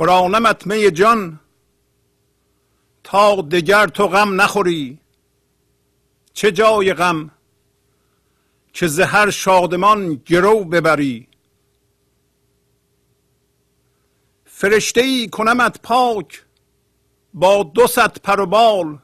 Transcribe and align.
خورانمت 0.00 0.66
می 0.66 0.90
جان. 0.90 1.40
تا 3.04 3.40
دگر 3.40 3.86
تو 3.86 4.06
غم 4.08 4.40
نخوری. 4.40 4.98
چه 6.32 6.52
جای 6.52 6.94
غم؟ 6.94 7.30
که 8.72 8.86
زهر 8.86 9.30
شادمان 9.30 10.14
گرو 10.14 10.64
ببری. 10.64 11.28
فرشته 14.44 15.00
ای 15.00 15.28
کنمت 15.28 15.80
پاک. 15.82 16.44
با 17.34 17.62
دو 17.62 17.86
صد 17.86 18.18
پر 18.20 18.40
و 18.40 18.46
بال. 18.46 18.98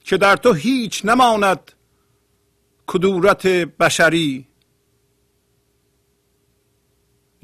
که 0.00 0.16
در 0.16 0.36
تو 0.36 0.52
هیچ 0.52 1.04
نماند 1.04 1.72
کدورت 2.86 3.46
بشری. 3.46 4.45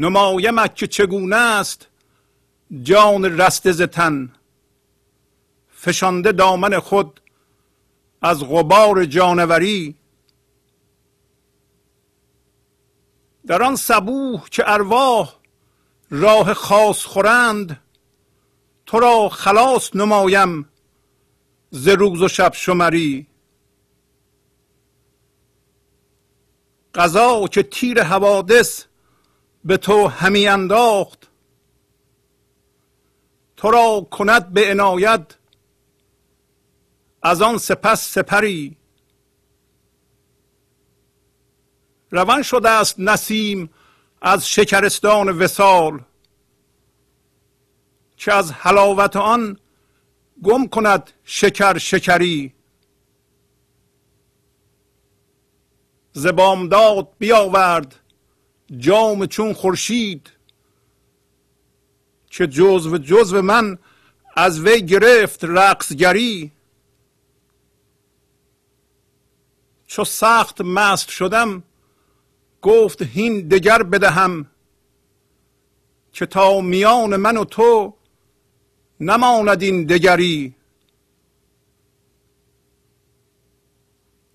نمایمت 0.02 0.76
که 0.76 0.86
چگونه 0.86 1.36
است 1.36 1.88
جان 2.82 3.24
رسته 3.24 3.72
ز 3.72 3.82
تن 3.82 4.32
فشانده 5.68 6.32
دامن 6.32 6.78
خود 6.78 7.20
از 8.22 8.44
غبار 8.44 9.04
جانوری. 9.04 9.94
در 13.46 13.62
آن 13.62 13.76
صبوح 13.76 14.48
که 14.48 14.70
ارواح 14.70 15.34
راه 16.10 16.54
خاص 16.54 17.04
خورند 17.04 17.80
تو 18.86 19.00
را 19.00 19.28
خلاص 19.28 19.96
نمایم 19.96 20.68
ز 21.70 21.88
روز 21.88 22.22
و 22.22 22.28
شب 22.28 22.52
شمری. 22.54 23.26
قضا 26.94 27.48
که 27.48 27.62
تیر 27.62 28.02
حوادث 28.02 28.84
به 29.64 29.76
تو 29.76 30.06
همی 30.06 30.48
انداخت. 30.48 31.28
تو 33.56 33.70
را 33.70 34.06
کند 34.10 34.52
به 34.52 34.70
عنایت. 34.70 35.38
از 37.22 37.42
آن 37.42 37.58
سپس 37.58 38.12
سپری. 38.14 38.76
روان 42.10 42.42
شده 42.42 42.68
است 42.70 42.94
نسیم 42.98 43.70
از 44.22 44.48
شکرستان 44.48 45.28
وسال 45.28 46.04
که 48.16 48.32
از 48.32 48.52
حلاوت 48.52 49.16
آن 49.16 49.58
گم 50.42 50.66
کند 50.66 51.10
شکر 51.24 51.78
شکری. 51.78 52.54
زبامداد 56.12 57.08
بیاورد 57.18 58.01
جام 58.78 59.26
چون 59.26 59.52
خورشید 59.52 60.30
که 62.26 62.46
جزو 62.46 62.98
جزو 62.98 63.42
من 63.42 63.78
از 64.36 64.60
وی 64.60 64.82
گرفت 64.82 65.44
رقصگری. 65.44 66.52
چو 69.86 70.04
سخت 70.04 70.60
مست 70.60 71.08
شدم 71.10 71.62
گفت 72.62 73.02
هین 73.02 73.48
دگر 73.48 73.82
بدهم 73.82 74.46
که 76.12 76.26
تا 76.26 76.60
میان 76.60 77.16
من 77.16 77.36
و 77.36 77.44
تو 77.44 77.94
نماند 79.00 79.62
این 79.62 79.84
دگری. 79.84 80.54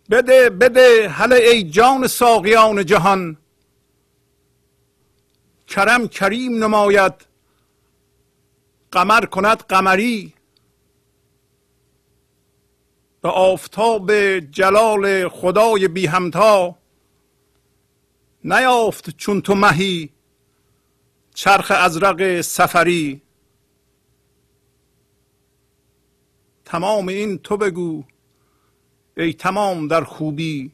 بده 0.09 0.49
بده 0.49 1.09
هله 1.09 1.35
ای 1.35 1.63
جان 1.63 2.07
ساقیان 2.07 2.85
جهان. 2.85 3.37
کرم 5.67 6.07
کریم 6.07 6.63
نماید. 6.63 7.13
قمر 8.91 9.25
کند 9.25 9.57
قمری. 9.57 10.33
به 13.21 13.29
آفتاب 13.29 14.11
جلال 14.39 15.29
خدای 15.29 15.87
بی 15.87 16.05
همتا. 16.05 16.75
نیافت 18.43 19.09
چون 19.09 19.41
تو 19.41 19.55
مهی 19.55 20.09
چرخ 21.33 21.71
ازرق 21.71 22.41
سفری. 22.41 23.21
تمام 26.65 27.07
این 27.07 27.37
تو 27.37 27.57
بگو 27.57 28.03
ای 29.17 29.33
تمام 29.33 29.87
در 29.87 30.03
خوبی 30.03 30.71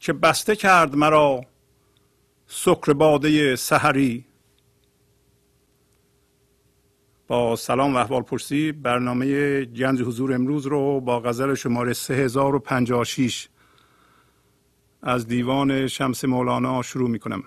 که 0.00 0.12
بسته 0.12 0.56
کرد 0.56 0.94
مرا 0.96 1.44
سکر 2.46 2.92
باده 2.92 3.56
سحری. 3.56 4.24
با 7.26 7.56
سلام 7.56 7.94
و 7.94 7.98
احوال 7.98 8.22
پرسی 8.22 8.72
برنامه 8.72 9.64
گنج 9.64 10.02
حضور 10.02 10.34
امروز 10.34 10.66
رو 10.66 11.00
با 11.00 11.20
غزل 11.20 11.54
شماره 11.54 11.92
3056 11.92 13.48
از 15.02 15.26
دیوان 15.26 15.86
شمس 15.86 16.24
مولانا 16.24 16.82
شروع 16.82 17.10
می 17.10 17.18
کنم 17.18 17.44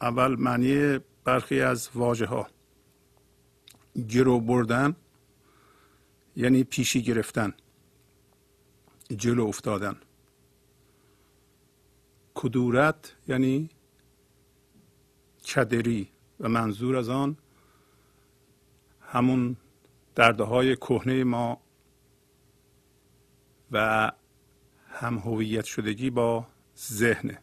اول 0.00 0.36
معنی 0.36 0.98
برخی 1.24 1.60
از 1.60 1.88
واژه 1.94 2.26
ها 2.26 2.48
گرو 4.08 4.40
بردن 4.40 4.96
یعنی 6.36 6.64
پیشی 6.64 7.02
گرفتن. 7.02 7.54
جلو 9.16 9.46
افتادن. 9.46 9.96
کدورت 12.34 13.16
یعنی 13.28 13.70
کدری 15.54 16.08
و 16.40 16.48
منظور 16.48 16.96
از 16.96 17.08
آن 17.08 17.36
همون 19.00 19.56
درده 20.14 20.44
های 20.44 20.76
کهنه 20.76 21.24
ما 21.24 21.60
و 23.72 24.12
هم 24.88 25.18
هویت 25.18 25.64
شدگی 25.64 26.10
با 26.10 26.46
ذهن 26.78 27.38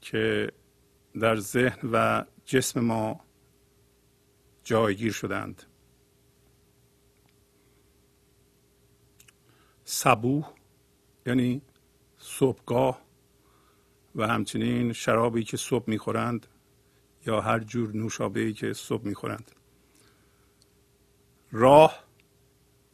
که 0.00 0.52
در 1.20 1.36
ذهن 1.36 1.90
و 1.92 2.24
جسم 2.44 2.80
ما 2.80 3.20
جایگیر 4.64 5.12
شدند. 5.12 5.62
صبوح 9.84 10.52
یعنی 11.26 11.62
صبحگاه 12.40 13.00
و 14.16 14.26
همچنین 14.26 14.92
شرابی 14.92 15.44
که 15.44 15.56
صبح 15.56 15.84
می‌خورند 15.86 16.46
یا 17.26 17.40
هر 17.40 17.58
جور 17.58 17.96
نوشابه 17.96 18.52
که 18.52 18.72
صبح 18.72 19.04
می‌خورند. 19.04 19.50
راه 21.52 22.04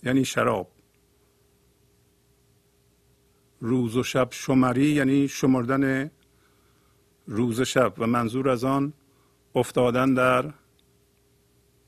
یعنی 0.03 0.25
شراب. 0.25 0.71
روز 3.61 3.97
و 3.97 4.03
شب 4.03 4.29
شمری 4.31 4.87
یعنی 4.87 5.29
شمردن 5.29 6.11
روز 7.27 7.61
و 7.61 7.65
شب 7.65 7.95
و 7.99 8.07
منظور 8.07 8.49
از 8.49 8.65
آن 8.65 8.93
افتادن 9.55 10.15
در 10.15 10.55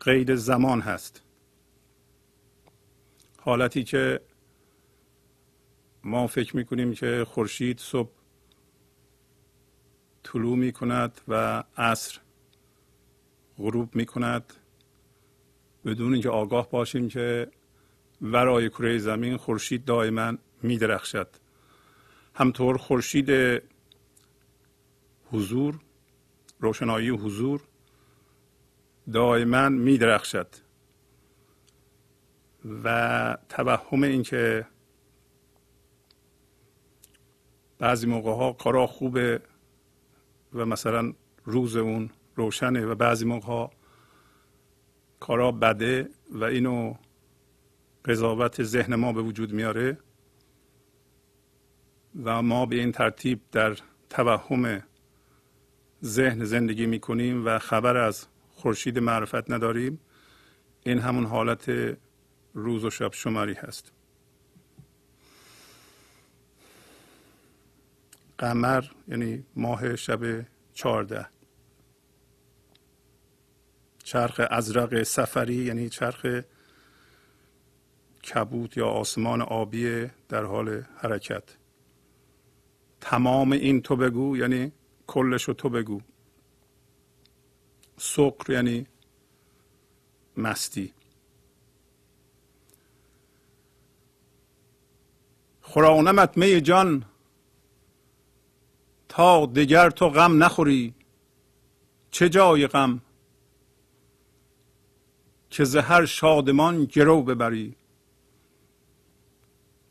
قید 0.01 0.35
زمان 0.35 0.81
هست. 0.81 1.23
حالتی 3.41 3.85
که 3.85 4.21
ما 6.09 6.27
فکر 6.27 6.57
می‌کنیم 6.57 6.95
که 6.95 7.25
خورشید 7.29 7.79
صبح 7.79 8.11
طلوع 10.23 10.57
می 10.57 10.73
کند 10.73 11.21
و 11.29 11.65
عصر 11.77 12.21
غروب 13.59 13.97
می 13.97 14.07
کند 14.07 14.53
بدون 15.85 16.13
اینکه 16.13 16.29
آگاه 16.29 16.71
باشیم 16.71 17.09
که 17.09 17.51
ورای 18.23 18.69
کره 18.69 18.99
زمین 18.99 19.37
خورشید 19.37 19.85
دائما 19.85 20.33
می 20.63 20.79
درخشد 20.79 21.29
همطور 22.35 22.79
خورشید 22.79 23.63
حضور 25.33 25.81
روشنایی 26.61 27.09
حضور 27.09 27.61
دائما 29.13 29.69
می 29.69 29.99
درخشد 29.99 30.49
و 32.85 33.37
توهم 33.49 34.03
اینکه 34.03 34.67
بعضی 37.79 38.07
موقع 38.07 38.33
ها 38.33 38.53
کارا 38.53 38.87
خوبه 38.87 39.41
و 40.53 40.67
مثلا 40.67 41.13
روز 41.45 41.77
اون 41.77 42.11
روشنه 42.37 42.87
و 42.87 42.95
بعضی 42.95 43.25
موقع 43.25 43.47
ها 43.47 43.71
کارا 45.21 45.53
بده 45.53 46.09
و 46.31 46.45
اینو 46.45 46.95
قضاوت 48.05 48.63
ذهن 48.63 48.95
ما 48.95 49.13
به 49.13 49.23
وجود 49.23 49.53
میاره 49.53 49.99
و 52.25 52.43
ما 52.43 52.67
به 52.67 52.77
این 52.77 52.93
ترتیب 52.93 53.41
در 53.53 53.77
توهم 54.11 54.83
ذهن 56.05 56.45
زندگی 56.45 56.87
می‌کنیم 56.87 57.47
و 57.47 57.59
خبر 57.59 57.97
از 57.97 58.27
خورشید 58.51 58.99
معرفت 58.99 59.51
نداریم. 59.51 60.01
این 60.83 60.99
همون 60.99 61.25
حالت 61.27 61.97
روز 62.55 62.85
و 62.85 62.91
شب 62.91 63.13
شماری 63.13 63.55
هست. 63.55 63.93
قمر 68.39 68.85
یعنی 69.09 69.45
ماه 69.57 69.97
شب 69.97 70.47
چهارده. 70.75 71.27
چرخ 74.05 74.41
ازرق 74.51 75.03
سفری 75.03 75.55
یعنی 75.55 75.89
چرخ 75.89 76.27
کبوت 78.35 78.77
یا 78.77 78.87
آسمان 78.87 79.43
آبی 79.43 80.07
در 80.29 80.45
حال 80.45 80.83
حرکت. 80.97 81.57
تمام 83.01 83.53
این 83.53 83.83
تو 83.83 83.97
بگو 83.97 84.37
یعنی 84.37 84.73
کلش 85.07 85.43
رو 85.43 85.55
تو 85.55 85.69
بگو. 85.69 86.01
سقر 87.97 88.53
یعنی 88.53 88.87
مستی. 90.37 90.95
خورانمت 95.61 96.37
می 96.37 96.61
جان 96.61 97.05
تا 99.09 99.47
دگر 99.47 99.91
تو 99.91 100.09
غم 100.09 100.43
نخوری. 100.43 100.95
چه 102.11 102.29
جای 102.29 102.67
غم؟ 102.67 103.01
که 105.51 105.65
زهر 105.65 106.05
شادمان 106.07 106.85
گرو 106.85 107.23
ببری. 107.23 107.77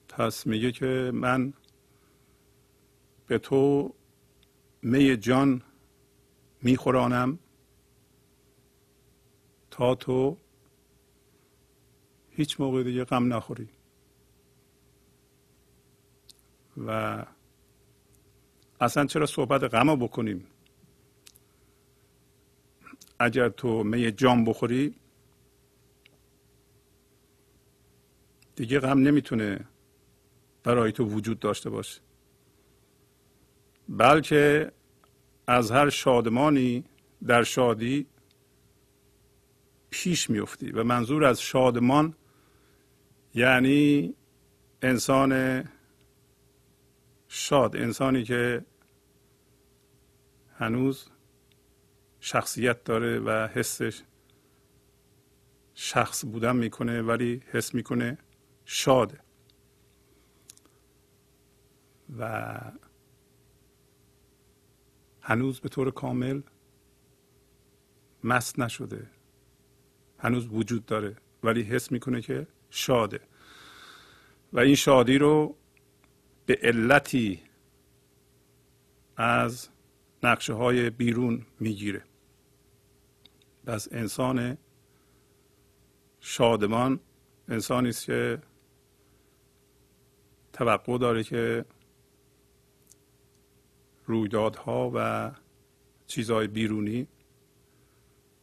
پس 0.09 0.47
میگه 0.47 0.71
که 0.71 1.11
من 1.13 1.53
به 3.27 3.37
تو 3.37 3.93
می 4.81 5.17
جان 5.17 5.61
میخورانم 6.61 7.39
تا 9.71 9.95
تو 9.95 10.37
هیچ 12.29 12.59
موقع 12.59 12.83
دیگه 12.83 13.03
غم 13.03 13.33
نخوری. 13.33 13.69
و 16.77 17.25
اصلا 18.81 19.05
چرا 19.05 19.25
صحبت 19.25 19.63
غم 19.63 19.95
بکنیم؟ 19.95 20.45
اگر 23.19 23.49
تو 23.49 23.83
می 23.83 24.11
جام 24.11 24.45
بخوری 24.45 24.95
دیگه 28.55 28.79
غم 28.79 28.99
نمی‌تونه 28.99 29.59
برای 30.63 30.91
تو 30.91 31.05
وجود 31.05 31.39
داشته 31.39 31.69
باشه. 31.69 32.01
بلکه 33.89 34.71
از 35.47 35.71
هر 35.71 35.89
شادمانی 35.89 36.83
در 37.27 37.43
شادی 37.43 38.07
پیش 39.89 40.29
میفتی 40.29 40.71
و 40.71 40.83
منظور 40.83 41.25
از 41.25 41.41
شادمان 41.41 42.13
یعنی 43.35 44.13
انسان 44.81 45.63
شاد 47.27 47.75
انسانی 47.75 48.23
که 48.23 48.65
هنوز 50.55 51.09
شخصیت 52.19 52.83
داره 52.83 53.19
و 53.19 53.47
حسش 53.47 54.03
شخص 55.73 56.25
بودن 56.25 56.55
می‌کنه 56.55 57.01
ولی 57.01 57.43
حس 57.51 57.75
می‌کنه 57.75 58.17
شاده. 58.65 59.19
و 62.17 62.61
هنوز 65.21 65.59
به 65.59 65.69
طور 65.69 65.91
کامل 65.91 66.41
مست 68.23 68.59
نشده. 68.59 69.09
هنوز 70.19 70.47
وجود 70.47 70.85
داره 70.85 71.15
ولی 71.43 71.61
حس 71.61 71.91
می‌کنه 71.91 72.21
که 72.21 72.47
شاده. 72.69 73.19
و 74.53 74.59
این 74.59 74.75
شادی 74.75 75.17
رو 75.17 75.57
به 76.47 76.59
علتی 76.61 77.41
از 79.17 79.69
نقشه 80.23 80.53
های 80.53 80.89
بیرون 80.89 81.45
می‌گیره. 81.59 82.03
پس 83.65 83.87
انسان 83.91 84.57
شادمان 86.19 86.99
انسانی 87.47 87.89
است 87.89 88.05
که 88.05 88.41
توقع 90.53 90.97
داره 90.97 91.23
که 91.23 91.65
رویدادها 94.05 94.91
و 94.95 95.31
چیزهای 96.07 96.47
بیرونی 96.47 97.07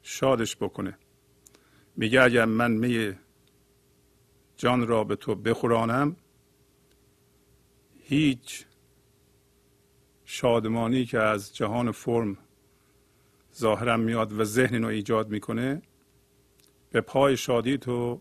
شادش 0.03 0.57
بکنه. 0.57 0.99
میگه 1.97 2.23
اگر 2.23 2.45
من 2.45 2.71
می 2.71 3.13
جان 4.57 4.87
را 4.87 5.05
به 5.05 5.17
تو 5.17 5.35
بخورانم 5.35 6.17
هیچ 8.07 8.67
شادمانی 10.25 11.05
که 11.05 11.19
از 11.19 11.57
جهان 11.57 11.93
فرم 11.93 12.39
ظاهرم 13.57 14.01
میاد 14.01 14.33
و 14.33 14.45
ذهن 14.45 14.83
رو 14.83 14.89
ایجاد 14.89 15.29
می‌کنه 15.29 15.83
به 16.91 17.01
پای 17.01 17.37
شادی 17.37 17.79
تو 17.79 18.21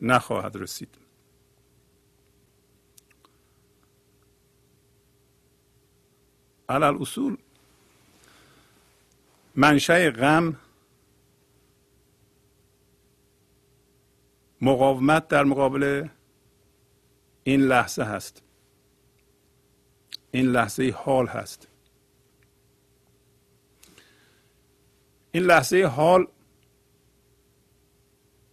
نخواهد 0.00 0.56
رسید. 0.56 0.98
علال 6.68 7.02
اصول 7.02 7.36
منشه 9.54 10.10
غم 10.10 10.56
مقاومت 14.60 15.28
در 15.28 15.44
مقابل 15.44 16.08
این 17.44 17.60
لحظه 17.60 18.02
هست. 18.02 18.47
این 20.30 20.46
لحظه 20.46 20.94
حال 20.96 21.26
هست. 21.26 21.68
این 25.32 25.42
لحظه 25.42 25.84
حال 25.84 26.26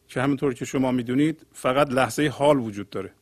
که 0.07 0.21
همونطور 0.21 0.53
که 0.53 0.65
شما 0.65 0.91
می‌دونید 0.91 1.45
فقط 1.53 1.89
لحظه 1.89 2.27
حال 2.27 2.59
وجود 2.59 2.89
داره. 2.89 3.13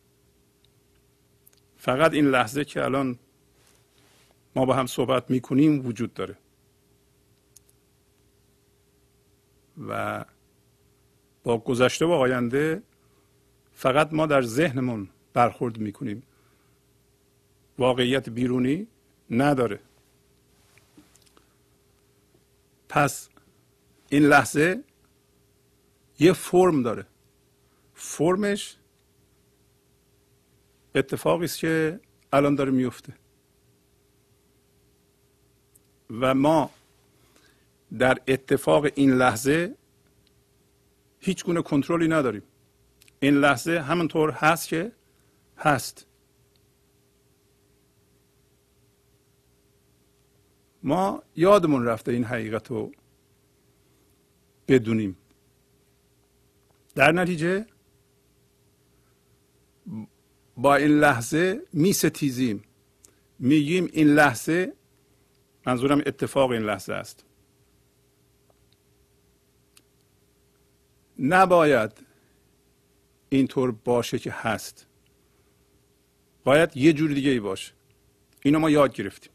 فقط 1.78 2.14
این 2.14 2.26
لحظه 2.26 2.66
که 2.66 2.84
الان 2.84 3.20
ما 4.56 4.66
با 4.66 4.74
هم 4.74 4.86
صحبت 4.86 5.32
می‌کنیم 5.32 5.86
وجود 5.86 6.14
داره. 6.14 6.38
و 9.88 10.26
با 11.44 11.58
گذشته 11.58 12.06
و 12.06 12.12
آینده 12.12 12.84
فقط 13.74 14.14
ما 14.14 14.26
در 14.26 14.42
ذهنمون 14.42 15.10
برخورد 15.34 15.78
می‌کنیم. 15.78 16.24
واقعیت 17.78 18.30
بیرونی 18.30 18.88
نداره. 19.30 19.80
پس 22.90 23.30
این 24.10 24.24
لحظه 24.24 24.84
یه 26.20 26.34
فرم 26.34 26.84
داره. 26.84 27.06
فرمش 27.94 28.78
اتفاقی 30.96 31.46
است 31.46 31.58
که 31.60 32.00
الان 32.34 32.56
داره 32.56 32.72
میفته. 32.72 33.14
و 36.10 36.34
ما 36.34 36.70
در 37.98 38.22
اتفاق 38.28 38.86
این 38.96 39.14
لحظه 39.14 39.76
هیچ 41.20 41.46
گونه 41.46 41.62
کنترلی 41.62 42.08
نداریم. 42.08 42.44
این 43.20 43.34
لحظه 43.34 43.80
همونطور 43.80 44.32
هست 44.32 44.68
که 44.68 44.92
هست. 45.58 46.08
ما 50.84 51.24
یادمون 51.36 51.86
رفته 51.86 52.12
این 52.12 52.24
حقیقت 52.24 52.68
رو 52.68 52.92
بدونیم. 54.68 55.18
در 56.96 57.12
نتیجه 57.12 57.66
با 60.58 60.76
این 60.76 61.00
لحظه 61.00 61.62
می 61.74 61.94
ستیزیم 61.94 62.64
میگیم 63.40 63.90
این 63.94 64.08
لحظه 64.08 64.74
منظورم 65.66 66.00
اتفاق 66.06 66.52
این 66.52 66.62
لحظه 66.62 66.94
است. 66.94 67.26
نباید 71.20 71.92
اینطور 73.30 73.72
باشه 73.72 74.20
که 74.20 74.32
هست. 74.32 74.88
باید 76.44 76.78
یه 76.78 76.94
جور 76.94 77.12
دیگه 77.12 77.32
ای 77.32 77.40
باشه. 77.40 77.74
اینو 78.42 78.60
ما 78.60 78.70
یاد 78.70 78.94
گرفتیم. 78.94 79.33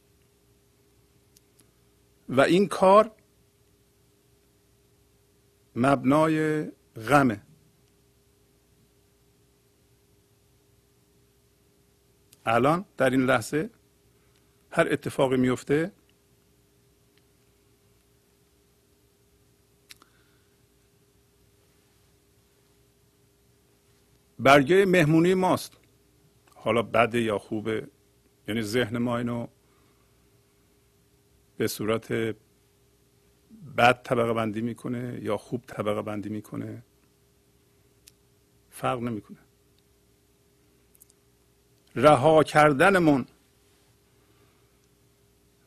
و 2.28 2.40
این 2.40 2.68
کار 2.68 3.12
مبنای 5.76 6.64
غمه. 7.08 7.42
الان 12.46 12.84
در 12.96 13.10
این 13.10 13.20
لحظه 13.20 13.70
هر 14.70 14.88
اتفاقی 14.92 15.36
میفته 15.36 15.92
برگه 24.38 24.84
مهمونی 24.86 25.34
ماست. 25.34 25.76
حالا 26.54 26.82
بده 26.82 27.20
یا 27.20 27.38
خوبه 27.38 27.88
یعنی 28.48 28.62
ذهن 28.62 28.98
ما 28.98 29.18
اینو 29.18 29.46
به 31.58 31.66
صورت 31.66 32.12
بد 33.76 34.02
طبقه 34.02 34.32
بندی 34.32 34.60
می‌کنه 34.60 35.18
یا 35.22 35.36
خوب 35.36 35.64
طبقه 35.66 36.02
بندی 36.02 36.28
می‌کنه؟ 36.28 36.82
فرق 38.70 38.98
نمی‌کنه. 38.98 39.38
رها 41.96 42.42
کردنمون 42.42 43.26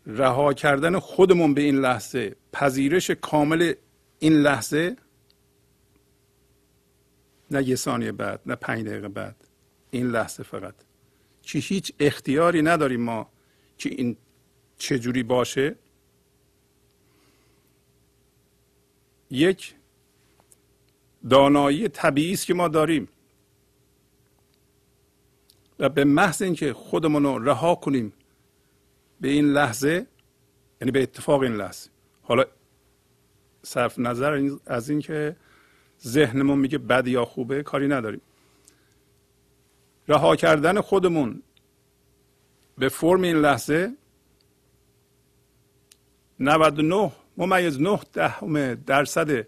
رها 0.05 0.53
کردن 0.53 0.99
خودمون 0.99 1.53
به 1.53 1.61
این 1.61 1.75
لحظه 1.75 2.35
پذیرش 2.53 3.11
کامل 3.11 3.73
این 4.19 4.33
لحظه 4.33 4.95
نه 7.51 7.67
یه 7.67 7.75
ثانیه 7.75 8.11
بعد 8.11 8.41
نه 8.45 8.55
پنج 8.55 8.85
دقیقه 8.85 9.07
بعد 9.07 9.47
این 9.91 10.07
لحظه 10.07 10.43
فقط. 10.43 10.75
که 11.41 11.59
هیچ 11.59 11.93
اختیاری 11.99 12.61
نداریم 12.61 13.01
ما 13.01 13.29
که 13.77 13.89
این 13.89 14.17
چجوری 14.81 15.23
باشه؟ 15.23 15.75
یک 19.29 19.75
دانایی 21.29 21.87
طبیعی 21.87 22.33
است 22.33 22.45
که 22.45 22.53
ما 22.53 22.67
داریم. 22.67 23.07
و 25.79 25.89
به 25.89 26.03
محض 26.03 26.41
اینکه 26.41 26.73
خودمون 26.73 27.23
رو 27.23 27.49
رها 27.49 27.75
کنیم 27.75 28.13
به 29.21 29.27
این 29.27 29.45
لحظه 29.45 30.07
یعنی 30.81 30.91
به 30.91 31.03
اتفاق 31.03 31.41
این 31.41 31.55
لحظه. 31.55 31.89
حالا 32.21 32.45
صرف 33.63 33.99
نظر 33.99 34.49
از 34.65 34.89
اینکه 34.89 35.35
ذهنمون 36.03 36.59
میگه 36.59 36.77
بد 36.77 37.07
یا 37.07 37.25
خوبه 37.25 37.63
کاری 37.63 37.87
نداریم. 37.87 38.21
رها 40.07 40.35
کردن 40.35 40.81
خودمون 40.81 41.43
به 42.77 42.89
فرم 42.89 43.21
این 43.21 43.37
لحظه 43.37 43.93
99 46.41 47.11
ممیز 47.37 47.81
9 47.81 47.99
دهم 48.13 48.73
درصد 48.73 49.47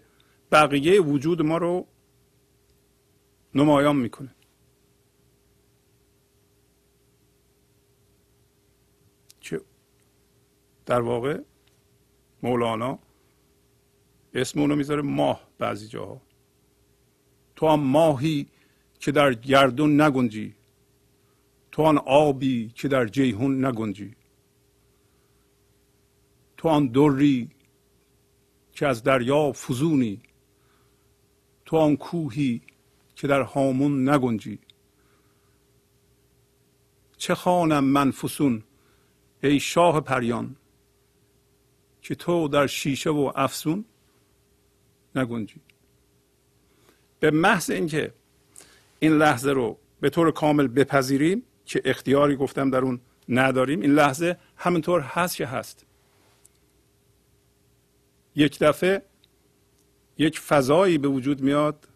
بقیه 0.52 1.00
وجود 1.00 1.42
ما 1.42 1.58
رو 1.58 1.86
نمایان 3.54 3.96
می‌کنه. 3.96 4.34
که 9.40 9.60
در 10.86 11.00
واقع 11.00 11.40
مولانا 12.42 12.98
اسم 14.34 14.60
اونو 14.60 14.76
می‌ذاره 14.76 15.02
ماه 15.02 15.48
بعضی 15.58 15.88
جاها. 15.88 16.20
تو 17.56 17.68
هم 17.68 17.80
ماهی 17.80 18.46
که 19.00 19.12
در 19.12 19.34
گردون 19.34 20.00
نگنجی 20.00 20.54
تو 21.72 21.82
آن 21.82 21.98
آبی 21.98 22.72
که 22.74 22.88
در 22.88 23.06
جیهون 23.06 23.64
نگنجی. 23.64 24.14
تو 26.64 26.70
آن 26.70 26.86
دری 26.86 27.50
که 28.72 28.86
از 28.86 29.02
دریا 29.02 29.52
فزونی 29.52 30.20
تو 31.64 31.76
آن 31.76 31.96
کوهی 31.96 32.62
که 33.16 33.26
در 33.26 33.42
هامون 33.42 34.08
نگنجی. 34.08 34.58
چه 37.16 37.34
خانم 37.34 37.84
من 37.84 38.10
فسون 38.10 38.62
ای 39.42 39.60
شاه 39.60 40.00
پریان 40.00 40.56
که 42.02 42.14
تو 42.14 42.48
در 42.48 42.66
شیشه 42.66 43.10
و 43.10 43.32
افسون 43.34 43.84
نگنجی. 45.14 45.60
به 47.20 47.30
محض 47.30 47.70
اینکه 47.70 48.14
این 48.98 49.12
لحظه 49.12 49.50
رو 49.50 49.78
به 50.00 50.10
طور 50.10 50.30
کامل 50.30 50.66
بپذیریم 50.66 51.42
که 51.64 51.82
اختیاری 51.84 52.36
گفتم 52.36 52.70
در 52.70 52.78
اون 52.78 53.00
نداریم 53.28 53.80
این 53.80 53.94
لحظه 53.94 54.38
همینطور 54.56 55.00
هست 55.00 55.36
که 55.36 55.46
هست. 55.46 55.86
یک 58.36 58.58
دفعه 58.58 59.02
یک 60.18 60.40
فضایی 60.40 60.98
به 60.98 61.08
وجود 61.08 61.40
میاد 61.40 61.88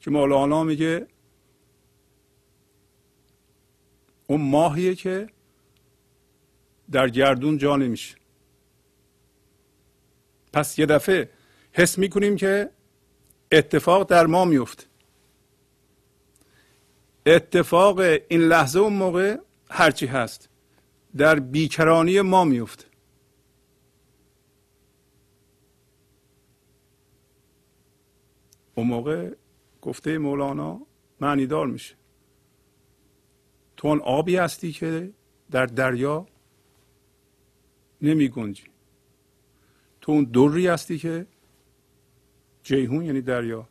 که 0.00 0.10
مولانا 0.10 0.64
میگه 0.64 1.06
اون 4.26 4.40
ماهیه 4.40 4.94
که 4.94 5.28
در 6.90 7.08
گردون 7.08 7.58
جا 7.58 7.76
نمیشه. 7.76 8.16
پس 10.52 10.78
یه 10.78 10.86
دفعه 10.86 11.30
حس 11.72 11.98
می‌کنیم 11.98 12.36
که 12.36 12.70
اتفاق 13.52 14.08
در 14.10 14.26
ما 14.26 14.44
میفته 14.44 14.84
اتفاق 17.26 17.98
این 17.98 18.40
لحظه 18.40 18.78
اون 18.78 18.92
موقع 18.92 19.36
هرچی 19.70 20.06
هست 20.06 20.48
در 21.16 21.40
بیکرانی 21.40 22.20
ما 22.20 22.44
میفته 22.44 22.85
اون 28.76 28.86
موقع 28.86 29.34
گفته 29.82 30.18
مولانا 30.18 30.80
معنیدار 31.20 31.66
میشه. 31.66 31.94
تو 33.76 33.88
اون 33.88 34.00
آبی 34.00 34.36
هستی 34.36 34.72
که 34.72 35.12
در 35.50 35.66
دریا 35.66 36.26
نمی 38.02 38.28
گنجی. 38.28 38.64
تو 40.00 40.12
اون 40.12 40.24
دوری 40.24 40.66
هستی 40.66 40.98
که 40.98 41.26
جیهون 42.62 43.04
یعنی 43.04 43.20
دریا 43.20 43.68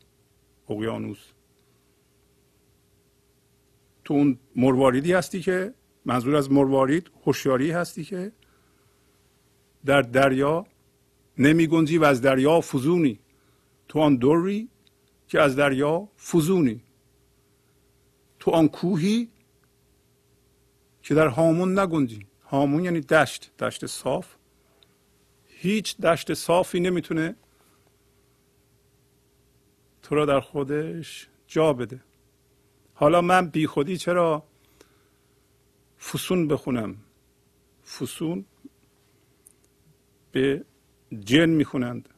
اقیانوس. 0.69 1.31
تو 4.03 4.13
اون 4.13 4.39
مرواریدی 4.55 5.13
هستی 5.13 5.41
که 5.41 5.73
منظور 6.05 6.35
از 6.35 6.51
مروارید 6.51 7.11
هوشیاری 7.25 7.71
هستی 7.71 8.03
که 8.03 8.31
در 9.85 10.01
دریا 10.01 10.65
نمی 11.37 11.67
گنجی 11.67 11.97
و 11.97 12.03
از 12.03 12.21
دریا 12.21 12.61
فزونی. 12.61 13.19
تو 13.87 13.99
آن 13.99 14.15
دوری 14.15 14.69
که 15.27 15.41
از 15.41 15.55
دریا 15.55 16.09
فزونی. 16.17 16.81
تو 18.39 18.51
آن 18.51 18.67
کوهی 18.67 19.29
که 21.01 21.15
در 21.15 21.27
هامون 21.27 21.79
نگنجی. 21.79 22.27
هامون 22.43 22.83
یعنی 22.83 23.01
دشت 23.01 23.51
دشت 23.59 23.85
صاف. 23.85 24.35
هیچ 25.45 25.97
دشت 25.97 26.33
صافی 26.33 26.79
نمی‌تونه 26.79 27.35
تو 30.01 30.15
را 30.15 30.25
در 30.25 30.39
خودش 30.39 31.27
جا 31.47 31.73
بده. 31.73 32.03
حالا 32.93 33.21
من 33.21 33.49
بی 33.49 33.67
خودی 33.67 33.97
چرا 33.97 34.43
فسون 35.99 36.47
بخونم؟ 36.47 36.97
فسون 37.85 38.45
به 40.31 40.65
جن 41.19 41.49
می‌خونند. 41.49 42.09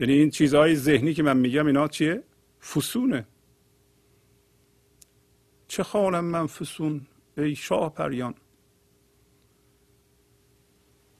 یعنی 0.00 0.12
این 0.12 0.30
چیزهای 0.30 0.76
ذهنی 0.76 1.14
که 1.14 1.22
من 1.22 1.36
میگم 1.36 1.66
اینا 1.66 1.88
چیه؟ 1.88 2.22
فسونه. 2.60 3.26
چه 5.68 5.82
خانم 5.82 6.24
من 6.24 6.46
فسون 6.46 7.06
ای 7.38 7.54
شاه 7.54 7.94
پریان. 7.94 8.34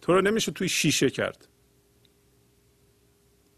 تو 0.01 0.13
رو 0.13 0.21
نمیشه 0.21 0.53
توی 0.53 0.69
شیشه 0.69 1.11
کرد. 1.11 1.49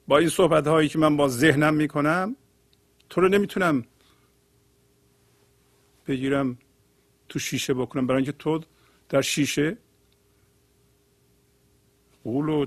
با 0.08 0.18
این 0.18 0.28
صحبت 0.28 0.66
هایی 0.66 0.88
که 0.88 0.98
من 0.98 1.16
با 1.16 1.28
ذهنم 1.28 1.74
می‌کنم 1.74 2.36
تو 3.10 3.20
رو 3.20 3.28
نمی‌تونم 3.28 3.84
بگیرم 6.06 6.58
تو 7.28 7.38
شیشه 7.38 7.74
بکنم. 7.74 8.06
برای 8.06 8.18
اینکه 8.18 8.32
تو 8.32 8.60
در 9.08 9.22
شیشه 9.22 9.78
قول 12.24 12.48
و 12.48 12.66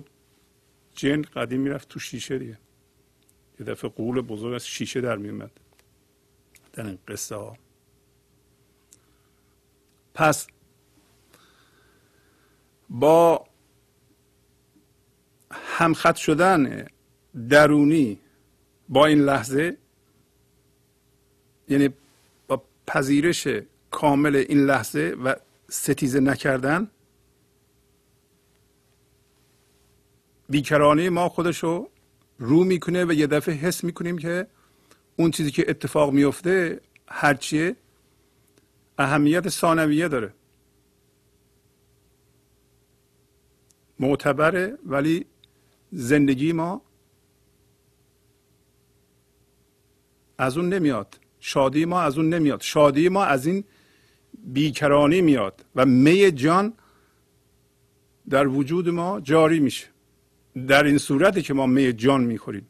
جن 0.96 1.22
قدیم 1.22 1.62
می‌رفت 1.62 1.90
تو 1.90 2.00
شیشه 2.00 2.40
دیگه. 2.40 2.58
یه 3.60 3.66
دفعه 3.66 3.90
قول 3.90 4.22
بزرگ 4.22 4.54
از 4.54 4.68
شیشه 4.68 5.02
در 5.02 5.18
میومد 5.18 5.52
در 6.74 6.86
این 6.86 6.98
قصه 7.08 7.36
ها. 7.36 7.58
پس 10.14 10.48
با 12.90 13.46
همخط 15.52 16.16
شدن 16.16 16.88
درونی 17.50 18.20
با 18.90 19.06
این 19.06 19.20
لحظه 19.20 19.78
یعنی 21.70 21.90
با 22.48 22.64
پذیرش 22.88 23.48
کامل 23.92 24.36
این 24.36 24.66
لحظه 24.66 25.16
و 25.24 25.36
ستیزه 25.70 26.20
نکردن 26.20 26.88
بیکرانه 30.52 31.10
ما 31.10 31.30
خودشو 31.30 31.90
رو 32.38 32.64
می‌کنه 32.64 33.06
و 33.06 33.12
یه 33.14 33.28
دفعه 33.28 33.56
حس 33.56 33.84
می‌کنیم 33.84 34.18
که 34.18 34.48
اون 35.16 35.32
چیزی 35.32 35.52
که 35.52 35.66
اتفاق 35.70 36.12
میفته 36.12 36.82
هرچیه 37.08 37.76
اهمیت 38.98 39.50
ثانویه 39.50 40.08
داره. 40.08 40.34
معتبره 44.00 44.78
ولی 44.86 45.26
زندگی 45.92 46.52
ما 46.52 46.82
از 50.38 50.58
اون 50.58 50.74
نمیاد. 50.74 51.20
شادی 51.40 51.86
ما 51.86 52.02
از 52.02 52.18
اون 52.18 52.34
نمیاد. 52.34 52.62
شادی 52.62 53.10
ما 53.10 53.24
از 53.24 53.46
این 53.46 53.64
بیکرانی 54.44 55.22
میاد 55.22 55.66
و 55.76 55.86
می 55.86 56.32
جان 56.32 56.74
در 58.30 58.48
وجود 58.48 58.90
ما 58.90 59.20
جاری 59.22 59.60
میشه. 59.60 59.91
در 60.68 60.84
این 60.84 60.98
صورتی 60.98 61.42
که 61.42 61.54
ما 61.54 61.66
می 61.66 61.94
جان 61.94 62.24
می‌خوریم. 62.24 62.68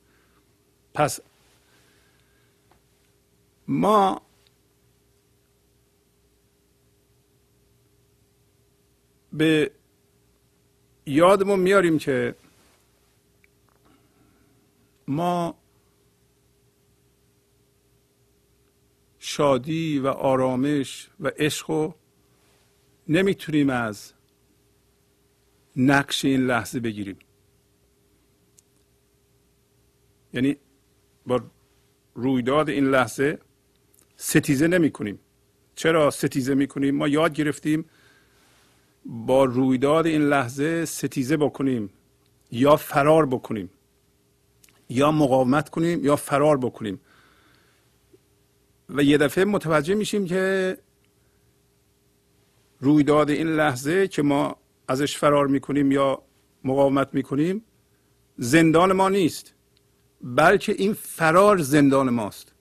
پس 0.93 1.19
ما 3.67 4.21
به 9.33 9.71
یادمون 11.05 11.59
میاریم 11.59 11.97
که 11.97 12.35
ما 15.07 15.55
شادی 19.19 19.99
و 19.99 20.07
آرامش 20.07 21.09
و 21.19 21.31
عشق 21.37 21.71
رو 21.71 21.95
نمی‌تونیم 23.07 23.69
از 23.69 24.13
نقش 25.75 26.25
این 26.25 26.41
لحظه 26.47 26.79
بگیریم. 26.79 27.17
یعنی 30.33 30.57
با 31.27 31.41
رویداد 32.15 32.69
این 32.69 32.85
لحظه 32.85 33.39
ستیزه 34.15 34.67
نمی 34.67 34.91
کنیم 34.91 35.19
چرا 35.75 36.11
ستیزه 36.11 36.55
می 36.55 36.67
کنیم 36.67 36.95
ما 36.95 37.07
یاد 37.07 37.33
گرفتیم 37.33 37.85
با 39.05 39.45
رویداد 39.45 40.07
این 40.07 40.21
لحظه 40.21 40.85
ستیزه 40.85 41.37
بکنیم 41.37 41.89
یا 42.51 42.75
فرار 42.75 43.25
بکنیم 43.25 43.69
یا 44.89 45.11
مقاومت 45.11 45.69
کنیم 45.69 46.05
یا 46.05 46.15
فرار 46.15 46.57
بکنیم. 46.57 46.99
و 48.89 49.03
یه 49.03 49.17
دفعه 49.17 49.45
متوجه 49.45 49.95
میشیم 49.95 50.25
که 50.25 50.77
رویداد 52.79 53.29
این 53.29 53.47
لحظه 53.47 54.07
که 54.07 54.21
ما 54.21 54.55
ازش 54.87 55.17
فرار 55.17 55.47
می‌کنیم 55.47 55.91
یا 55.91 56.21
مقاومت 56.63 57.13
می‌کنیم 57.13 57.63
زندان 58.37 58.91
ما 58.91 59.09
نیست. 59.09 59.53
بلکه 60.23 60.71
این 60.71 60.93
فرار 60.93 61.57
زندان 61.57 62.09
ماست. 62.09 62.53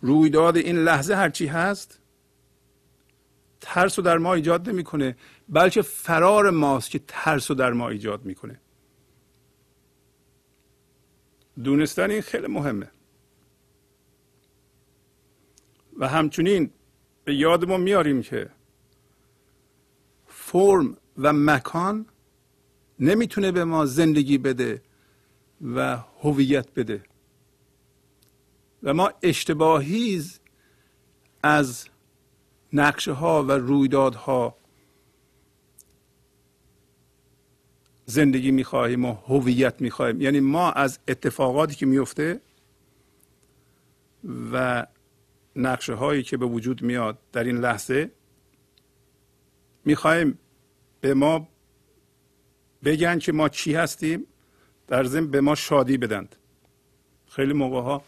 رویداد 0.00 0.56
این 0.56 0.76
لحظه 0.76 1.14
هرچی 1.14 1.46
هست 1.46 2.00
ترس 3.60 3.98
رو 3.98 4.04
در 4.04 4.18
ما 4.18 4.34
ایجاد 4.34 4.68
نمی‌کنه 4.68 5.16
بلکه 5.48 5.82
فرار 5.82 6.50
ماست 6.50 6.90
که 6.90 7.00
ترس 7.08 7.50
رو 7.50 7.56
در 7.56 7.72
ما 7.72 7.88
ایجاد 7.88 8.24
می‌کنه. 8.24 8.60
دونستن 11.64 12.10
این 12.10 12.20
خیلی 12.20 12.46
مهمه. 12.46 12.90
و 15.98 16.08
همچنین 16.08 16.70
به 17.24 17.34
یادمون 17.34 17.80
میاریم 17.80 18.22
که 18.22 18.50
فرم 20.26 20.96
و 21.18 21.32
مکان 21.32 22.06
نمی‌تونه 23.00 23.52
به 23.52 23.64
ما 23.64 23.86
زندگی 23.86 24.38
بده. 24.38 24.82
و 25.62 25.96
هویت 25.96 26.74
بده. 26.74 27.02
و 28.82 28.94
ما 28.94 29.12
اشتباهی 29.22 30.22
از 31.42 31.88
نقشه 32.72 33.12
ها 33.12 33.42
و 33.42 33.52
رویدادها 33.52 34.56
زندگی 38.06 38.50
می‌خواهیم 38.50 39.04
و 39.04 39.12
هویت 39.12 39.80
می‌خواهیم. 39.80 40.20
یعنی 40.20 40.40
ما 40.40 40.72
از 40.72 40.98
اتفاقاتی 41.08 41.74
که 41.74 41.86
میفته 41.86 42.40
و 44.52 44.86
نقشه 45.56 45.94
هایی 45.94 46.22
که 46.22 46.36
به 46.36 46.46
وجود 46.46 46.82
میاد 46.82 47.18
در 47.32 47.44
این 47.44 47.56
لحظه 47.56 48.10
می‌خواهیم 49.84 50.38
به 51.00 51.14
ما 51.14 51.48
بگن 52.84 53.18
که 53.18 53.32
ما 53.32 53.48
چی 53.48 53.74
هستیم 53.74 54.26
در 54.86 55.04
ضمن 55.04 55.30
به 55.30 55.40
ما 55.40 55.54
شادی 55.54 55.98
بدند. 55.98 56.36
خیلی 57.28 57.52
موقع 57.52 57.80
ها 57.80 58.04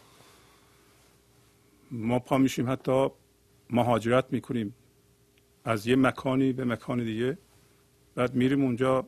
ما 1.91 2.19
پا 2.19 2.37
میشیم 2.37 2.69
حتی 2.69 3.07
مهاجرت 3.69 4.25
می‌کنیم. 4.33 4.75
از 5.63 5.87
یه 5.87 5.95
مکانی 5.95 6.53
به 6.53 6.65
مکان 6.65 7.03
دیگه 7.03 7.37
بعد 8.15 8.35
میریم 8.35 8.61
اونجا 8.63 9.07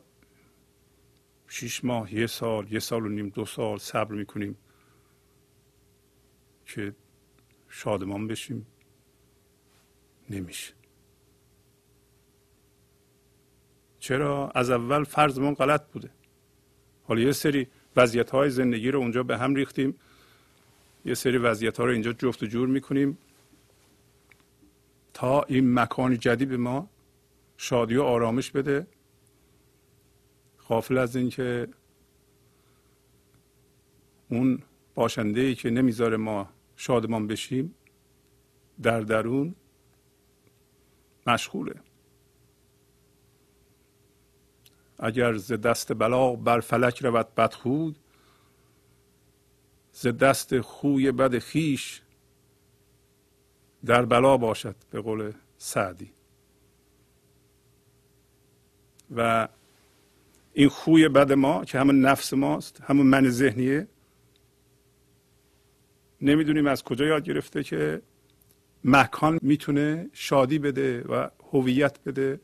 شیش 1.48 1.84
ماه 1.84 2.14
یه 2.14 2.26
سال 2.26 2.72
یه 2.72 2.78
سال 2.78 3.06
و 3.06 3.08
نیم 3.08 3.28
دو 3.28 3.44
سال 3.44 3.78
صبر 3.78 4.14
می‌کنیم 4.14 4.56
که 6.66 6.94
شادمان 7.68 8.26
بشیم. 8.26 8.66
نمیشه. 10.30 10.74
چرا؟ 13.98 14.50
از 14.50 14.70
اول 14.70 15.04
فرضمون 15.04 15.54
غلط 15.54 15.92
بوده. 15.92 16.10
حالا 17.10 17.22
یه 17.22 17.32
سری 17.32 17.66
وضعیت 17.96 18.30
های 18.30 18.50
زندگی 18.50 18.90
رو 18.90 18.98
اونجا 18.98 19.22
به 19.22 19.38
هم 19.38 19.54
ریختیم. 19.54 19.94
یه 21.04 21.14
سری 21.14 21.38
وضعیت 21.38 21.78
ها 21.78 21.84
رو 21.84 21.92
اینجا 21.92 22.12
جفت 22.12 22.42
و 22.42 22.46
جور 22.46 22.68
می‌کنیم. 22.68 23.18
تا 25.14 25.42
این 25.42 25.74
مکان 25.74 26.18
جدید 26.18 26.48
به 26.48 26.56
ما 26.56 26.90
شادی 27.56 27.96
و 27.96 28.02
آرامش 28.02 28.50
بده. 28.50 28.86
غافل 30.68 30.98
از 30.98 31.16
اینکه 31.16 31.68
اون 34.28 34.62
باشنده 34.94 35.40
ای 35.40 35.54
که 35.54 35.70
نمی‌ذاره 35.70 36.16
ما 36.16 36.48
شادمان 36.76 37.26
بشیم 37.26 37.74
در 38.82 39.00
درون 39.00 39.54
مشغوله. 41.26 41.74
اگر 45.02 45.36
ز 45.36 45.52
دست 45.52 45.92
بلا 45.92 46.36
بر 46.36 46.60
فلک 46.60 47.04
رود 47.04 47.34
بدخود 47.34 47.96
ز 49.92 50.06
دست 50.06 50.60
خوی 50.60 51.12
بد 51.12 51.38
خیش 51.38 52.02
در 53.84 54.04
بلا 54.04 54.36
باشد 54.36 54.76
به 54.90 55.00
قول 55.00 55.32
سعدی. 55.58 56.12
و 59.16 59.48
این 60.52 60.68
خوی 60.68 61.08
بد 61.08 61.32
ما 61.32 61.64
که 61.64 61.78
همون 61.78 62.00
نفس 62.00 62.32
ماست 62.32 62.80
همون 62.80 63.06
من 63.06 63.28
ذهنیه 63.28 63.88
نمی‌دونیم 66.20 66.66
از 66.66 66.84
کجا 66.84 67.04
یاد 67.04 67.24
گرفته 67.24 67.62
که 67.62 68.02
مکان 68.84 69.38
می‌تونه 69.42 70.10
شادی 70.12 70.58
بده 70.58 71.02
و 71.02 71.28
هویت 71.52 72.00
بده. 72.06 72.40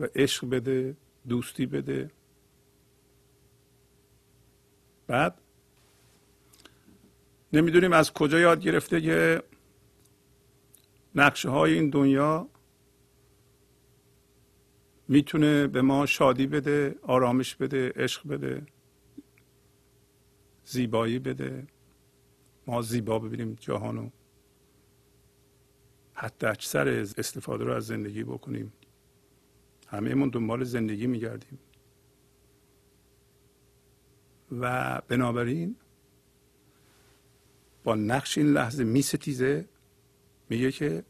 و 0.00 0.08
عشق 0.14 0.48
بده 0.48 0.96
دوستی 1.28 1.66
بده. 1.66 2.10
بعد 5.06 5.40
نمی‌دونیم 7.52 7.92
از 7.92 8.12
کجا 8.12 8.38
یاد 8.40 8.60
گرفته 8.60 9.00
که 9.00 9.42
نقشه 11.14 11.48
های 11.48 11.74
این 11.74 11.90
دنیا 11.90 12.48
می‌تونه 15.08 15.66
به 15.66 15.82
ما 15.82 16.06
شادی 16.06 16.46
بده 16.46 16.94
آرامش 17.02 17.56
بده 17.56 17.92
عشق 17.96 18.28
بده 18.28 18.66
زیبایی 20.64 21.18
بده. 21.18 21.66
ما 22.66 22.82
زیبا 22.82 23.18
ببینیم 23.18 23.56
جهانو. 23.60 24.10
حتی 26.14 26.46
اکثر 26.46 26.88
استفاده 26.88 27.64
رو 27.64 27.72
از 27.72 27.86
زندگی 27.86 28.24
بکنیم. 28.24 28.72
همه 29.94 30.28
دنبال 30.28 30.64
زندگی 30.64 31.06
میگردیم. 31.06 31.58
و 34.60 35.00
بنابراین 35.08 35.76
با 37.84 37.94
نقش 37.94 38.38
این 38.38 38.52
لحظه 38.52 38.84
میستیزه 38.84 39.68
میگه 40.48 40.72
که 40.72 41.04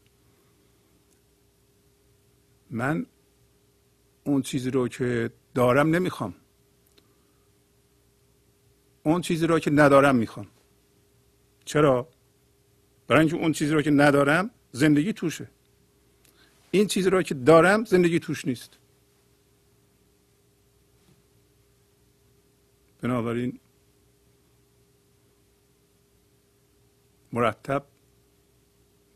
من 2.69 3.05
اون 4.23 4.41
چیزی 4.41 4.71
رو 4.71 4.87
که 4.87 5.31
دارم 5.53 5.95
نمی‌خوام. 5.95 6.35
اون 9.03 9.21
چیزی 9.21 9.47
رو 9.47 9.59
که 9.59 9.71
ندارم 9.71 10.15
می‌خوام. 10.15 10.47
چرا؟ 11.65 12.07
برای 13.07 13.19
اینکه 13.19 13.35
اون 13.35 13.51
چیزی 13.51 13.73
رو 13.73 13.81
که 13.81 13.91
ندارم 13.91 14.51
زندگی 14.71 15.13
توشه. 15.13 15.49
این 16.77 16.87
چیزی 16.87 17.09
رو 17.09 17.21
که 17.21 17.33
دارم 17.33 17.85
زندگی 17.85 18.19
توش 18.19 18.45
نیست. 18.45 18.77
بنابراین 23.01 23.59
مرتب 27.33 27.85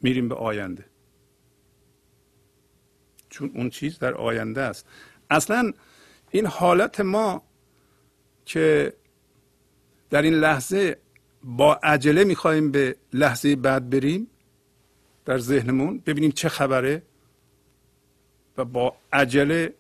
میریم 0.01 0.29
به 0.29 0.35
آینده. 0.35 0.85
چون 3.29 3.51
اون 3.55 3.69
چیز 3.69 3.99
در 3.99 4.13
آینده 4.13 4.61
است. 4.61 4.85
اصلا 5.29 5.73
این 6.31 6.45
حالت 6.45 6.99
ما 6.99 7.43
که 8.45 8.93
در 10.09 10.21
این 10.21 10.33
لحظه 10.33 10.97
با 11.43 11.75
عجله 11.83 12.23
می‌خواهیم 12.23 12.71
به 12.71 12.95
لحظه 13.13 13.55
بعد 13.55 13.89
بریم 13.89 14.27
در 15.25 15.37
ذهنمون 15.37 15.99
ببینیم 16.05 16.31
چه 16.31 16.49
خبره. 16.49 17.08
و 18.59 18.65
با 18.65 18.95
عجله 19.13 19.73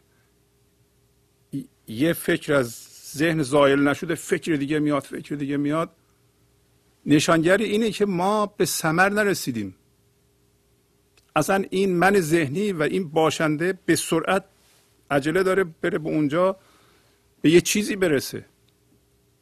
یه 1.87 2.13
فکر 2.13 2.53
از 2.53 2.87
ذهن 3.15 3.43
زایل 3.43 3.79
نشده 3.79 4.15
فکر 4.15 4.55
دیگه 4.55 4.79
میاد 4.79 5.03
فکر 5.03 5.35
دیگه 5.35 5.57
میاد. 5.57 5.89
نشانگری 7.05 7.63
اینه 7.63 7.91
که 7.91 8.05
ما 8.05 8.45
به 8.45 8.65
سمر 8.65 9.09
نرسیدیم. 9.09 9.75
اصلا 11.35 11.65
این 11.69 11.95
من 11.95 12.19
ذهنی 12.19 12.71
و 12.71 12.83
این 12.83 13.09
باشنده 13.09 13.79
به 13.85 13.95
سرعت 13.95 14.45
عجله 15.11 15.43
داره 15.43 15.63
بره 15.63 15.97
به 15.97 16.09
اونجا 16.09 16.57
به 17.41 17.49
یه 17.49 17.61
چیزی 17.61 17.95
برسه. 17.95 18.45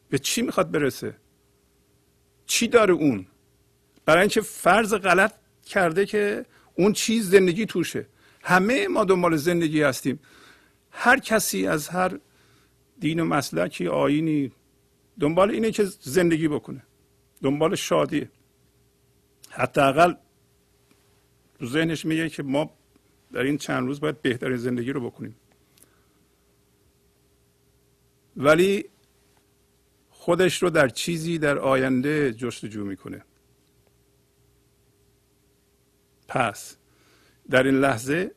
به 0.09 0.19
چی 0.19 0.41
می‌خواد 0.41 0.71
برسه؟ 0.71 1.15
چی 2.45 2.67
داره 2.67 2.93
اون؟ 2.93 3.27
برای 4.05 4.21
اینکه 4.21 4.41
فرض 4.41 4.93
غلط 4.93 5.33
کرده 5.65 6.05
که 6.05 6.45
اون 6.75 6.93
چیز 6.93 7.29
زندگی 7.29 7.65
توشه. 7.65 8.05
همه 8.47 8.87
ما 8.87 9.03
دنبال 9.03 9.35
زندگی 9.35 9.81
هستیم. 9.81 10.19
هر 10.91 11.19
کسی 11.19 11.67
از 11.67 11.89
هر 11.89 12.19
دین 12.99 13.19
و 13.19 13.25
مسلکی 13.25 13.87
آینی 13.87 14.51
دنبال 15.19 15.51
اینه 15.51 15.71
که 15.71 15.83
زندگی 16.01 16.47
بکنه. 16.47 16.83
دنبال 17.43 17.75
شادی. 17.75 18.29
حداقل 19.49 20.13
ذهنش 21.63 22.05
میگه 22.05 22.29
که 22.29 22.43
ما 22.43 22.73
در 23.31 23.41
این 23.41 23.57
چند 23.57 23.87
روز 23.87 23.99
باید 23.99 24.21
بهترین 24.21 24.57
زندگی 24.57 24.91
رو 24.91 25.09
بکنیم. 25.09 25.35
ولی 28.37 28.85
خودش 30.09 30.63
رو 30.63 30.69
در 30.69 30.89
چیزی 30.89 31.37
در 31.37 31.59
آینده 31.59 32.33
جستجو 32.33 32.85
می‌کنه. 32.85 33.23
پس 36.27 36.77
در 37.49 37.63
این 37.63 37.79
لحظه 37.79 38.36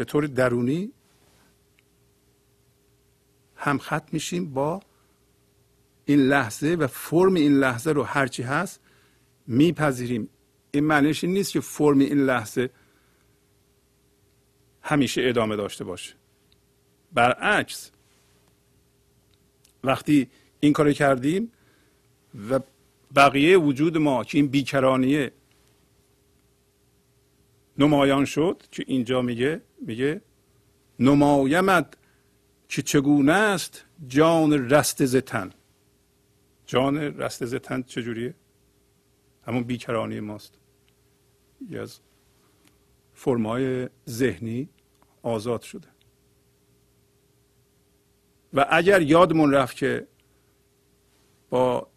به 0.00 0.04
طور 0.04 0.26
درونی 0.26 0.92
هم 3.56 3.78
خط 3.78 4.12
میشیم 4.12 4.52
با 4.52 4.80
این 6.04 6.20
لحظه 6.20 6.76
و 6.80 6.86
فرم 6.86 7.34
این 7.34 7.52
لحظه 7.52 7.90
رو 7.92 8.02
هرچی 8.02 8.42
هست 8.42 8.80
میپذیریم. 9.46 10.28
این 10.70 10.84
معنیش 10.84 11.24
این 11.24 11.32
نیست 11.32 11.52
که 11.52 11.60
فرم 11.60 11.98
این 11.98 12.18
لحظه 12.18 12.70
همیشه 14.82 15.22
ادامه 15.24 15.56
داشته 15.56 15.84
باشه. 15.84 16.14
برعکس 17.12 17.90
وقتی 19.84 20.28
این 20.60 20.72
کار 20.72 20.92
کردیم 20.92 21.52
و 22.50 22.60
بقیه 23.16 23.58
وجود 23.58 23.98
ما 23.98 24.24
که 24.24 24.38
این 24.38 24.48
بیکرانیه 24.48 25.32
نمایان 27.78 28.24
شد 28.24 28.62
که 28.70 28.84
اینجا 28.86 29.22
میگه 29.22 29.62
میگه 29.80 30.20
نمایمد 30.98 31.96
که 32.68 32.82
چگونه 32.82 33.32
است 33.32 33.84
جان 34.08 34.70
رست 34.70 35.04
زتن 35.04 35.50
جان 36.66 36.96
رست 36.96 37.44
زتن 37.44 37.82
چجوریه؟ 37.82 38.34
همون 39.46 39.62
بیکرانی 39.62 40.20
ماست. 40.20 40.54
از 41.78 42.00
فرمای 43.14 43.88
ذهنی 44.08 44.68
آزاد 45.22 45.62
شده. 45.62 45.88
و 48.54 48.66
اگر 48.70 49.02
یادمون 49.02 49.52
رفت 49.52 49.76
که 49.76 50.06
با 51.50 51.90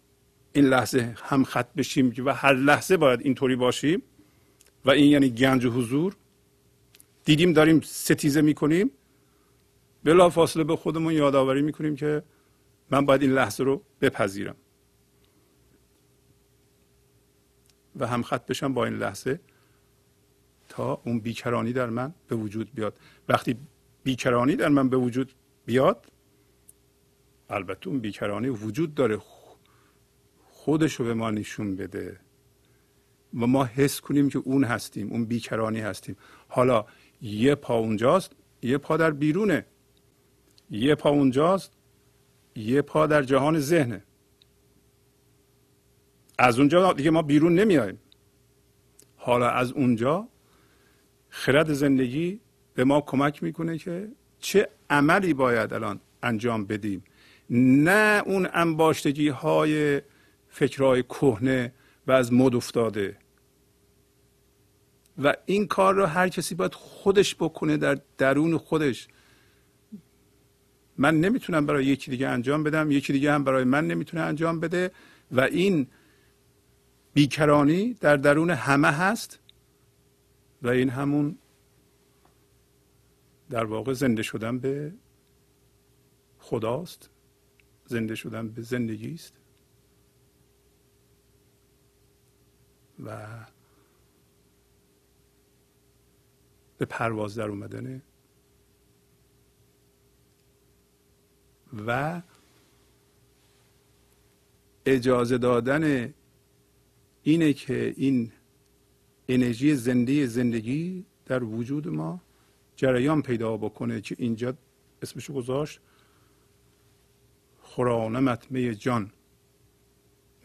این 0.52 0.64
لحظه 0.64 1.14
هم 1.16 1.44
خط 1.44 1.74
بشیم 1.74 2.14
و 2.24 2.34
هر 2.34 2.54
لحظه 2.54 2.96
باید 2.96 3.20
اینطوری 3.20 3.56
باشیم 3.56 4.02
و 4.84 4.90
این 4.90 5.10
یعنی 5.10 5.30
گنج 5.30 5.66
حضور 5.66 6.16
دیدیم 7.24 7.52
داریم 7.52 7.80
ستیزه 7.80 8.40
می‌کنیم. 8.40 8.90
بلا 10.04 10.30
فاصله 10.30 10.64
به 10.64 10.76
خودمون 10.76 11.12
یادآوری 11.12 11.62
می‌کنیم 11.62 11.96
که 11.96 12.22
من 12.90 13.06
باید 13.06 13.22
این 13.22 13.32
لحظه 13.32 13.64
رو 13.64 13.82
بپذیرم. 14.00 14.56
و 17.96 18.06
هم 18.06 18.22
خط 18.22 18.46
بشم 18.46 18.74
با 18.74 18.84
این 18.84 18.94
لحظه 18.94 19.40
تا 20.68 21.00
اون 21.04 21.20
بیکرانی 21.20 21.72
در 21.72 21.90
من 21.90 22.14
به 22.28 22.36
وجود 22.36 22.74
بیاد. 22.74 22.98
وقتی 23.28 23.56
بیکرانی 24.04 24.56
در 24.56 24.68
من 24.68 24.88
به 24.88 24.96
وجود 24.96 25.32
بیاد 25.66 26.06
البته 27.50 27.88
اون 27.88 27.98
بیکرانی 27.98 28.48
وجود 28.48 28.94
داره 28.94 29.18
خودش 30.44 30.94
رو 30.94 31.04
به 31.04 31.14
ما 31.14 31.30
نشون 31.30 31.76
بده. 31.76 32.20
و 33.40 33.46
ما 33.46 33.64
حس 33.64 34.00
کنیم 34.00 34.28
که 34.28 34.38
اون 34.38 34.64
هستیم 34.64 35.10
اون 35.10 35.24
بیکرانی 35.24 35.80
هستیم. 35.80 36.16
حالا 36.48 36.84
یه 37.24 37.54
پا 37.54 37.78
اونجاست 37.78 38.32
یه 38.62 38.78
پا 38.78 38.96
در 38.96 39.10
بیرونه. 39.10 39.66
یه 40.70 40.94
پا 40.94 41.10
اونجاست 41.10 41.72
یه 42.56 42.82
پا 42.82 43.06
در 43.06 43.22
جهان 43.22 43.58
ذهنه. 43.58 44.02
از 46.38 46.58
اونجا 46.58 46.92
دیگه 46.92 47.10
ما 47.10 47.22
بیرون 47.22 47.54
نمیایم. 47.54 47.98
حالا 49.16 49.50
از 49.50 49.72
اونجا 49.72 50.28
خرد 51.28 51.72
زندگی 51.72 52.40
به 52.74 52.84
ما 52.84 53.00
کمک 53.00 53.42
می‌کنه 53.42 53.78
که 53.78 54.08
چه 54.38 54.68
عملی 54.90 55.34
باید 55.34 55.72
الان 55.74 56.00
انجام 56.22 56.64
بدیم. 56.64 57.04
نه 57.50 58.22
اون 58.26 58.48
انباشتگی 58.52 59.28
های 59.28 60.02
فکرهای 60.48 61.02
کهنه 61.02 61.72
و 62.06 62.12
از 62.12 62.32
مد 62.32 62.54
افتاده. 62.54 63.16
و 65.18 65.34
این 65.46 65.66
کار 65.66 65.94
رو 65.94 66.06
هر 66.06 66.28
کسی 66.28 66.54
باید 66.54 66.74
خودش 66.74 67.34
بکنه 67.34 67.76
در 67.76 67.98
درون 68.18 68.58
خودش. 68.58 69.08
من 70.98 71.20
نمی‌تونم 71.20 71.66
برای 71.66 71.84
یکی 71.84 72.10
دیگه 72.10 72.28
انجام 72.28 72.62
بدم 72.62 72.90
یکی 72.90 73.12
دیگه 73.12 73.32
هم 73.32 73.44
برای 73.44 73.64
من 73.64 73.86
نمی‌تونه 73.86 74.22
انجام 74.22 74.60
بده 74.60 74.90
و 75.30 75.40
این 75.40 75.86
بیکرانی 77.14 77.94
در 77.94 78.16
درون 78.16 78.50
همه 78.50 78.88
هست 78.88 79.38
و 80.62 80.68
این 80.68 80.90
همون 80.90 81.38
در 83.50 83.64
واقع 83.64 83.92
زنده 83.92 84.22
شدن 84.22 84.58
به 84.58 84.92
خداست 86.38 87.10
زنده 87.86 88.14
شدن 88.14 88.48
به 88.48 88.62
زندگی 88.62 89.14
است 89.14 89.34
و 93.04 93.16
به 96.84 96.88
پرواز 96.88 97.34
در 97.34 97.48
اومدنه. 97.48 98.02
و 101.86 102.22
اجازه 104.86 105.38
دادن 105.38 106.14
اینه 107.22 107.52
که 107.52 107.94
این 107.96 108.32
انرژی 109.28 109.74
زنده 109.74 110.26
زندگی 110.26 111.04
در 111.26 111.44
وجود 111.44 111.88
ما 111.88 112.20
جریان 112.76 113.22
پیدا 113.22 113.56
بکنه 113.56 114.00
که 114.00 114.16
اینجا 114.18 114.54
اسمشو 115.02 115.32
گذاشت. 115.32 115.80
خورانمت 117.60 118.50
می 118.50 118.74
جان. 118.74 119.10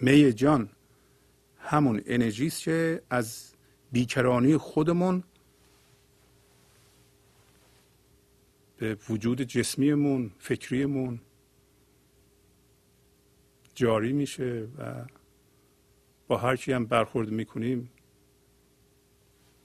می 0.02 0.34
جان. 0.34 0.70
همون 1.58 2.02
انرژی 2.06 2.50
که 2.50 3.02
از 3.10 3.54
بیکرانی 3.92 4.58
خودمون 4.58 5.24
به 8.80 8.98
وجود 9.10 9.42
جسمیمون 9.42 10.32
فکریمون 10.40 11.20
جاری 13.76 14.14
میشه 14.14 14.68
و 14.78 15.06
با 16.28 16.38
هر 16.38 16.56
کی 16.56 16.72
هم 16.72 16.86
برخورد 16.86 17.30
می‌کنیم 17.30 17.90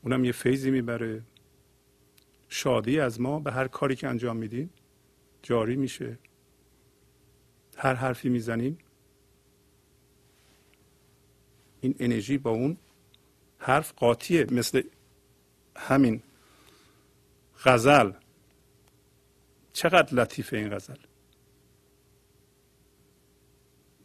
اونم 0.03 0.25
یه 0.25 0.33
فیضی 0.33 0.71
می‌بره. 0.71 1.23
شادی 2.49 3.01
از 3.01 3.21
ما 3.21 3.41
به 3.41 3.53
هر 3.53 3.69
کاری 3.69 3.97
که 3.97 4.09
انجام 4.09 4.37
میدیم 4.37 4.71
جاری 5.43 5.77
میشه. 5.77 6.19
هر 7.77 7.95
حرفی 7.95 8.29
می‌زنیم 8.29 8.79
این 11.81 11.95
انرژی 11.99 12.39
با 12.39 12.51
اون 12.51 12.77
حرف 13.59 13.93
قاطیه. 13.93 14.47
مثل 14.51 14.83
همین 15.77 16.23
غزل 17.65 18.13
چقدر 19.75 20.15
لطیفه 20.15 20.57
این 20.57 20.69
غزل. 20.69 20.97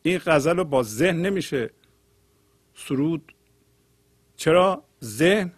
این 0.04 0.18
غزل 0.26 0.58
رو 0.58 0.64
با 0.64 0.84
ذهن 0.84 1.16
نمیشه 1.16 1.70
سرود. 2.76 3.34
چرا؟ 4.36 4.84
ذهن 5.04 5.54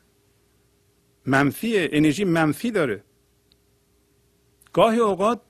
منفیه 1.25 1.89
انرژی 1.91 2.23
منفی 2.23 2.71
داره. 2.71 3.03
گاهی 4.73 4.99
اوقات 4.99 5.41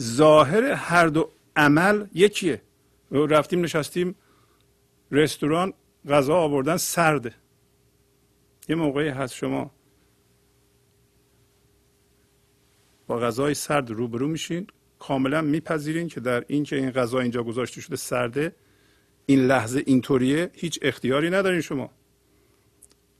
ظاهر 0.00 0.64
هر 0.64 1.06
دو 1.06 1.30
عمل 1.56 2.06
یکیه. 2.14 2.62
رفتیم 3.10 3.60
نشستیم 3.64 4.14
رستوران 5.10 5.72
غذا 6.08 6.36
آوردن 6.36 6.76
سرده. 6.76 7.34
یه 8.68 8.76
موقعی 8.76 9.08
هست 9.08 9.34
شما 9.34 9.70
با 13.06 13.18
غذای 13.18 13.54
سرد 13.54 13.90
روبرو 13.90 14.28
میشین. 14.28 14.66
کاملا 14.98 15.42
میپذیرین 15.42 16.08
که 16.08 16.20
در 16.20 16.44
این 16.48 16.64
که 16.64 16.76
این 16.76 16.90
غذا 16.90 17.20
اینجا 17.20 17.42
گذاشته 17.42 17.80
شده 17.80 17.96
سرده 17.96 18.54
این 19.26 19.46
لحظه 19.46 19.82
اینطوریه 19.86 20.50
هیچ 20.54 20.78
اختیاری 20.82 21.30
ندارین 21.30 21.60
شما. 21.60 21.90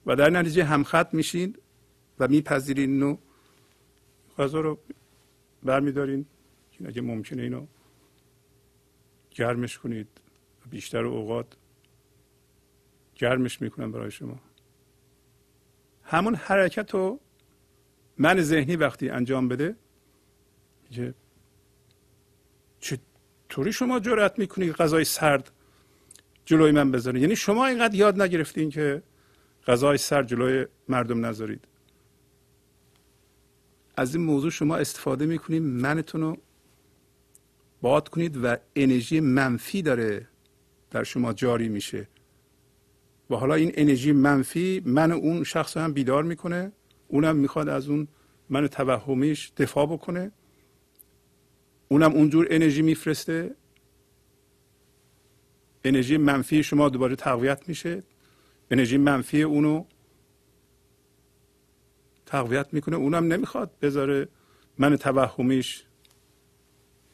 و 0.06 0.16
در 0.16 0.30
نتیجه 0.30 0.64
همخط 0.64 1.14
میشین 1.14 1.56
و 2.18 2.28
میپذیرین 2.28 2.98
نو 2.98 3.16
غذا 4.38 4.60
رو 4.60 4.78
برمیدارین 5.62 6.26
اگه 6.84 7.02
ممکنه 7.02 7.42
اینو 7.42 7.66
گرمش 9.30 9.78
کنید 9.78 10.08
بیشتر 10.70 11.04
اوقات 11.04 11.46
گرمش 13.14 13.62
می‌کنم 13.62 13.92
برای 13.92 14.10
شما. 14.10 14.40
همون 16.02 16.34
حرکت 16.34 16.94
رو 16.94 17.20
من 18.18 18.42
ذهنی 18.42 18.76
وقتی 18.76 19.08
انجام 19.08 19.48
بده 19.48 19.76
میگه 20.90 21.14
چطوری 22.80 23.72
شما 23.72 24.00
جرأت 24.00 24.38
می‌کنید 24.38 24.72
غذای 24.72 25.04
سرد 25.04 25.50
جلوی 26.44 26.70
من 26.70 26.90
بذارید 26.90 27.22
یعنی 27.22 27.36
شما 27.36 27.66
اینقدر 27.66 27.94
یاد 27.94 28.22
نگرفتین 28.22 28.70
که 28.70 29.02
غذای 29.66 29.98
سرد 29.98 30.26
جلوی 30.26 30.66
مردم 30.88 31.26
نذارید. 31.26 31.64
از 33.96 34.14
این 34.14 34.24
موضوع 34.24 34.50
شما 34.50 34.76
استفاده 34.76 35.26
می‌کنید 35.26 35.62
منتون 35.62 36.20
رو 36.20 36.38
باد 37.82 38.08
کنید 38.08 38.44
و 38.44 38.56
انرژی 38.76 39.20
منفی 39.20 39.82
داره 39.82 40.28
در 40.90 41.04
شما 41.04 41.32
جاری 41.32 41.68
میشه. 41.68 42.08
و 43.30 43.34
حالا 43.34 43.54
این 43.54 43.72
انرژی 43.74 44.12
منفی 44.12 44.82
من 44.84 45.12
اون 45.12 45.44
شخص 45.44 45.76
هم 45.76 45.92
بیدار 45.92 46.22
می‌کنه. 46.22 46.72
اونم 47.08 47.36
می‌خواد 47.36 47.68
از 47.68 47.88
اون 47.88 48.08
من 48.48 48.66
توهمیش 48.66 49.52
دفاع 49.56 49.86
بکنه. 49.86 50.32
اونم 51.88 52.12
اونجور 52.12 52.46
انرژی 52.50 52.82
میفرسته. 52.82 53.54
انرژی 55.84 56.16
منفی 56.16 56.62
شما 56.62 56.88
دوباره 56.88 57.16
تقویت 57.16 57.68
میشه. 57.68 58.02
انرژی 58.70 58.96
منفی 58.96 59.42
اونو 59.42 59.84
تقویت 62.26 62.74
می‌کنه. 62.74 62.96
اونم 62.96 63.32
نمی‌خواد 63.32 63.70
بذاره 63.82 64.28
من 64.78 64.96
توهمیش 64.96 65.84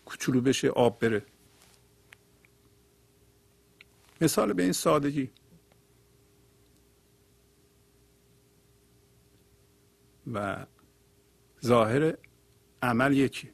کوچولو 0.04 0.40
بشه 0.40 0.68
آب 0.68 0.98
بره. 0.98 1.22
مثال 4.20 4.52
به 4.52 4.62
این 4.62 4.72
سادگی. 4.72 5.30
و 10.32 10.66
ظاهر 11.64 12.14
عمل 12.82 13.16
یکی. 13.16 13.48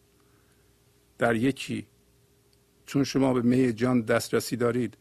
در 1.18 1.37
یکی. 1.37 1.87
چون 2.87 3.05
شما 3.05 3.35
به 3.35 3.42
می 3.42 3.72
جان 3.72 4.00
دسترسی 4.00 4.57
دارید 4.57 4.96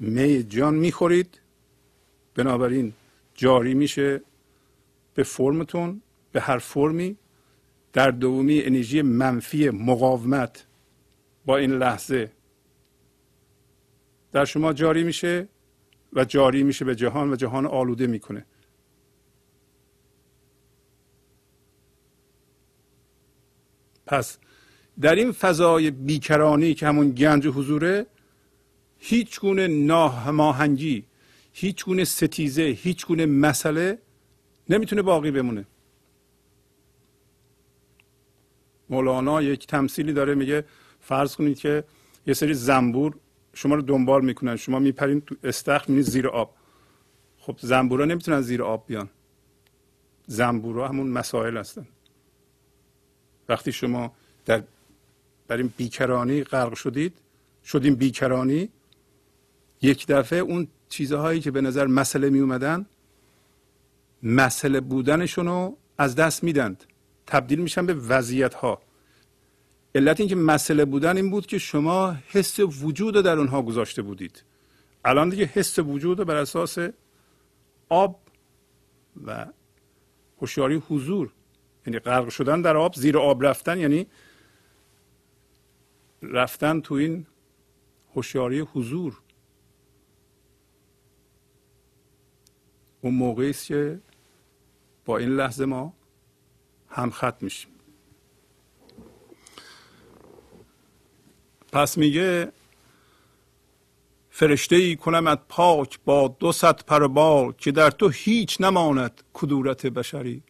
می 0.00 0.42
جان 0.42 0.74
می‌خورید 0.74 1.40
بنابراین 2.34 2.92
جاری 3.34 3.74
میشه 3.74 4.20
به 5.14 5.22
فرمتون 5.22 6.02
به 6.32 6.40
هر 6.40 6.58
فرمی. 6.58 7.16
در 7.92 8.10
دومی 8.10 8.60
انرژی 8.60 9.02
منفی 9.02 9.70
مقاومت 9.70 10.66
با 11.46 11.56
این 11.56 11.72
لحظه. 11.72 12.32
در 14.32 14.44
شما 14.44 14.72
جاری 14.72 15.04
میشه 15.04 15.48
و 16.12 16.24
جاری 16.24 16.62
میشه 16.62 16.84
به 16.84 16.94
جهان 16.94 17.32
و 17.32 17.36
جهان 17.36 17.66
آلوده 17.66 18.06
می‌کنه. 18.06 18.44
پس 24.08 24.38
در 25.00 25.14
این 25.14 25.32
فضای 25.32 25.90
بیکرانی 25.90 26.74
که 26.74 26.86
همون 26.86 27.10
گنج 27.10 27.46
حضوره 27.46 28.06
هیچ 28.98 29.40
گونه 29.40 29.66
ناهماهنگی 29.66 31.04
هیچ 31.52 31.84
گونه 31.84 32.04
ستیزه 32.04 32.62
هیچ 32.62 33.06
گونه 33.06 33.26
مسئله 33.26 33.98
نمی‌تونه 34.68 35.02
باقی 35.02 35.30
بمونه. 35.30 35.66
مولانا 38.90 39.42
یک 39.42 39.66
تمثیلی 39.66 40.12
داره 40.12 40.34
میگه 40.34 40.64
فرض 41.00 41.36
کنید 41.36 41.58
که 41.58 41.84
یه 42.26 42.34
سری 42.34 42.54
زنبور 42.54 43.14
شما 43.54 43.74
رو 43.74 43.82
دنبال 43.82 44.24
می‌کنن 44.24 44.56
شما 44.56 44.78
میپرین 44.78 45.20
تو 45.20 45.34
استخر 45.44 45.84
میرین 45.88 46.02
زیر 46.02 46.28
آب. 46.28 46.54
خب 47.38 47.56
زنبورا 47.60 48.04
نمی‌تونن 48.04 48.40
زیر 48.40 48.62
آب 48.62 48.86
بیان. 48.86 49.08
زنبورا 50.26 50.88
همون 50.88 51.08
مسائل 51.08 51.56
هستن. 51.56 51.86
وقتی 53.48 53.72
شما 53.72 54.12
در 54.46 54.62
در 55.48 55.56
این 55.56 55.72
بیکرانی 55.76 56.44
غرق 56.44 56.74
شدید 56.74 57.14
شدیم 57.64 57.94
بیکرانی 57.94 58.68
یک 59.82 60.06
دفعه 60.06 60.38
اون 60.38 60.68
چیزهایی 60.88 61.40
که 61.40 61.50
به 61.50 61.60
نظر 61.60 61.86
مسئله 61.86 62.30
می 62.30 62.40
اومدن 62.40 62.86
مسئله 64.22 64.80
بودنشون 64.80 65.46
رو 65.46 65.76
از 65.98 66.14
دست 66.14 66.44
میدند 66.44 66.84
تبدیل 67.26 67.58
میشن 67.58 67.86
به 67.86 67.94
وضعیت 67.94 68.54
ها 68.54 68.82
علت 69.94 70.20
اینکه 70.20 70.36
مسئله 70.36 70.84
بودن 70.84 71.16
این 71.16 71.30
بود 71.30 71.46
که 71.46 71.58
شما 71.58 72.16
حس 72.28 72.60
وجود 72.60 73.16
رو 73.16 73.22
در 73.22 73.38
اونها 73.38 73.62
گذاشته 73.62 74.02
بودید. 74.02 74.44
الان 75.04 75.28
دیگه 75.28 75.44
حس 75.44 75.78
وجود 75.78 76.18
بر 76.18 76.36
اساس 76.36 76.78
آب 77.88 78.20
و 79.26 79.46
هوشیاری 80.40 80.82
حضور 80.88 81.32
یعنی 81.88 81.98
غرق 81.98 82.28
شدن 82.28 82.62
در 82.62 82.76
آب 82.76 82.94
زیر 82.94 83.18
آب 83.18 83.46
رفتن 83.46 83.78
یعنی 83.78 84.06
رفتن 86.22 86.80
تو 86.80 86.94
این 86.94 87.26
هوشیاری 88.14 88.60
حضور. 88.60 89.20
اون 93.00 93.14
موقعی 93.14 93.50
است 93.50 93.66
که 93.66 94.00
با 95.04 95.18
این 95.18 95.28
لحظه 95.28 95.64
ما 95.64 95.92
هم 96.88 97.10
خط 97.10 97.42
میشیم. 97.42 97.70
پس 101.72 101.98
میگه 101.98 102.52
فرشته 104.30 104.76
ای 104.76 104.96
کنمت 104.96 105.40
پاک 105.48 106.00
با 106.04 106.36
دو 106.38 106.52
صد 106.52 106.84
پر 106.84 107.06
بال 107.06 107.52
که 107.52 107.72
در 107.72 107.90
تو 107.90 108.08
هیچ 108.08 108.60
نماند 108.60 109.22
کدورت 109.32 109.86
بشری. 109.86 110.42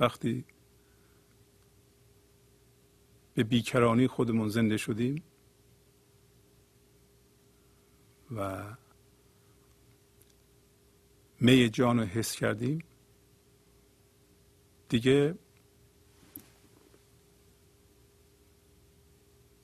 وقتی 0.00 0.44
به 3.34 3.44
بیکرانی 3.44 4.06
خودمون 4.06 4.48
زنده 4.48 4.76
شدیم 4.76 5.22
و 8.36 8.64
می 11.40 11.70
جان 11.70 11.98
رو 12.00 12.04
حس 12.04 12.36
کردیم 12.36 12.84
دیگه 14.88 15.34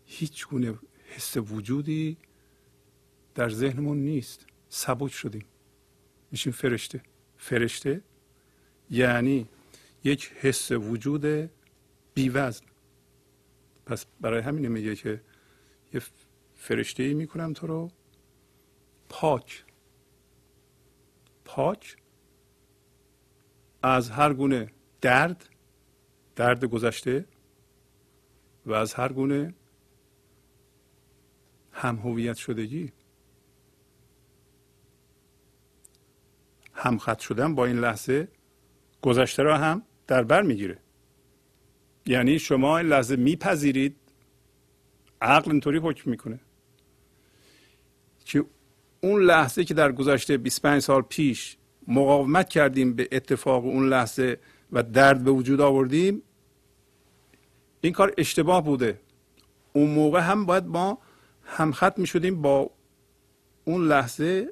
هیچ 0.07 0.47
گونه 0.47 0.79
حس 1.07 1.37
وجودی 1.37 2.17
در 3.35 3.49
ذهنمون 3.49 3.99
نیست. 3.99 4.47
سبک 4.69 5.13
شدیم. 5.13 5.45
میشیم 6.31 6.53
فرشته. 6.53 7.03
فرشته 7.39 8.01
یعنی 8.91 9.49
یک 10.05 10.33
حس 10.41 10.73
وجود 10.73 11.51
بیوزن. 12.15 12.67
پس 13.87 14.07
برای 14.21 14.41
همین 14.41 14.69
میگه 14.69 14.97
که 14.97 15.21
یه 15.95 16.03
فرشته 16.55 17.03
ای 17.03 17.15
می‌کنم 17.15 17.53
تو 17.53 17.67
رو. 17.67 17.91
پاک. 19.09 19.65
پاک 21.45 21.97
از 23.83 24.11
هر 24.11 24.35
گونه 24.35 24.73
درد 25.01 25.49
درد 26.37 26.65
گذشته 26.65 27.25
و 28.67 28.73
از 28.73 28.95
هر 28.95 29.13
گونه 29.13 29.55
هم 31.73 31.97
هویت 31.97 32.37
شدگی. 32.37 32.93
هم 36.75 36.99
خط 36.99 37.19
شدن 37.19 37.55
با 37.55 37.67
این 37.67 37.79
لحظه 37.79 38.29
گذشته 39.03 39.43
را 39.43 39.59
هم 39.59 39.83
در 40.07 40.23
بر 40.23 40.43
می‌گیره. 40.43 40.79
یعنی 42.07 42.39
شما 42.39 42.79
این 42.79 42.87
لحظه 42.87 43.17
میپذیرید 43.17 43.97
عقل 45.21 45.51
اینطوری 45.51 45.79
حکم 45.79 46.11
می‌کنه. 46.11 46.41
که 48.25 48.45
اون 49.01 49.23
لحظه 49.23 49.65
که 49.65 49.75
در 49.75 49.93
گذشته 49.93 50.37
25 50.37 50.83
سال 50.83 51.03
پیش 51.03 51.57
مقاومت 51.89 52.49
کردیم 52.49 52.95
به 52.95 53.09
اتفاق 53.13 53.65
اون 53.65 53.89
لحظه 53.89 54.39
و 54.73 54.83
درد 54.83 55.25
به 55.25 55.31
وجود 55.31 55.61
آوردیم 55.61 56.23
این 57.81 57.93
کار 57.93 58.15
اشتباه 58.19 58.65
بوده. 58.65 59.01
اون 59.73 59.91
موقع 59.91 60.21
هم 60.21 60.47
باید 60.47 60.67
ما 60.67 60.99
همخط 61.45 61.99
می 61.99 62.07
شدیم 62.07 62.43
با 62.43 62.71
اون 63.65 63.89
لحظه 63.89 64.49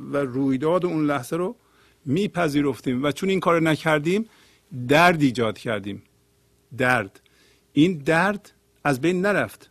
و 0.00 0.16
رویداد 0.16 0.86
اون 0.86 1.06
لحظه 1.06 1.36
رو 1.36 1.56
میپذیرفتیم. 2.04 3.02
و 3.02 3.12
چون 3.12 3.28
این 3.28 3.40
کار 3.40 3.62
نکردیم 3.62 4.28
درد 4.88 5.22
ایجاد 5.22 5.58
کردیم. 5.58 6.02
درد. 6.76 7.20
این 7.72 7.98
درد 7.98 8.52
از 8.84 9.00
بین 9.00 9.20
نرفت. 9.26 9.70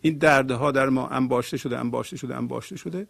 این 0.00 0.18
دردها 0.18 0.72
در 0.72 0.88
ما 0.88 1.08
انباشته 1.08 1.56
شده 1.56 1.78
انباشته 1.78 2.16
شده 2.16 2.36
انباشته 2.36 2.76
شده. 2.76 3.06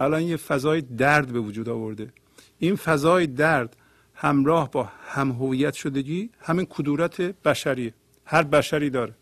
الان 0.00 0.22
یه 0.22 0.36
فضای 0.36 0.80
درد 0.80 1.32
به 1.32 1.40
وجود 1.40 1.68
آورده. 1.68 2.12
این 2.58 2.76
فضای 2.76 3.26
درد 3.26 3.76
همراه 4.14 4.70
با 4.70 4.90
هم 5.06 5.30
هویت 5.30 5.74
شدگی 5.74 6.30
همین 6.40 6.66
کدورت 6.66 7.20
بشری 7.20 7.92
هر 8.24 8.42
بشری 8.42 8.90
داره. 8.90 9.14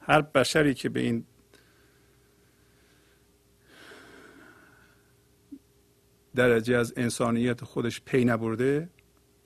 هر 0.00 0.20
بشری 0.20 0.74
که 0.74 0.88
به 0.88 1.00
این 1.00 1.24
درجه 6.34 6.76
از 6.76 6.92
انسانیت 6.96 7.64
خودش 7.64 8.00
پی 8.00 8.24
نبرده 8.24 8.88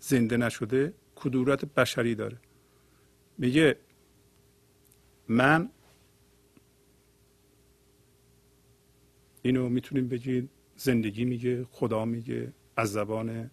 زنده 0.06 0.36
نشده 0.36 0.94
کدورت 1.14 1.64
بشری 1.64 2.14
داره. 2.14 2.38
میگه 3.38 3.76
من 5.28 5.70
اینو 9.42 9.68
می‌تونیم 9.68 10.08
بگید 10.08 10.50
زندگی 10.76 11.24
میگه 11.24 11.64
خدا 11.64 12.04
میگه 12.04 12.52
از 12.76 12.92
زبان 12.92 13.50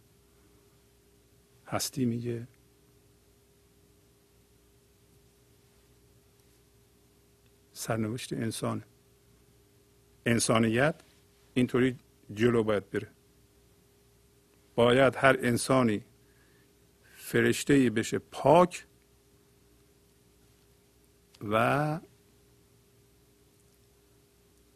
هستی 1.68 2.06
میگه. 2.06 2.48
سرنوشت 7.74 8.34
انسان. 8.34 8.84
انسانیت 10.26 10.96
اینطوری 11.54 11.96
جلو 12.34 12.64
باید 12.64 12.90
بره. 12.90 13.08
باید 14.76 15.16
هر 15.16 15.38
انسانی 15.42 16.04
فرشته 17.32 17.90
بشه 17.90 18.20
پاک 18.20 18.86
و 21.52 22.00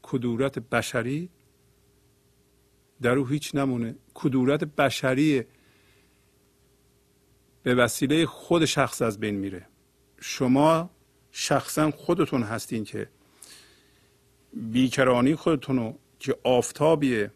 کدورت 0.02 0.60
بشری 0.60 1.30
در 3.02 3.18
او 3.18 3.28
هیچ 3.28 3.56
نمونه. 3.56 3.96
کدورت 4.14 4.64
بشری 4.64 5.44
به 7.64 7.76
وسیله 7.76 8.26
خود 8.26 8.66
شخص 8.66 9.02
از 9.02 9.20
بین 9.20 9.36
میره. 9.36 9.68
شما 10.22 10.90
شخصا 11.32 11.92
خودتون 11.92 12.44
هستین 12.44 12.84
که 12.84 13.10
بیکرانی 14.54 15.36
خودتون 15.36 15.78
رو 15.78 16.00
که 16.20 16.38
آفتابیه 16.44 17.32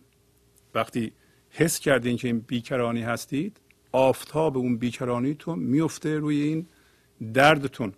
وقتی 0.73 1.13
حس 1.49 1.79
کردین 1.79 2.17
که 2.17 2.27
این 2.27 2.39
بیکرانی 2.39 3.01
هستید 3.01 3.60
آفتاب 3.91 4.58
اون 4.58 4.78
بیکرانیتون 4.78 5.60
میفته 5.60 6.17
روی 6.17 6.41
این 6.41 6.67
دردتون. 7.34 7.93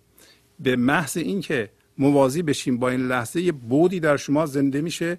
به 0.60 0.76
محض 0.76 1.16
اینکه 1.16 1.70
موازی 1.98 2.42
بشیم 2.42 2.78
با 2.78 2.90
این 2.90 3.06
لحظه 3.06 3.40
یه 3.40 3.52
بودی 3.52 4.00
در 4.00 4.16
شما 4.16 4.46
زنده 4.46 4.80
میشه 4.80 5.18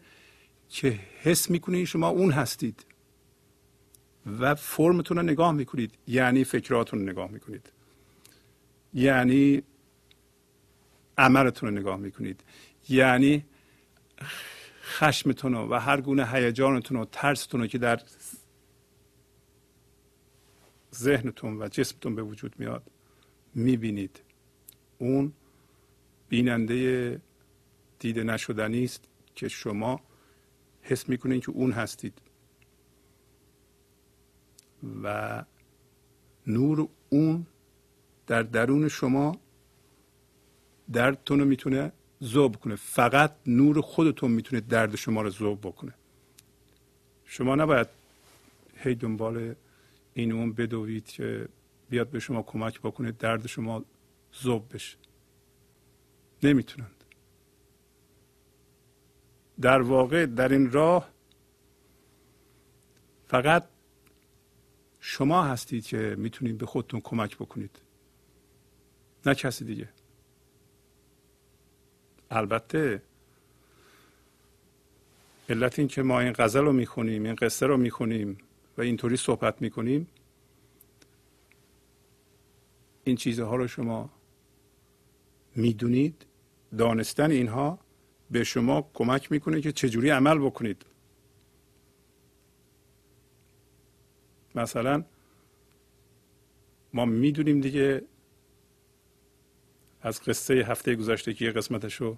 که 0.70 1.00
حس 1.22 1.50
می‌کنید 1.50 1.86
شما 1.86 2.08
اون 2.08 2.32
هستید 2.32 2.86
و 4.40 4.56
فرمتون 4.56 5.18
رو 5.18 5.24
نگاه 5.24 5.52
می‌کنید 5.52 5.92
یعنی 6.08 6.44
فکراتون 6.44 7.00
رو 7.00 7.06
نگاه 7.06 7.32
می‌کنید. 7.32 7.70
یعنی 8.94 9.62
عملتون 11.18 11.70
رو 11.70 11.80
نگاه 11.80 11.98
می‌کنید. 11.98 12.44
یعنی 12.90 13.46
خشمتون 14.84 15.54
و 15.54 15.80
هر 15.80 16.02
گونه 16.02 16.28
هیجانتون 16.28 16.98
و 16.98 17.06
ترستون 17.12 17.62
رو 17.62 17.68
که 17.68 17.78
در 17.78 18.00
ذهنتون 20.94 21.62
و 21.62 21.68
جسمتون 21.68 22.16
به 22.16 22.24
وجود 22.24 22.56
میاد 22.60 22.84
می‌بینید. 23.56 24.22
اون 24.98 25.34
بیننده 26.30 27.22
دیده 28.00 28.24
نشدنی 28.24 28.84
است 28.84 29.04
که 29.36 29.48
شما 29.48 30.02
حس 30.82 31.10
می‌کنید 31.10 31.44
که 31.44 31.52
اون 31.52 31.72
هستید. 31.72 32.22
و 35.04 35.44
نور 36.48 36.88
اون 37.10 37.46
در 38.28 38.44
درون 38.44 38.88
شما 38.88 39.38
دردتون 40.94 41.40
رو 41.40 41.46
می‌تونه 41.46 41.92
ذوب 42.24 42.56
کنه. 42.56 42.76
فقط 42.76 43.36
نور 43.48 43.82
خودتون 43.82 44.32
می‌تونه 44.32 44.62
درد 44.62 44.96
شما 44.96 45.22
رو 45.22 45.30
ذوب 45.30 45.62
بکنه. 45.62 45.94
شما 47.26 47.56
نباید 47.56 47.88
هی 48.76 48.96
دنبال 48.96 49.56
این 50.14 50.32
اون 50.32 50.54
بدوید 50.54 51.06
که 51.06 51.48
بیاد 51.90 52.10
به 52.10 52.20
شما 52.20 52.42
کمک 52.42 52.80
بکنه 52.80 53.12
درد 53.12 53.48
شما 53.48 53.86
ذوب 54.44 54.74
بشه. 54.74 54.98
نمی‌تونند. 56.44 57.04
در 59.62 59.82
واقع 59.82 60.26
در 60.26 60.50
این 60.50 60.72
راه 60.72 61.10
فقط 63.28 63.64
شما 65.00 65.44
هستید 65.44 65.86
که 65.86 66.16
می‌تونید 66.18 66.58
به 66.58 66.66
خودتون 66.66 67.02
کمک 67.02 67.36
بکنید. 67.36 67.80
نه 69.26 69.36
کسی 69.36 69.66
دیگه. 69.66 69.90
البته 72.32 73.02
علت 75.50 75.80
این 75.80 75.88
که 75.88 76.04
ما 76.04 76.20
این 76.20 76.34
غزل 76.34 76.62
رو 76.62 76.74
می‌خونیم 76.74 77.24
این 77.24 77.36
قصه 77.36 77.66
رو 77.66 77.78
می‌خونیم 77.78 78.38
و 78.78 78.82
اینطوری 78.82 79.18
صحبت 79.18 79.62
می‌کنیم. 79.62 80.08
این 83.04 83.16
چیزها 83.16 83.56
رو 83.56 83.68
شما 83.68 84.10
می‌دونید. 85.56 86.26
دانستن 86.78 87.32
اینها 87.32 87.80
به 88.32 88.44
شما 88.44 88.90
کمک 88.94 89.32
می‌کنه 89.32 89.62
که 89.62 89.72
چجوری 89.72 90.10
عمل 90.10 90.38
بکنید. 90.40 90.86
مثلا 94.56 95.04
ما 96.94 97.06
می‌دونیم 97.06 97.62
دیگه 97.62 98.02
از 100.02 100.22
قصه 100.22 100.54
هفته 100.54 100.96
گذشته 100.96 101.34
که 101.34 101.52
قسمتش 101.52 101.96
رو 101.96 102.18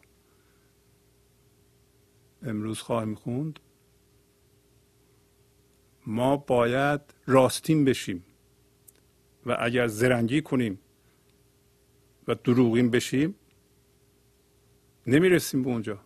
امروز 2.43 2.79
خواهیم 2.79 3.15
خوند. 3.15 3.59
ما 6.07 6.37
باید 6.37 7.01
راستین 7.25 7.85
بشیم 7.85 8.23
و 9.45 9.57
اگر 9.59 9.87
زرنگی 9.87 10.41
کنیم 10.41 10.79
و 12.27 12.35
دروغین 12.35 12.89
بشیم 12.89 13.35
نمی‌رسیم 15.07 15.63
به 15.63 15.69
اونجا. 15.69 15.99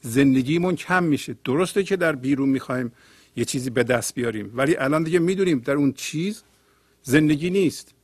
زندگیمون 0.00 0.76
کم 0.76 1.04
میشه. 1.04 1.36
درسته 1.44 1.84
که 1.84 1.96
در 1.96 2.14
بیرون 2.14 2.48
می‌خوایم 2.48 2.92
یه 3.36 3.44
چیزی 3.44 3.70
به 3.70 3.84
دست 3.84 4.14
بیاریم 4.14 4.52
ولی 4.54 4.76
الان 4.76 5.02
دیگه 5.02 5.18
می‌دونیم 5.18 5.58
در 5.58 5.74
اون 5.74 5.92
چیز 5.92 6.42
زندگی 7.02 7.50
نیست. 7.50 7.94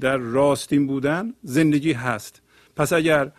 در 0.00 0.16
راستین 0.16 0.86
بودن 0.86 1.34
زندگی 1.42 1.92
هست. 1.92 2.42
پس 2.76 2.92
اگر 2.92 3.32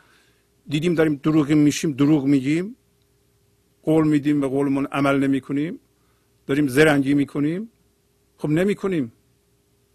دیدیم 0.67 0.95
داریم 0.95 1.15
دروغ 1.15 1.51
میشیم 1.51 1.91
دروغ 1.91 2.25
میگیم 2.25 2.75
قول 3.83 4.07
میدیم 4.07 4.41
به 4.41 4.47
قولمون 4.47 4.85
عمل 4.85 5.19
نمی 5.19 5.41
کنیم 5.41 5.79
داریم 6.45 6.67
زرنگی 6.67 7.13
می‌کنیم. 7.13 7.71
خب 8.37 8.49
نمی 8.49 8.75
کنیم 8.75 9.11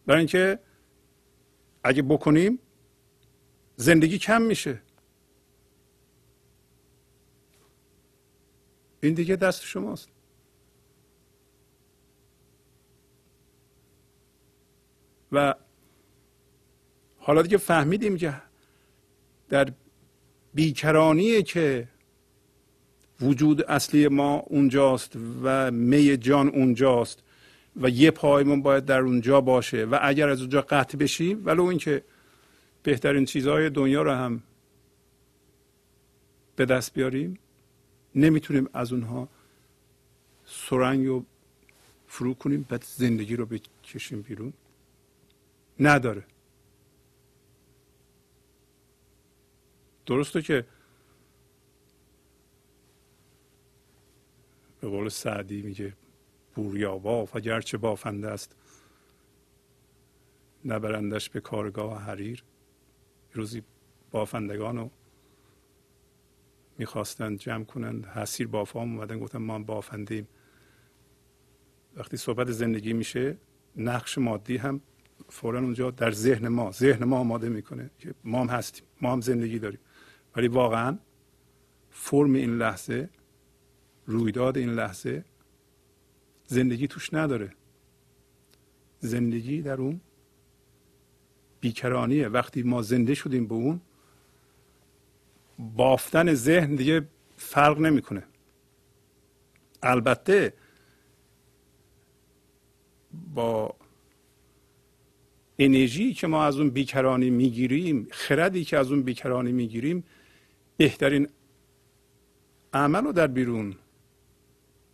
برای 0.07 0.19
اینکه 0.19 0.59
اگه 1.85 2.03
بکنیم 2.03 2.59
زندگی 3.77 4.19
کم 4.19 4.43
میشه. 4.43 4.83
این 9.03 9.15
دیگه 9.15 9.37
دست 9.37 9.63
شماست. 9.63 10.09
و 15.33 15.55
حالا 17.17 17.43
دیگه 17.43 17.57
فهمیدیم 17.57 18.17
که 18.17 18.43
در 19.49 19.73
بیکرانیه 20.55 21.43
که 21.43 21.89
وجود 23.21 23.63
اصلی 23.63 24.09
ما 24.09 24.35
اونجاست 24.35 25.13
و 25.43 25.71
می 25.71 26.17
جان 26.17 26.49
اونجاست 26.49 27.23
و 27.77 27.89
یه 27.89 28.11
پایمون 28.11 28.63
باید 28.63 28.85
در 28.85 29.01
اونجا 29.01 29.41
باشه 29.41 29.85
و 29.85 29.99
اگر 30.03 30.29
از 30.29 30.41
اونجا 30.41 30.61
قطع 30.61 30.99
بشیم 30.99 31.47
ولو 31.47 31.65
اینکه 31.65 32.05
بهترین 32.83 33.25
چیزهای 33.25 33.71
دنیا 33.71 34.03
رو 34.03 34.13
هم 34.13 34.43
به 36.57 36.65
دست 36.65 36.95
بیاریم 36.95 37.39
نمی‌تونیم 38.15 38.69
از 38.73 38.93
اونها 38.93 39.29
سرنگ 40.47 41.07
رو 41.07 41.25
فرو 42.07 42.35
کنیم 42.35 42.67
بعد 42.69 42.85
زندگی 42.85 43.37
رو 43.37 43.47
بکشیم 43.47 44.23
بیرون. 44.23 44.53
نداره. 45.81 46.25
درسته 50.07 50.43
که 50.43 50.65
به 54.81 54.89
قول 54.89 55.09
سعدی 55.09 55.63
میگه 55.63 55.97
بوریا 56.55 56.99
باف 56.99 57.37
اگرچه 57.37 57.79
بافنده 57.79 58.29
است 58.29 58.57
نبرندش 60.65 61.31
به 61.31 61.41
کارگاه 61.41 62.03
حریر. 62.03 62.45
روزی 63.33 63.63
بافندگان 64.11 64.77
رو 64.77 64.91
می‌خواستند 66.79 67.39
جمع 67.39 67.65
کنند 67.65 68.07
حسیر 68.07 68.49
بافام 68.49 68.97
اومدن 68.97 69.19
گفتن 69.19 69.39
ما 69.39 69.59
بافندیم 69.59 70.29
وقتی 71.97 72.17
صحبت 72.17 72.51
زندگی 72.51 72.93
میشه 72.93 73.37
نقش 73.77 74.19
مادی 74.19 74.57
هم 74.57 74.81
فورا 75.29 75.61
اونجا 75.61 75.91
در 75.91 76.11
ذهن 76.11 76.49
ما 76.49 76.71
ذهن 76.71 77.05
ما 77.05 77.19
آماده 77.19 77.49
می‌کنه 77.49 77.91
که 77.99 78.15
ما 78.25 78.41
هم 78.41 78.49
هستیم 78.49 78.85
ما 79.01 79.13
هم 79.13 79.21
زندگی 79.21 79.59
داریم. 79.59 79.81
ولی 80.37 80.49
واقعا 80.49 80.99
فرم 81.91 82.33
این 82.33 82.59
لحظه 82.59 83.11
رویداد 84.09 84.59
این 84.59 84.71
لحظه 84.71 85.25
زندگی 86.47 86.87
توش 86.87 87.15
نداره. 87.15 87.53
زندگی 89.01 89.63
در 89.63 89.81
اون 89.81 90.01
بیکرانیه. 91.61 92.29
وقتی 92.29 92.63
ما 92.63 92.83
زنده 92.83 93.15
شدیم 93.15 93.47
به 93.47 93.55
اون 93.55 93.81
بافتن 95.59 96.35
ذهن 96.35 96.75
دیگه 96.75 97.09
فرق 97.37 97.79
نمی‌کنه. 97.79 98.23
البته 99.83 100.53
با 103.35 103.77
انرژی 105.59 106.15
که 106.15 106.27
ما 106.27 106.45
از 106.45 106.59
اون 106.59 106.71
بیکرانی 106.71 107.31
می‌گیریم 107.31 108.09
خردی 108.11 108.65
که 108.65 108.79
از 108.79 108.93
اون 108.93 109.03
بیکرانی 109.03 109.53
می‌گیریم 109.53 110.05
بهترین 110.77 111.29
عمل 112.73 113.05
رو 113.05 113.13
در 113.13 113.27
بیرون 113.27 113.77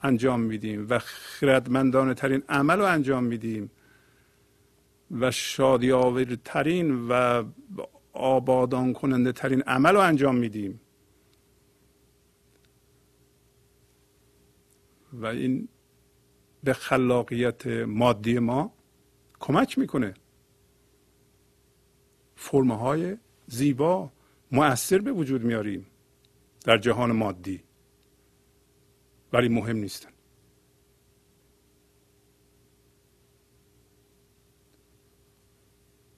انجام 0.05 0.41
میدیم 0.41 0.87
و 0.91 0.99
خردمندانه 0.99 2.15
ترین 2.15 2.43
عمل 2.49 2.79
رو 2.79 2.85
انجام 2.85 3.25
میدیم 3.25 3.71
و 5.11 5.31
شادی 5.31 6.37
ترین 6.45 7.09
و 7.09 7.45
آبادان 8.13 8.93
کننده 8.93 9.33
ترین 9.33 9.63
عمل 9.63 9.93
رو 9.95 10.01
انجام 10.01 10.37
میدیم. 10.37 10.81
و 15.13 15.27
این 15.27 15.69
به 16.65 16.73
خلاقیت 16.73 17.67
مادی 17.67 18.39
ما 18.39 18.73
کمک 19.41 19.79
می‌کنه. 19.79 20.15
فرمهای 22.37 23.17
زیبا 23.47 24.13
مؤثر 24.53 24.99
به 24.99 25.13
وجود 25.13 25.45
میاریم 25.45 25.87
در 26.65 26.79
جهان 26.79 27.13
مادی. 27.13 27.64
ولی 29.35 29.49
مهم 29.49 29.77
نیستن. 29.77 30.11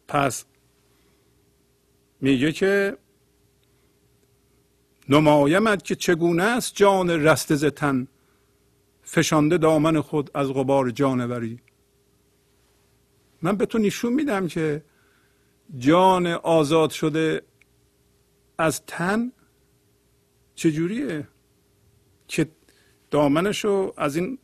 پس 0.08 0.44
میگه 2.20 2.52
که 2.52 2.98
نمایمد 5.08 5.82
که 5.82 5.94
چگونه 5.94 6.42
است 6.42 6.74
جان 6.74 7.10
رست 7.10 7.54
زتن؟ 7.54 8.06
فشانده 9.02 9.58
دامن 9.58 10.00
خود 10.00 10.30
از 10.34 10.48
غبار 10.48 10.90
جانوری. 10.90 11.60
من 13.42 13.56
به 13.56 13.66
تو 13.66 13.78
نشون 13.78 14.12
میدم 14.12 14.48
که 14.48 14.84
جان 15.78 16.26
آزاد 16.26 16.90
شده 16.90 17.42
از 18.58 18.86
تن 18.86 19.32
چجوریه؟ 20.54 21.28
که 22.28 22.55
دامنش 23.16 23.64
رو 23.64 23.94
از 23.96 24.16
این 24.16 24.38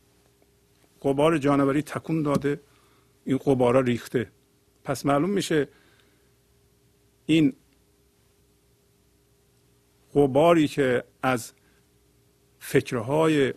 قبار 1.02 1.38
جانوری 1.38 1.82
تکون 1.82 2.22
داده 2.22 2.60
این 3.24 3.38
قبارا 3.38 3.80
ریخته. 3.80 4.30
پس 4.84 5.06
معلوم 5.06 5.30
میشه 5.30 5.68
این 7.26 7.52
قباری 10.14 10.68
که 10.68 11.04
از 11.22 11.52
فکرهای 12.58 13.54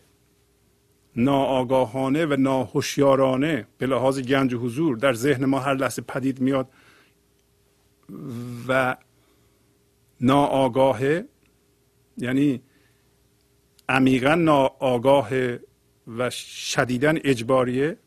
ناآگاهانه 1.15 2.25
و 2.25 2.35
ناهوشیارانه 2.39 3.67
به 3.77 3.85
لحاظ 3.87 4.19
گنج 4.19 4.53
و 4.53 4.59
حضور 4.59 4.97
در 4.97 5.13
ذهن 5.13 5.45
ما 5.45 5.59
هر 5.59 5.73
لحظه 5.73 6.01
پدید 6.01 6.41
میاد 6.41 6.67
و 8.67 8.97
ناآگاهه 10.21 11.25
یعنی 12.17 12.61
عمیقا 13.89 14.35
ناآگاه 14.35 15.29
و 16.07 16.29
شدیدا 16.29 17.13
اجباریه. 17.23 17.97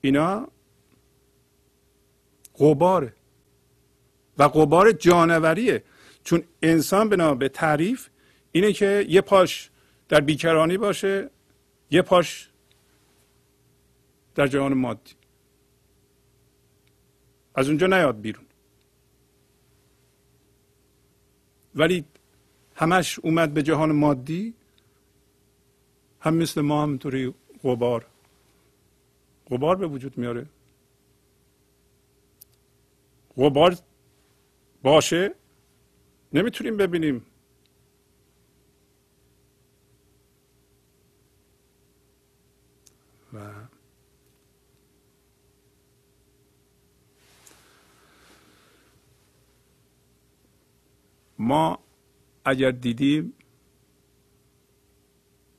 اینا 0.00 0.48
قباره 2.58 3.12
و 4.38 4.42
قبار 4.42 4.92
جانوریه. 4.92 5.84
چون 6.24 6.42
انسان 6.62 7.08
بنا 7.08 7.34
به 7.34 7.48
تعریف 7.48 8.08
اینه 8.52 8.72
که 8.72 9.06
یه 9.08 9.20
پاش 9.20 9.70
در 10.08 10.20
بیکرانی 10.20 10.78
باشه 10.78 11.30
یه 11.90 12.02
پاش 12.02 12.50
در 14.34 14.46
جهان 14.46 14.74
مادی. 14.74 15.12
از 17.54 17.68
اونجا 17.68 17.86
نیاد 17.86 18.20
بیرون. 18.20 18.44
ولی 21.74 22.04
همش 22.80 23.18
اومد 23.18 23.54
به 23.54 23.62
جهان 23.62 23.92
مادی. 23.92 24.54
هم 26.20 26.34
مثل 26.34 26.60
ما 26.60 26.82
همطوری 26.82 27.34
غبار. 27.62 28.06
غبار 29.50 29.76
به 29.76 29.86
وجود 29.86 30.18
میاره. 30.18 30.46
غبار 33.36 33.76
باشه؟ 34.82 35.34
نمی‌تونیم 36.32 36.76
ببینیم. 36.76 37.26
و 43.34 43.38
ما 51.38 51.78
اگر 52.50 52.70
دیدیم 52.70 53.32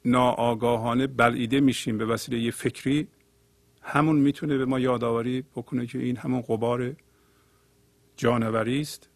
ناآگاهانه 0.05 1.07
بلعیده 1.07 1.59
میشیم 1.59 1.97
به 1.97 2.05
وسیله 2.05 2.39
یه 2.39 2.51
فکری 2.51 3.07
همون 3.81 4.15
می‌تونه 4.15 4.57
به 4.57 4.65
ما 4.65 4.79
یادآوری 4.79 5.41
بکنه 5.41 5.85
که 5.85 5.99
این 5.99 6.17
همون 6.17 6.41
قبار 6.41 6.95
جانوری 8.17 8.81
است. 8.81 9.09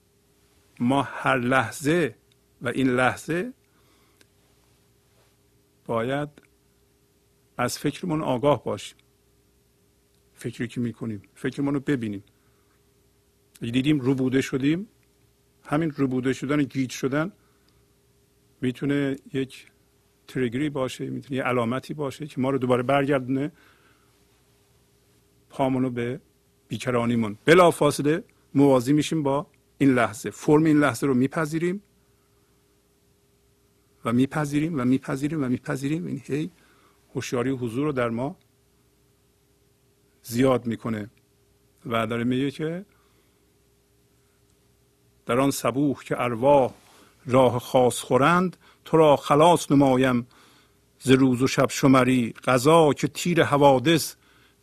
ما 0.80 1.02
هر 1.02 1.38
لحظه 1.38 2.16
و 2.62 2.68
این 2.68 2.90
لحظه 2.90 3.54
باید 5.86 6.30
از 7.58 7.80
فکرمون 7.80 8.22
آگاه 8.22 8.64
باشیم. 8.64 8.98
فکری 10.34 10.68
که 10.68 10.82
می‌کنیم 10.82 11.22
فکرمون 11.36 11.74
رو 11.74 11.80
ببینیم. 11.80 12.24
دیدیم 13.62 14.00
روبوده 14.00 14.42
شدیم 14.42 14.88
همین 15.66 15.92
روبوده 15.92 16.34
شدن 16.34 16.64
گیج 16.64 16.92
شدن 16.92 17.32
می‌تونه 18.66 19.16
یک 19.34 19.72
تریگری 20.28 20.70
باشه 20.70 21.10
می‌تونه 21.10 21.38
یه 21.38 21.44
علامتی 21.44 21.94
باشه 21.94 22.28
که 22.28 22.42
ما 22.42 22.50
رو 22.50 22.58
دوباره 22.58 22.84
برگردونه 22.84 23.52
پامونو 25.50 25.90
به 25.90 26.20
بیکرانیمون. 26.68 27.38
بلا 27.46 27.72
فاصله 27.72 28.24
موازی 28.54 28.94
میشیم 28.94 29.24
با 29.24 29.48
این 29.78 29.94
لحظه. 29.94 30.30
فرم 30.30 30.64
این 30.64 30.80
لحظه 30.80 31.08
رو 31.08 31.14
میپذیریم 31.14 31.82
و 34.06 34.14
میپذیریم 34.14 34.80
و 34.80 34.86
میپذیریم 34.86 35.44
و 35.44 35.50
میپذیریم. 35.50 36.06
این 36.06 36.22
هی 36.26 36.52
هوشیاری 37.16 37.50
حضور 37.50 37.86
رو 37.86 37.92
در 37.92 38.10
ما 38.10 38.38
زیاد 40.24 40.66
می‌کنه. 40.66 41.10
و 41.86 42.08
داره 42.08 42.24
میگه 42.24 42.52
که 42.52 42.86
در 45.26 45.40
آن 45.40 45.52
صبوح 45.52 46.04
که 46.04 46.22
ارواح 46.22 46.74
راه 47.26 47.60
خاص 47.60 48.00
خورند 48.00 48.58
تو 48.86 48.98
را 48.98 49.16
خلاص 49.16 49.72
نمایم. 49.72 50.28
ز 51.00 51.12
روز 51.12 51.42
و 51.42 51.48
شب 51.48 51.70
شمری 51.70 52.34
غذا 52.44 52.94
که 52.94 53.08
تیر 53.08 53.44
حوادث 53.44 54.16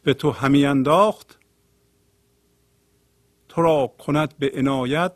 به 0.02 0.14
تو 0.14 0.30
همی 0.30 0.66
انداخت؟ 0.66 1.38
تو 3.48 3.62
را 3.62 3.94
کند 3.98 4.38
به 4.38 4.52
عنایت. 4.54 5.12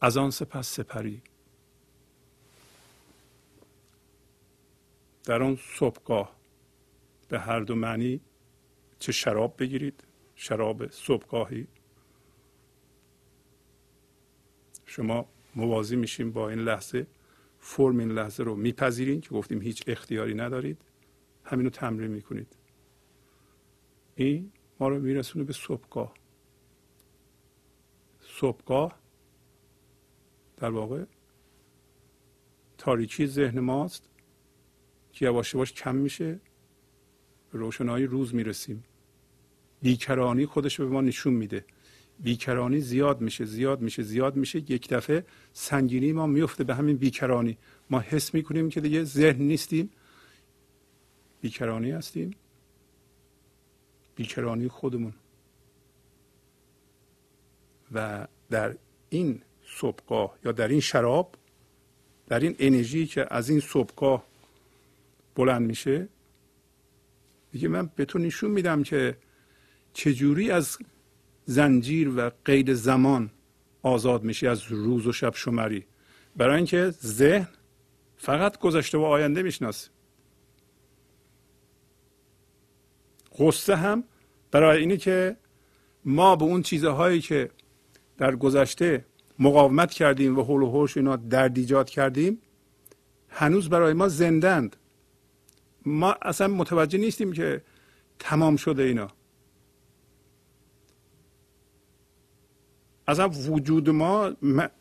از 0.00 0.16
آن 0.16 0.30
سپس 0.30 0.68
سپری. 0.68 1.22
در 5.24 5.42
آن 5.42 5.58
صبحگاه 5.78 6.36
به 7.28 7.38
هر 7.38 7.60
دو 7.60 7.74
معنی 7.74 8.20
چه 8.98 9.12
شراب 9.12 9.54
بگیرید؟ 9.58 10.04
شراب 10.34 10.90
صبحگاهی 10.90 11.66
شما 14.88 15.28
موازی 15.54 15.96
میشیم 15.96 16.32
با 16.32 16.48
این 16.50 16.58
لحظه 16.58 17.06
فرم 17.58 17.98
این 17.98 18.10
لحظه 18.10 18.42
رو 18.42 18.56
میپذیرین 18.56 19.20
که 19.20 19.30
گفتیم 19.30 19.62
هیچ 19.62 19.84
اختیاری 19.86 20.34
ندارید. 20.34 20.82
همین 21.44 21.64
رو 21.64 21.70
تمرین 21.70 22.10
می‌کنید. 22.10 22.56
این 24.14 24.52
ما 24.80 24.88
رو 24.88 25.00
میرسونه 25.00 25.44
به 25.44 25.52
صبحگاه. 25.52 26.14
صبحگاه 28.20 28.98
در 30.56 30.70
واقع 30.70 31.04
تاریکی 32.78 33.26
ذهن 33.26 33.60
ماست 33.60 34.08
که 35.12 35.24
یواش 35.24 35.54
یواش 35.54 35.72
کم 35.72 35.94
میشه. 35.94 36.40
روشنایی 37.52 38.06
روز 38.06 38.34
می‌رسیم. 38.34 38.84
بیکرانی 39.82 40.46
خودش 40.46 40.80
به 40.80 40.86
ما 40.86 41.00
نشون 41.00 41.34
میده. 41.34 41.64
بیکرانی 42.20 42.80
زیاد 42.80 43.20
میشه 43.20 43.44
زیاد 43.44 43.80
میشه 43.80 44.02
زیاد 44.02 44.36
میشه. 44.36 44.58
یک 44.58 44.88
دفعه 44.88 45.24
سنگینی 45.52 46.12
ما 46.12 46.26
میفته 46.26 46.64
به 46.64 46.74
همین 46.74 46.96
بیکرانی. 46.96 47.58
ما 47.90 48.00
حس 48.00 48.34
می‌کنیم 48.34 48.68
که 48.70 48.80
دیگه 48.80 49.04
ذهن 49.04 49.42
نیستیم. 49.42 49.90
بیکرانی 51.40 51.90
هستیم. 51.90 52.30
بیکرانی 54.14 54.68
خودمون. 54.68 55.14
و 57.92 58.26
در 58.50 58.76
این 59.08 59.42
صبحگاه 59.66 60.38
یا 60.44 60.52
در 60.52 60.68
این 60.68 60.80
شراب 60.80 61.34
در 62.26 62.40
این 62.40 62.56
انرژی 62.58 63.06
که 63.06 63.26
از 63.30 63.48
این 63.50 63.60
صبحگاه 63.60 64.24
بلند 65.34 65.66
میشه 65.66 66.08
دیگه 67.52 67.68
من 67.68 67.90
به 67.96 68.04
تو 68.04 68.18
نشون 68.18 68.50
میدم 68.50 68.82
که 68.82 69.16
چجوری 69.92 70.50
از 70.50 70.78
زنجیر 71.50 72.12
و 72.16 72.30
قید 72.44 72.72
زمان 72.72 73.30
آزاد 73.82 74.22
میشی 74.24 74.46
از 74.46 74.62
روز 74.62 75.06
و 75.06 75.12
شب 75.12 75.34
شمری. 75.34 75.86
برای 76.36 76.56
اینکه 76.56 76.90
ذهن 76.90 77.48
فقط 78.16 78.58
گذشته 78.58 78.98
و 78.98 79.02
آینده 79.02 79.42
می‌شناسه 79.42 79.90
غصه 83.38 83.76
هم 83.76 84.04
برای 84.50 84.80
اینه 84.80 84.96
که 84.96 85.36
ما 86.04 86.36
به 86.36 86.44
اون 86.44 86.62
چیزهایی 86.62 87.20
که 87.20 87.50
در 88.18 88.36
گذشته 88.36 89.04
مقاومت 89.38 89.90
کردیم 89.90 90.38
و 90.38 90.42
حول 90.42 90.62
و 90.62 90.70
حوش 90.70 90.96
اینا 90.96 91.16
درد 91.16 91.58
ایجاد 91.58 91.90
کردیم 91.90 92.38
هنوز 93.28 93.68
برای 93.68 93.92
ما 93.92 94.08
زندند 94.08 94.76
ما 95.86 96.16
اصلا 96.22 96.48
متوجه 96.48 96.98
نیستیم 96.98 97.32
که 97.32 97.62
تمام 98.18 98.56
شده 98.56 98.82
اینا. 98.82 99.17
اصلا 103.08 103.28
وجود 103.28 103.90
ما 103.90 104.32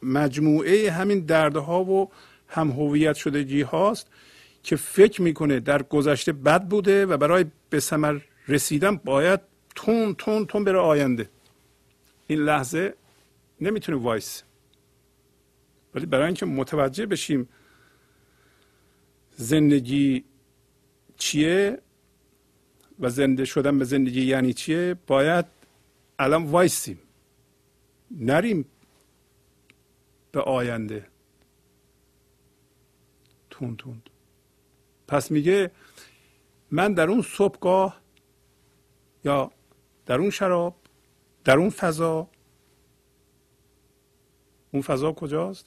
مجموعه 0.03 0.91
همین 0.91 1.19
دردها 1.19 1.83
و 1.83 2.11
هم 2.47 2.71
هویت 2.71 3.15
شدگی 3.15 3.61
هاست 3.61 4.07
که 4.63 4.75
فکر 4.75 5.21
می‌کنه 5.21 5.59
در 5.59 5.83
گذشته 5.83 6.33
بد 6.33 6.63
بوده 6.63 7.05
و 7.05 7.17
برای 7.17 7.45
به 7.69 7.79
ثمر 7.79 8.19
رسیدن 8.47 8.95
باید 8.95 9.39
تند 9.75 10.15
تند 10.15 10.45
تند 10.45 10.63
بره 10.63 10.77
آینده. 10.77 11.29
این 12.27 12.39
لحظه 12.39 12.93
نمی‌تونه 13.61 13.97
وایس. 13.97 14.43
ولی 15.95 16.05
برای 16.05 16.25
اینکه 16.25 16.45
متوجه 16.45 17.05
بشیم 17.05 17.49
زندگی 19.35 20.23
چیه 21.17 21.79
و 22.99 23.09
زنده 23.09 23.45
شدن 23.45 23.79
به 23.79 23.85
زندگی 23.85 24.21
یعنی 24.25 24.53
چیه 24.53 24.95
باید 25.07 25.45
الان 26.19 26.43
وایسیم. 26.43 26.99
نریم 28.11 28.65
به 30.31 30.41
آینده. 30.41 31.07
تون 33.49 33.75
تون. 33.75 34.01
پس 35.07 35.31
میگه 35.31 35.71
من 36.71 36.93
در 36.93 37.09
اون 37.09 37.21
صبحگاه 37.21 38.01
یا 39.25 39.51
در 40.05 40.19
اون 40.19 40.29
شراب 40.29 40.75
در 41.43 41.57
اون 41.57 41.69
فضا 41.69 42.29
اون 44.71 44.81
فضا 44.81 45.11
کجاست؟ 45.11 45.65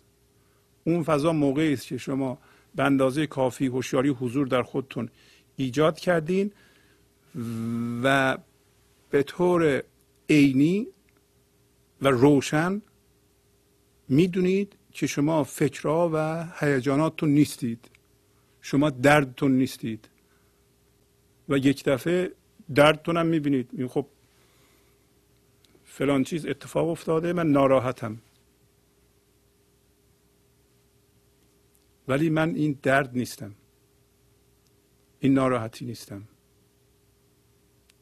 اون 0.85 1.03
فضا 1.03 1.33
موقعی 1.33 1.73
است 1.73 1.87
که 1.87 1.99
شما 1.99 2.39
به 2.75 2.85
اندازه 2.85 3.27
کافی 3.27 3.67
هوشیاری 3.67 4.09
حضور 4.09 4.47
در 4.47 4.63
خودتون 4.63 5.09
ایجاد 5.57 5.99
کردین 5.99 6.53
و 8.03 8.39
به 9.11 9.23
طور 9.23 9.83
عینی 10.31 10.87
و 12.03 12.09
روشن 12.09 12.83
می‌دونید 14.09 14.77
که 14.93 15.07
شما 15.07 15.45
فکرها 15.45 16.11
و 16.15 16.47
هیجاناتتون 16.61 17.29
نیستید. 17.29 17.91
شما 18.61 18.91
دردتون 18.91 19.53
نیستید. 19.53 20.09
و 21.49 21.57
یک 21.57 21.85
دفعه 21.85 22.33
دردتون 22.75 23.17
هم 23.17 23.27
می‌بینید. 23.27 23.87
خب 23.87 24.07
فلان 25.85 26.25
چیز 26.25 26.47
اتفاق 26.47 26.89
افتاده 26.89 27.33
من 27.33 27.47
ناراحتم. 27.47 28.19
ولی 32.09 32.31
من 32.31 32.55
این 32.55 32.79
درد 32.83 33.17
نیستم. 33.17 33.55
این 35.21 35.35
ناراحتی 35.35 35.85
نیستم. 35.85 36.23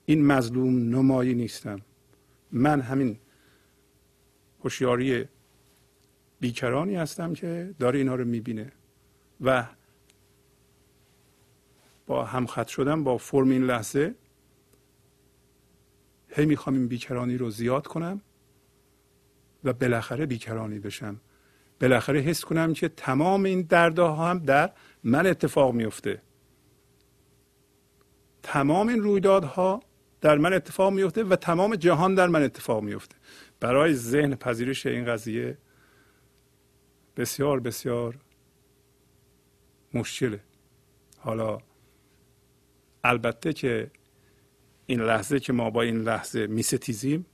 این 0.06 0.26
مظلوم 0.26 0.94
نمایی 0.94 1.34
نیستم. 1.34 1.80
من 2.52 2.80
همین 2.80 3.18
هوشیاری 4.64 5.28
بیکرانی 6.40 6.96
هستم 6.96 7.34
که 7.34 7.74
داره 7.78 7.98
اینها 7.98 8.14
رو 8.14 8.24
می‌بینه. 8.24 8.72
و 9.40 9.66
با 12.06 12.24
همخط 12.24 12.66
شدن 12.66 13.04
با 13.04 13.18
فرم 13.18 13.50
این 13.50 13.64
لحظه 13.64 14.14
هی 16.28 16.46
می‌خوام 16.46 16.76
این 16.76 16.88
بیکرانی 16.88 17.36
رو 17.36 17.50
زیاد 17.50 17.86
کنم 17.86 18.20
و 19.64 19.72
بالاخره 19.72 20.26
بیکرانی 20.26 20.78
بشم. 20.78 21.20
بالاخره 21.80 22.20
حس 22.20 22.44
کنم 22.44 22.72
که 22.72 22.88
تمام 22.88 23.44
این 23.44 23.62
دردها 23.62 24.30
هم 24.30 24.38
در 24.38 24.72
من 25.04 25.26
اتفاق 25.26 25.74
میفته 25.74 26.22
تمام 28.42 28.88
این 28.88 29.02
رویدادها 29.02 29.82
در 30.20 30.38
من 30.38 30.52
اتفاق 30.52 30.92
میفته 30.92 31.24
و 31.24 31.36
تمام 31.36 31.76
جهان 31.76 32.14
در 32.14 32.26
من 32.26 32.42
اتفاق 32.42 32.82
میفته 32.82 33.16
برای 33.60 33.94
ذهن 33.94 34.34
پذیرش 34.34 34.86
این 34.86 35.04
قضیه 35.04 35.58
بسیار 37.16 37.60
بسیار 37.60 38.18
مشکله. 39.94 40.40
حالا 41.18 41.58
البته 43.04 43.52
که 43.52 43.90
این 44.86 45.00
لحظه 45.00 45.40
که 45.40 45.52
ما 45.52 45.70
با 45.70 45.82
این 45.82 46.02
لحظه 46.02 46.46
میستیزیم 46.46 47.26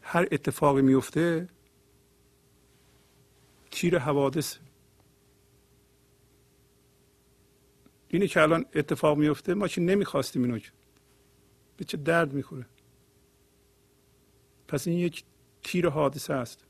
هر 0.00 0.28
اتفاقی 0.32 0.82
میفته 0.82 1.48
تیر 3.70 3.98
حوادث. 3.98 4.58
اینی 8.08 8.28
که 8.28 8.42
الان 8.42 8.64
اتفاق 8.74 9.18
میفته 9.18 9.54
ما 9.54 9.68
که 9.68 9.80
نمی‌خواستیم 9.80 10.42
اینو 10.42 10.58
به 11.76 11.84
چه 11.84 11.96
درد 11.96 12.32
می‌خوره؟ 12.32 12.66
پس 14.68 14.88
این 14.88 14.98
یک 14.98 15.24
تیر 15.62 15.88
حادثه 15.88 16.34
است. 16.34 16.64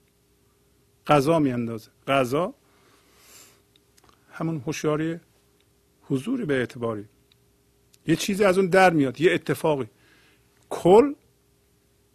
غذا 1.07 1.39
میاندازه. 1.39 1.91
غذا 2.07 2.55
همون 4.33 4.63
هوشیاری 4.67 5.21
حضوری 6.03 6.45
به 6.45 6.55
اعتباری. 6.55 7.05
یه 8.07 8.17
چیزی 8.17 8.45
از 8.45 8.59
اون 8.59 8.67
در 8.67 8.91
میاد 8.91 9.21
یه 9.21 9.33
اتفاقی. 9.33 9.87
کل 10.71 11.15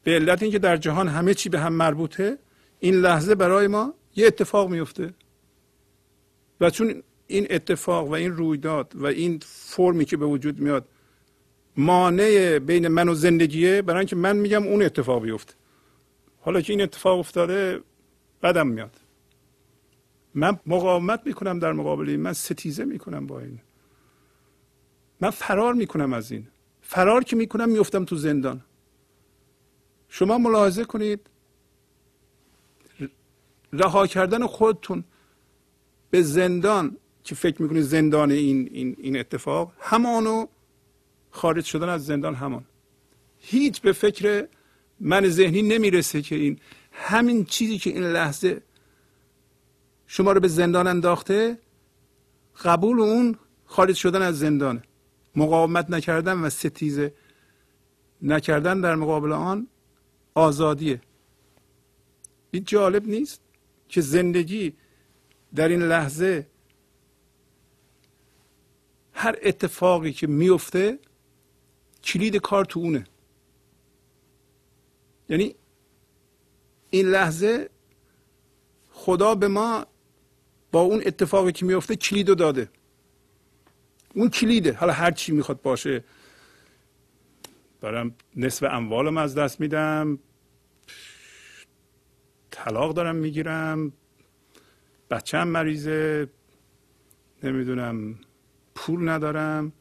به 0.03 0.11
علت 0.11 0.43
اینکه 0.43 0.59
در 0.59 0.77
جهان 0.77 1.07
همه 1.07 1.33
چی 1.33 1.49
به 1.49 1.59
هم 1.59 1.73
مربوطه 1.73 2.37
این 2.79 2.95
لحظه 2.95 3.35
برای 3.35 3.67
ما 3.67 3.93
یه 4.15 4.27
اتفاق 4.27 4.69
میفته 4.69 5.13
و 6.61 6.69
چون 6.69 7.03
این 7.27 7.47
اتفاق 7.49 8.07
و 8.07 8.11
این 8.11 8.31
رویداد 8.31 8.91
و 8.95 9.05
این 9.05 9.39
فرمی 9.45 10.05
که 10.05 10.17
به 10.17 10.25
وجود 10.25 10.59
میاد 10.59 10.85
مانع 11.77 12.59
بین 12.59 12.87
من 12.87 13.09
و 13.09 13.13
زندگیه 13.13 13.81
برای 13.81 13.99
اینکه 13.99 14.15
من 14.15 14.35
میگم 14.35 14.63
اون 14.63 14.83
اتفاق 14.83 15.21
بیفته. 15.21 15.53
حالا 16.45 16.61
که 16.61 16.73
این 16.73 16.81
اتفاق 16.81 17.19
افتاده 17.19 17.81
بدم 18.43 18.67
میاد. 18.67 18.99
من 20.35 20.59
مقاومت 20.65 21.21
می‌کنم 21.25 21.59
در 21.59 21.71
مقابل 21.71 22.09
این 22.09 22.19
من 22.19 22.33
ستیزه 22.33 22.85
می‌کنم 22.85 23.27
با 23.27 23.39
این. 23.39 23.59
من 25.21 25.29
فرار 25.29 25.73
می‌کنم 25.73 26.13
از 26.13 26.31
این. 26.31 26.47
فرار 26.81 27.23
که 27.23 27.35
می‌کنم 27.35 27.69
میفتم 27.69 28.05
تو 28.05 28.15
زندان. 28.15 28.61
شما 30.09 30.37
ملاحظه 30.37 30.83
کنید 30.85 31.29
رها 33.73 34.07
کردن 34.07 34.47
خودتون 34.47 35.03
به 36.09 36.21
زندان 36.21 36.97
که 37.23 37.35
فکر 37.35 37.61
می‌کنید 37.61 37.83
زندان 37.83 38.31
این, 38.31 38.69
این, 38.71 38.95
این 38.99 39.19
اتفاق 39.19 39.73
همانو 39.79 40.45
خارج 41.31 41.65
شدن 41.65 41.89
از 41.89 42.05
زندان 42.05 42.35
همان. 42.35 42.65
هیچ 43.39 43.81
به 43.81 43.91
فکر 43.91 44.47
من 45.03 45.29
ذهنی 45.29 45.61
نمی‌رسه 45.61 46.21
که 46.21 46.35
این 46.35 46.59
همین 46.91 47.45
چیزی 47.45 47.77
که 47.77 47.89
این 47.89 48.03
لحظه 48.03 48.61
شما 50.07 50.31
رو 50.31 50.39
به 50.39 50.47
زندان 50.47 50.87
انداخته 50.87 51.57
قبول 52.63 52.99
اون 52.99 53.35
خارج 53.65 53.95
شدن 53.95 54.21
از 54.21 54.39
زندانه. 54.39 54.83
مقاومت 55.35 55.89
نکردن 55.89 56.37
و 56.37 56.49
ستیزه 56.49 57.13
نکردن 58.21 58.81
در 58.81 58.95
مقابل 58.95 59.31
آن 59.31 59.67
آزادیه. 60.33 61.01
این 62.51 62.63
جالب 62.63 63.07
نیست 63.07 63.41
که 63.89 64.01
زندگی 64.01 64.73
در 65.55 65.67
این 65.67 65.81
لحظه 65.81 66.47
هر 69.13 69.35
اتفاقی 69.43 70.13
که 70.13 70.27
میفته 70.27 70.99
کلید 72.03 72.35
کار 72.35 72.65
تو 72.65 72.79
اونه. 72.79 73.05
یعنی 75.33 75.55
این 76.89 77.05
لحظه 77.05 77.69
خدا 78.89 79.35
به 79.35 79.47
ما 79.47 79.85
با 80.71 80.81
اون 80.81 81.01
اتفاقی 81.05 81.51
که 81.51 81.65
میفته 81.65 81.95
کلید 81.95 82.29
رو 82.29 82.35
داده. 82.35 82.69
اون 84.15 84.29
کلیده. 84.29 84.73
حالا 84.73 84.93
هر 84.93 85.11
چی 85.11 85.31
می‌خواد 85.31 85.61
باشه. 85.61 86.03
دارم 87.81 88.15
نصف 88.35 88.67
اموالم 88.71 89.17
از 89.17 89.35
دست 89.35 89.61
میدم. 89.61 90.19
طلاق 92.51 92.93
دارم 92.93 93.15
می‌گیرم. 93.15 93.93
بچم 95.09 95.47
مریضه. 95.47 96.29
نمی‌دونم. 97.43 98.19
پول 98.75 99.09
ندارم. 99.09 99.73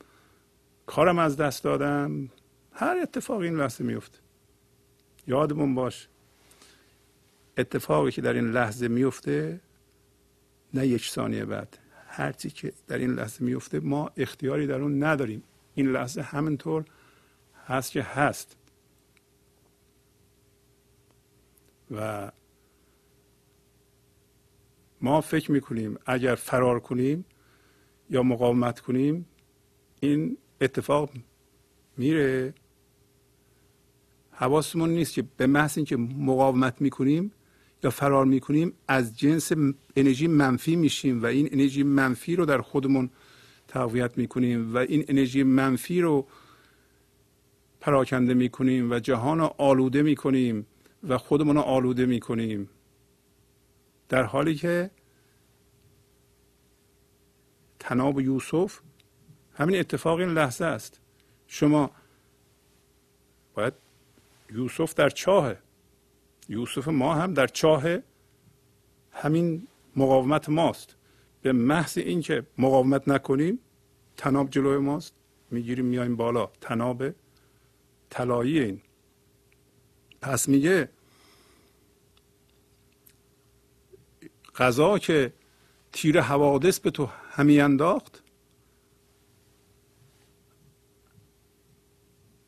کارم 0.86 1.18
از 1.18 1.36
دست 1.36 1.64
دادم. 1.64 2.30
هر 2.72 2.98
اتفاقی 3.03 3.46
این 3.46 3.57
لحظه 3.57 3.84
میفته 3.84 4.22
یادمون 5.27 5.75
باش 5.75 6.09
اتفاقی 7.59 8.11
که 8.11 8.20
در 8.23 8.33
این 8.33 8.51
لحظه 8.51 8.89
میفته 8.89 9.61
نه 10.75 10.87
یک 10.87 11.09
ثانیه 11.09 11.45
بعد. 11.45 11.79
هرچی 12.07 12.51
که 12.51 12.73
در 12.87 12.99
این 12.99 13.11
لحظه 13.14 13.45
میفته 13.45 13.81
ما 13.81 14.11
اختیاری 14.16 14.66
در 14.66 14.81
اون 14.81 15.05
نداریم. 15.05 15.43
این 15.75 15.93
لحظه 15.93 16.23
همینطور 16.23 16.85
هست 17.66 17.93
که 17.93 18.03
هست. 18.03 18.57
و 21.91 22.31
ما 25.01 25.20
فکر 25.20 25.53
می‌کنیم 25.53 25.99
اگر 26.07 26.35
فرار 26.35 26.81
کنیم 26.81 27.25
یا 28.11 28.23
مقاومت 28.23 28.81
کنیم 28.81 29.27
این 30.01 30.39
اتفاق 30.61 31.11
میره. 31.97 32.55
حواسمون 34.33 34.91
نیست 34.91 35.14
که 35.14 35.24
به 35.37 35.47
محض 35.47 35.78
اینکه 35.78 35.97
مقاومت 35.97 36.80
می‌کنیم 36.80 37.33
یا 37.85 37.91
فرار 37.91 38.26
می‌کنیم 38.26 38.72
از 38.89 39.18
جنس 39.18 39.53
انرژی 39.97 40.26
منفی 40.26 40.76
میشیم 40.76 41.22
و 41.22 41.26
این 41.26 41.49
انرژی 41.53 41.83
منفی 41.83 42.37
رو 42.37 42.47
در 42.47 42.61
خودمون 42.61 43.11
تقویت 43.68 44.18
می‌کنیم 44.18 44.74
و 44.74 44.78
این 44.78 45.05
انرژی 45.09 45.43
منفی 45.43 46.01
رو 46.01 46.26
پراکنده 47.80 48.35
می‌کنیم 48.35 48.91
و 48.91 48.99
جهان 48.99 49.39
رو 49.39 49.55
آلوده 49.59 50.03
می‌کنیم 50.03 50.66
و 51.09 51.18
خودمون 51.18 51.57
رو 51.57 51.62
آلوده 51.62 52.07
می‌کنیم. 52.07 52.68
در 54.09 54.22
حالی 54.22 54.55
که 54.55 54.91
تناب 57.78 58.20
یوسف 58.20 58.80
همین 59.55 59.80
اتفاق 59.80 60.18
این 60.18 60.28
لحظه 60.28 60.64
است. 60.64 61.01
شما 61.47 61.91
باید 63.55 63.74
یوسف 64.55 64.94
در 64.94 65.11
چاهه. 65.11 65.59
یوسف 66.48 66.88
ما 66.88 67.14
هم 67.14 67.34
در 67.34 67.46
چاه 67.46 67.84
همین 69.12 69.68
مقاومت 69.96 70.48
ماست. 70.48 70.96
به 71.42 71.53
محض 71.53 71.98
اینکه 71.98 72.46
مقاومت 72.59 73.09
نکنیم 73.09 73.59
تناب 74.16 74.50
جلوی 74.50 74.78
ماست. 74.78 75.14
می‌گیریم 75.50 75.84
میایم 75.84 76.16
بالا. 76.16 76.50
تناب 76.61 77.05
طلایی 78.11 78.59
این. 78.59 78.80
پس 80.20 80.48
میگه 80.48 80.88
قضا 84.57 84.98
که 84.98 85.32
تیر 85.92 86.20
حوادث 86.20 86.80
به 86.80 86.90
تو 86.90 87.09
همی 87.30 87.61
انداخت 87.61 88.22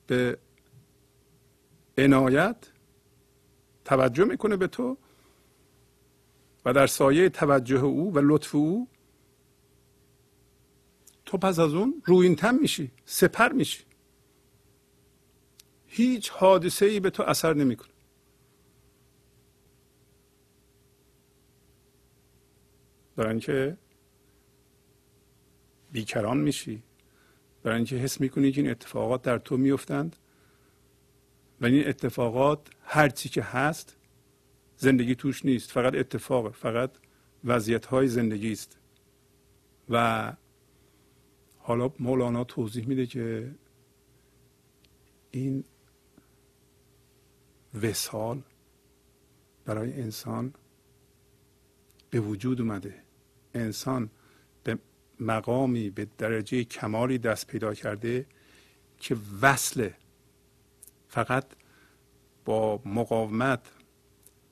به 0.07 0.39
عنایت 1.99 2.57
توجه 3.85 4.25
می‌کنه 4.25 4.57
به 4.57 4.67
تو 4.67 4.99
و 6.65 6.73
در 6.73 6.87
سایه 6.87 7.29
توجه 7.29 7.85
او 7.85 8.15
و 8.15 8.19
لطف 8.23 8.55
او 8.55 8.89
تو 11.25 11.39
پس 11.39 11.59
از 11.59 11.75
اون 11.75 12.03
روینتن 12.05 12.55
میشی 12.55 12.91
سپر 13.05 13.53
میشی. 13.53 13.85
هیچ 15.87 16.31
حادثه 16.31 16.87
ای 16.87 17.01
به 17.01 17.11
تو 17.11 17.23
اثر 17.23 17.55
نمی‌کنه. 17.55 17.89
برای 23.17 23.31
اینکه 23.31 23.79
بیکران 25.93 26.39
میشی 26.39 26.83
برای 27.63 27.77
اینکه 27.77 27.97
حس 27.97 28.21
می‌کنی 28.21 28.53
که 28.53 28.61
این 28.61 28.71
اتفاقات 28.71 29.23
در 29.23 29.39
تو 29.39 29.57
میفتند 29.57 30.17
و 31.65 31.67
این 31.67 31.89
اتفاقات 31.89 32.69
هرچی 32.83 33.29
که 33.29 33.43
هست 33.43 33.97
زندگی 34.77 35.15
توش 35.15 35.45
نیست. 35.45 35.73
فقط 35.73 35.95
اتفاقه 35.95 36.51
فقط 36.51 36.91
وضعیت 37.45 37.87
های 37.87 38.09
زندگی 38.09 38.53
است. 38.53 38.79
و 39.89 40.33
حالا 41.59 41.93
مولانا 41.99 42.45
توضیح 42.45 42.89
میده 42.89 43.07
که 43.07 43.55
این 45.31 45.65
وسال 47.83 48.43
برای 49.65 49.93
انسان 49.93 50.55
به 52.11 52.21
وجود 52.21 52.61
اومده. 52.61 52.95
انسان 53.55 54.11
به 54.65 54.79
مقامی 55.21 55.91
به 55.91 56.07
درجه 56.19 56.65
کمالی 56.65 57.19
دست 57.19 57.47
پیدا 57.47 57.75
کرده 57.75 58.27
که 58.99 59.17
وصله 59.43 59.95
فقط 61.15 61.45
با 62.45 62.83
مقاومت 62.85 63.73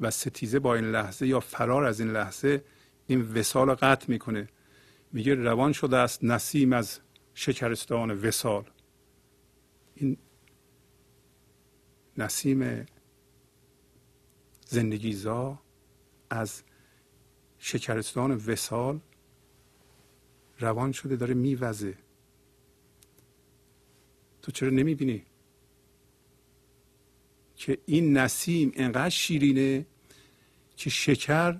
و 0.01 0.11
ستیزه 0.11 0.59
با 0.59 0.75
این 0.75 0.85
لحظه 0.85 1.27
یا 1.27 1.41
فرار 1.41 1.85
از 1.85 2.01
این 2.01 2.11
لحظه 2.11 2.65
این 3.07 3.33
وسال 3.33 3.75
قطع 3.75 4.07
می‌کنه. 4.09 4.49
میگه 5.13 5.35
روان 5.35 5.73
شده 5.73 5.97
است 5.97 6.25
نسیم 6.25 6.73
از 6.73 7.01
شکرستان 7.35 8.11
وسال. 8.11 8.71
این 9.95 10.17
نسیم 12.19 12.87
زندگیزا 14.67 15.59
از 16.31 16.63
شکرستان 17.59 18.31
وسال 18.31 19.01
روان 20.59 20.93
شده 20.93 21.17
داره 21.17 21.35
میوزه. 21.35 21.99
تو 24.43 24.53
چرا 24.53 24.71
نمی‌بینی؟ 24.71 25.25
که 27.63 27.79
این 27.87 28.17
نسیم 28.19 28.73
انقدر 28.75 29.09
شیرینه 29.09 29.87
که 30.77 30.91
شکر 30.91 31.57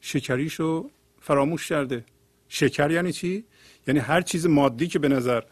شکریشو 0.00 0.90
فراموش 1.20 1.68
کرده. 1.68 2.04
شکر 2.48 2.90
یعنی 2.90 3.12
چی؟ 3.12 3.44
یعنی 3.86 4.00
هر 4.00 4.20
چیز 4.20 4.46
مادی 4.46 4.86
که 4.86 4.98
به 4.98 5.08
نظر 5.08 5.42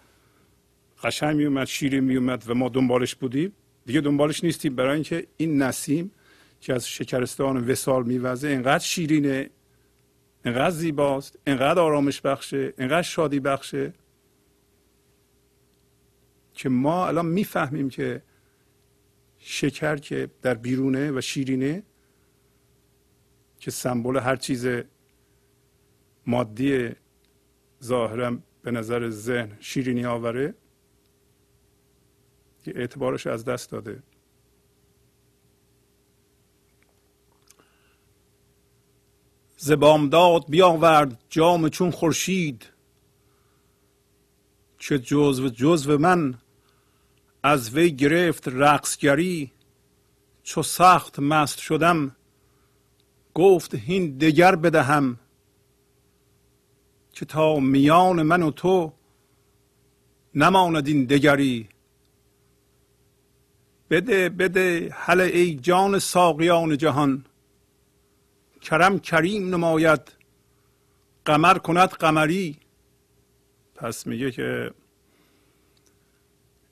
قشنگ 1.03 1.37
میومد 1.37 1.67
شیرین 1.67 2.05
میومد 2.05 2.45
و 2.47 2.55
ما 2.55 2.69
دنبالش 2.69 3.15
بودیم. 3.15 3.53
دیگه 3.87 4.01
دنبالش 4.01 4.45
نیستیم. 4.45 4.75
برای 4.75 4.95
اینکه 4.95 5.27
این 5.37 5.63
نسیم 5.63 6.11
که 6.61 6.75
از 6.75 6.89
شکرستان 6.89 7.71
وسال 7.71 8.07
میوزه 8.07 8.49
انقدر 8.49 8.85
شیرینه 8.85 9.51
انقدر 10.45 10.71
زیباست 10.71 11.39
انقدر 11.47 11.81
آرامش 11.81 12.21
بخشه 12.21 12.75
انقدر 12.79 13.03
شادی 13.03 13.41
بخشه 13.41 13.93
که 16.55 16.69
ما 16.69 17.07
الان 17.07 17.27
می‌فهمیم 17.27 17.91
که 17.91 18.23
شکر 19.39 19.97
که 19.97 20.30
در 20.43 20.55
بیرونه 20.55 21.11
و 21.11 21.20
شیرینه 21.20 21.82
که 23.59 23.70
سمبل 23.70 24.16
هر 24.16 24.37
چیز 24.37 24.66
مادی 26.26 26.91
ظاهرا 27.82 28.39
به 28.62 28.70
نظر 28.70 29.11
ذهن 29.11 29.57
شیرینی 29.61 30.05
آوره 30.07 30.55
که 32.62 32.72
اعتبارش 32.76 33.26
از 33.26 33.45
دست 33.45 33.70
داده. 33.70 34.03
زبامداد 39.57 40.45
بیاورد 40.49 41.24
جام 41.28 41.68
چون 41.68 41.91
خورشید 41.91 42.66
چه 44.78 44.99
جزو 44.99 45.49
جزو 45.49 45.99
من 45.99 46.34
از 47.47 47.74
وی 47.74 47.90
گرفت 47.90 48.49
رقصگری. 48.49 49.53
چو 50.42 50.62
سخت 50.62 51.18
مست 51.18 51.59
شدم 51.59 52.16
گفت 53.34 53.74
هین 53.74 54.18
دگر 54.18 54.57
بدهم. 54.57 55.18
که 57.12 57.24
تا 57.24 57.61
میان 57.61 58.22
من 58.22 58.42
و 58.42 58.51
تو 58.51 58.92
نماند 60.34 60.88
این 60.88 61.05
دگری. 61.05 61.68
بده 63.90 64.28
بده 64.28 64.90
هل 64.92 65.20
ای 65.20 65.55
جان 65.55 65.99
ساقیان 65.99 66.76
جهان. 66.76 67.24
کرم 68.61 68.99
کریم 68.99 69.55
نماید 69.55 70.12
قمر 71.24 71.59
کند 71.59 71.88
قمری. 71.88 72.57
پس 73.74 74.07
میگه 74.07 74.30
که 74.30 74.74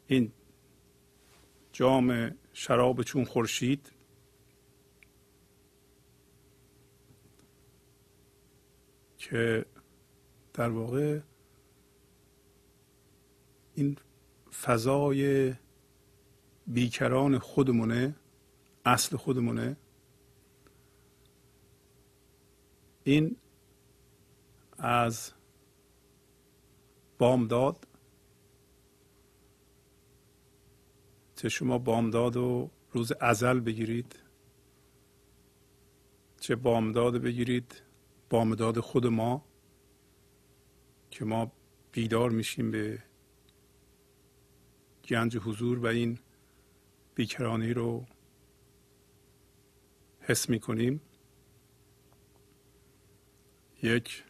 این 0.07 0.33
جام 1.75 2.39
شراب 2.53 3.03
چون 3.03 3.25
خورشید. 3.25 3.93
که 9.19 9.67
در 10.53 10.69
واقع 10.69 11.21
این 13.75 13.97
فضای 14.63 15.55
بیکران 16.67 17.39
خودمونه 17.39 18.15
اصل 18.85 19.17
خودمونه. 19.17 19.77
این 23.05 23.37
از 24.79 25.33
بامداد 27.19 27.87
چه 31.37 31.49
شما 31.49 31.79
بامداد 31.79 32.37
و 32.37 32.71
روز 32.91 33.13
ازل 33.21 33.61
بگیرید. 33.61 34.19
چه 36.41 36.57
بامداد 36.57 37.23
بگیرید 37.23 37.83
بامداد 38.31 38.81
خود 38.81 39.07
ما 39.07 39.45
که 41.11 41.25
ما 41.25 41.53
بیدار 41.93 42.31
میشیم 42.31 42.71
به 42.71 43.03
گنج 45.09 45.37
حضور 45.37 45.79
و 45.79 45.87
این 45.87 46.19
بیکرانی 47.15 47.73
رو 47.73 48.07
حس 50.21 50.49
می‌کنیم. 50.49 51.01
یک 53.83 54.25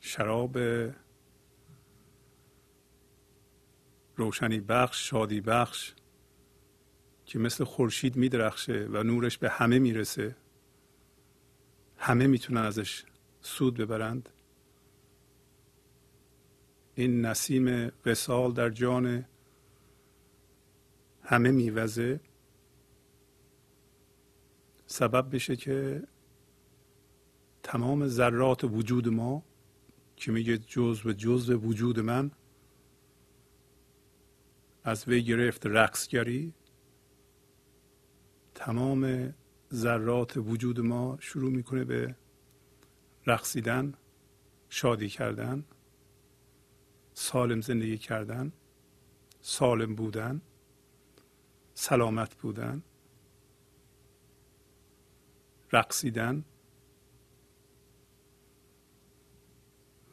شراب 0.00 0.58
روشنی 4.16 4.60
بخش 4.60 5.10
شادی 5.10 5.40
بخش 5.40 5.94
که 7.26 7.38
مثل 7.38 7.64
خورشید 7.64 8.16
میدرخشه 8.16 8.88
و 8.90 9.02
نورش 9.02 9.38
به 9.38 9.50
همه 9.50 9.78
می‌رسه. 9.78 10.36
همه 11.96 12.26
می‌تونن 12.26 12.60
ازش 12.60 13.04
سود 13.40 13.76
ببرند. 13.76 14.28
این 16.94 17.26
نسیم 17.26 17.92
وسال 18.06 18.52
در 18.52 18.70
جان 18.70 19.24
همه 21.22 21.50
میوزه. 21.50 22.20
سبب 24.86 25.34
بشه 25.34 25.56
که 25.56 26.02
تمام 27.62 28.08
ذرات 28.08 28.64
وجود 28.64 29.08
ما 29.08 29.42
که 30.16 30.32
میگه 30.32 30.58
جز 30.58 31.06
و 31.06 31.12
جز 31.12 31.50
وجود 31.50 32.00
من 32.00 32.30
از 34.84 35.08
وی 35.08 35.22
گرفت 35.22 35.66
رقصگری. 35.66 36.54
تمام 38.54 39.34
ذرات 39.72 40.36
وجود 40.36 40.80
ما 40.80 41.16
شروع 41.20 41.50
می‌کنه 41.50 41.84
به 41.84 42.16
رقصیدن 43.26 43.94
شادی 44.68 45.08
کردن 45.08 45.64
سالم 47.14 47.60
زندگی 47.60 47.98
کردن 47.98 48.52
سالم 49.40 49.94
بودن 49.94 50.42
سلامت 51.74 52.34
بودن 52.34 52.82
رقصیدن 55.72 56.44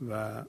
و 0.10 0.46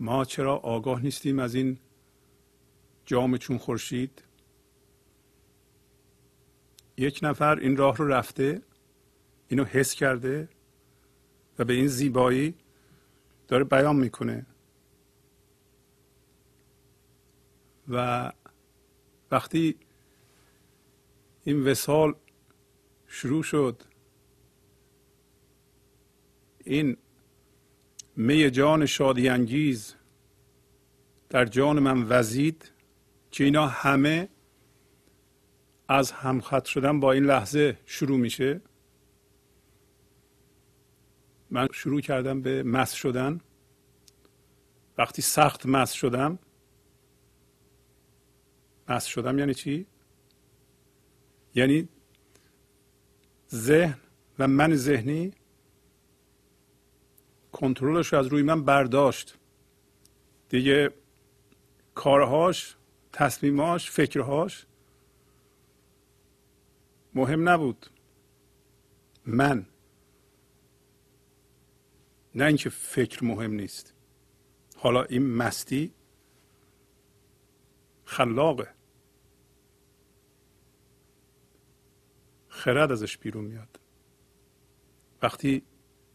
ما 0.00 0.24
چرا 0.24 0.56
آگاه 0.56 1.02
نیستیم 1.02 1.38
از 1.38 1.54
این 1.54 1.78
جام 3.06 3.36
چون 3.36 3.58
خورشید؟ 3.58 4.22
یک 6.96 7.20
نفر 7.22 7.58
این 7.58 7.76
راه 7.76 7.96
رو 7.96 8.08
رفته 8.08 8.62
اینو 9.48 9.64
حس 9.64 9.94
کرده 9.94 10.48
و 11.58 11.64
به 11.64 11.72
این 11.72 11.86
زیبایی 11.86 12.54
داره 13.48 13.64
بیان 13.64 13.96
می‌کنه. 13.96 14.46
و 17.88 18.32
وقتی 19.30 19.76
این 21.44 21.66
وسال 21.66 22.14
شروع 23.06 23.42
شد 23.42 23.82
این 26.64 26.96
می 28.20 28.50
جان 28.50 28.86
شادی 28.86 29.28
انگیز 29.28 29.94
در 31.28 31.44
جان 31.44 31.78
من 31.78 32.06
وزید 32.08 32.72
که 33.30 33.44
اینا 33.44 33.66
همه 33.66 34.28
از 35.88 36.12
همخط 36.12 36.64
شدن 36.64 37.00
با 37.00 37.12
این 37.12 37.24
لحظه 37.24 37.78
شروع 37.86 38.18
میشه 38.18 38.60
من 41.50 41.68
شروع 41.72 42.00
کردم 42.00 42.42
به 42.42 42.62
مس 42.62 42.92
شدن 42.92 43.40
وقتی 44.98 45.22
سخت 45.22 45.66
مس 45.66 45.92
شدم 45.92 46.38
مس 48.88 49.04
شدم 49.04 49.38
یعنی 49.38 49.54
چی؟ 49.54 49.86
یعنی 51.54 51.88
ذهن 53.54 53.98
و 54.38 54.48
من 54.48 54.74
ذهنی 54.74 55.32
کنترلش 57.58 58.14
از 58.14 58.26
روی 58.26 58.42
من 58.42 58.64
برداشت. 58.64 59.38
دیگه 60.48 60.90
کارهاش 61.94 62.76
تصمیماش 63.12 63.90
فکرهاش 63.90 64.66
مهم 67.14 67.48
نبود. 67.48 67.86
من. 69.26 69.66
نه 72.34 72.44
اینکه 72.44 72.70
فکر 72.70 73.24
مهم 73.24 73.52
نیست. 73.52 73.94
حالا 74.76 75.02
این 75.02 75.26
مستی 75.26 75.94
خلاقه. 78.04 78.74
خرد 82.48 82.92
ازش 82.92 83.18
بیرون 83.18 83.44
میاد. 83.44 83.80
وقتی 85.22 85.62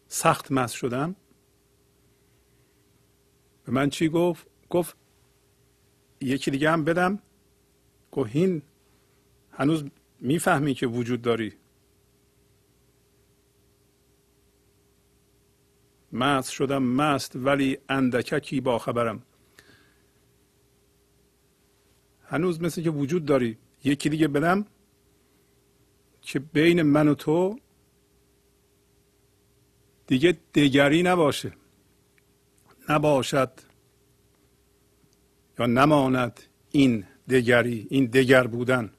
سخت 0.07 0.51
مست 0.51 0.75
شدم 0.75 1.15
به 3.65 3.71
من 3.71 3.89
چی 3.89 4.09
گفت؟ 4.09 4.47
گفت 4.69 4.95
یکی 6.21 6.51
دیگه 6.51 6.71
هم 6.71 6.83
بدم. 6.83 7.19
گفت 8.11 8.29
هین 8.29 8.61
هنوز 9.51 9.83
می‌فهمی 10.19 10.73
که 10.73 10.87
وجود 10.87 11.21
داری. 11.21 11.53
مست 16.11 16.51
شدم 16.51 16.83
مست 16.83 17.35
ولی 17.35 17.77
اندککی 17.89 18.61
با 18.61 18.79
خبرم. 18.79 19.23
هنوز 22.25 22.61
مثل 22.61 22.81
که 22.83 22.89
وجود 22.89 23.25
داری. 23.25 23.57
یکی 23.83 24.09
دیگه 24.09 24.27
بدم 24.27 24.65
که 26.21 26.39
بین 26.39 26.81
من 26.81 27.07
و 27.07 27.13
تو 27.15 27.59
دیگه 30.07 30.37
دگری 30.53 31.03
نباشه. 31.03 31.53
نباشد 32.89 33.51
یا 35.59 35.65
نماند 35.65 36.39
این 36.71 37.05
دگری 37.29 37.87
این 37.89 38.05
دگر 38.05 38.47
بودن. 38.47 38.93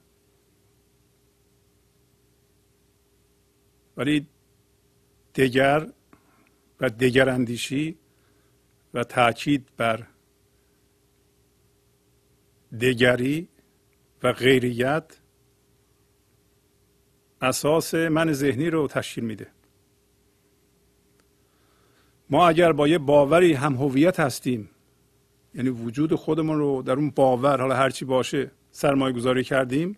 ولی 3.97 4.27
دگر 5.35 5.87
و 6.79 6.89
دگر 6.89 7.29
اندیشی 7.29 7.97
و 8.93 9.03
تاکید 9.03 9.69
بر 9.77 10.07
دگری 12.81 13.47
و 14.23 14.33
غیریت 14.33 15.17
اساس 17.41 17.93
من 17.93 18.33
ذهنی 18.33 18.69
رو 18.69 18.87
تشکیل 18.87 19.23
میده. 19.23 19.54
ما 22.29 22.47
اگر 22.47 22.71
با 22.71 22.87
یه 22.87 22.97
باوری 22.97 23.53
هم 23.53 23.75
هویت 23.75 24.19
هستیم 24.19 24.69
یعنی 25.55 25.69
وجود 25.69 26.15
خودمون 26.15 26.57
رو 26.57 26.81
در 26.81 26.93
اون 26.93 27.09
باور 27.09 27.61
حالا 27.61 27.75
هرچی 27.75 28.05
باشه 28.05 28.51
سرمایه 28.71 29.13
گذاری 29.13 29.43
کردیم 29.43 29.97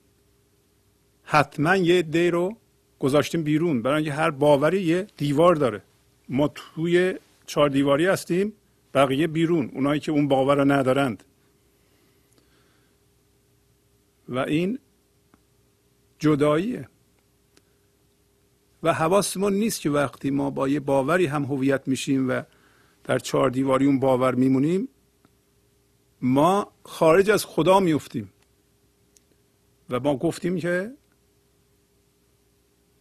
حتما 1.23 1.75
یه 1.75 2.01
دی 2.01 2.31
رو 2.31 2.57
گذاشتیم 2.99 3.43
بیرون. 3.43 3.81
برای 3.81 3.95
اینکه 3.95 4.13
هر 4.13 4.31
باوری 4.31 4.81
یه 4.81 5.07
دیوار 5.17 5.55
داره. 5.55 5.81
ما 6.29 6.47
توی 6.47 7.15
چهار 7.45 7.69
دیواری 7.69 8.05
هستیم 8.05 8.53
بقیه 8.93 9.27
بیرون 9.27 9.71
اونایی 9.73 9.99
که 9.99 10.11
اون 10.11 10.27
باور 10.27 10.55
رو 10.55 10.71
ندارند. 10.71 11.23
و 14.29 14.39
این 14.39 14.79
جداییه. 16.19 16.87
و 18.83 18.93
حواسمون 18.93 19.53
نیست 19.53 19.81
که 19.81 19.89
وقتی 19.89 20.29
ما 20.29 20.49
با 20.49 20.67
یه 20.67 20.79
باوری 20.79 21.25
هم 21.25 21.43
هویت 21.43 21.87
میشیم 21.87 22.29
و 22.29 22.41
در 23.03 23.19
چهار 23.19 23.49
دیواری 23.49 23.85
اون 23.85 23.99
باور 23.99 24.35
میمونیم 24.35 24.87
ما 26.21 26.71
خارج 26.83 27.29
از 27.29 27.45
خدا 27.45 27.79
میفتیم. 27.79 28.33
و 29.89 29.99
ما 29.99 30.17
گفتیم 30.17 30.57
که 30.57 30.93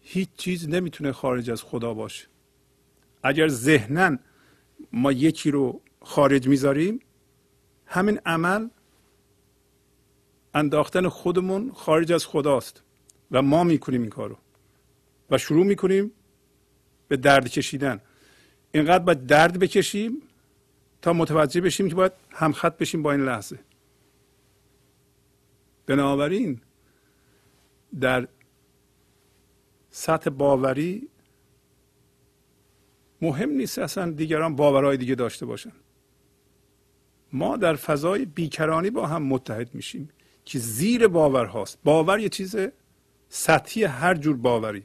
هیچ 0.01 0.29
چیز 0.37 0.69
نمی‌تونه 0.69 1.13
خارج 1.13 1.51
از 1.51 1.63
خدا 1.63 1.95
باشه. 1.95 2.27
اگر 3.23 3.49
ذهنا 3.49 4.19
ما 4.93 5.13
یکی 5.13 5.51
رو 5.51 5.81
خارج 6.03 6.49
می‌ذاریم 6.49 7.01
همین 7.87 8.21
عمل 8.27 8.69
انداختن 10.55 11.09
خودمون 11.09 11.73
خارج 11.73 12.13
از 12.13 12.27
خداست 12.27 12.83
و 13.31 13.43
ما 13.43 13.65
می‌کنیم 13.65 14.01
این 14.01 14.11
کارو. 14.11 14.37
و 15.31 15.39
شروع 15.39 15.67
می‌کنیم 15.67 16.13
به 17.09 17.17
درد 17.17 17.49
کشیدن. 17.49 18.01
اینقدر 18.73 19.05
باید 19.05 19.27
درد 19.27 19.59
بکشیم 19.59 20.23
تا 21.03 21.13
متوجه 21.13 21.61
بشیم 21.61 21.89
که 21.89 21.95
باید 21.95 22.13
همخط 22.31 22.77
بشیم 22.77 23.03
با 23.03 23.13
این 23.13 23.25
لحظه. 23.25 23.59
بنابراین 25.87 26.61
در 28.01 28.29
سطح 29.91 30.31
باوری 30.31 31.09
مهم 33.23 33.51
نیست 33.51 33.79
اصلا 33.79 34.11
دیگران 34.11 34.57
باورهای 34.57 34.97
دیگه 34.97 35.15
داشته 35.15 35.47
باشن. 35.47 35.73
ما 37.33 37.57
در 37.57 37.75
فضای 37.75 38.25
بیکرانی 38.25 38.91
با 38.91 39.07
هم 39.07 39.23
متحد 39.23 39.75
میشیم 39.75 40.09
که 40.45 40.59
زیر 40.59 41.09
باور 41.09 41.45
هاست. 41.45 41.79
باور 41.85 42.19
یه 42.19 42.29
چیز 42.29 42.57
سطحی 43.29 43.85
هر 43.85 44.15
جور 44.15 44.37
باوری. 44.37 44.83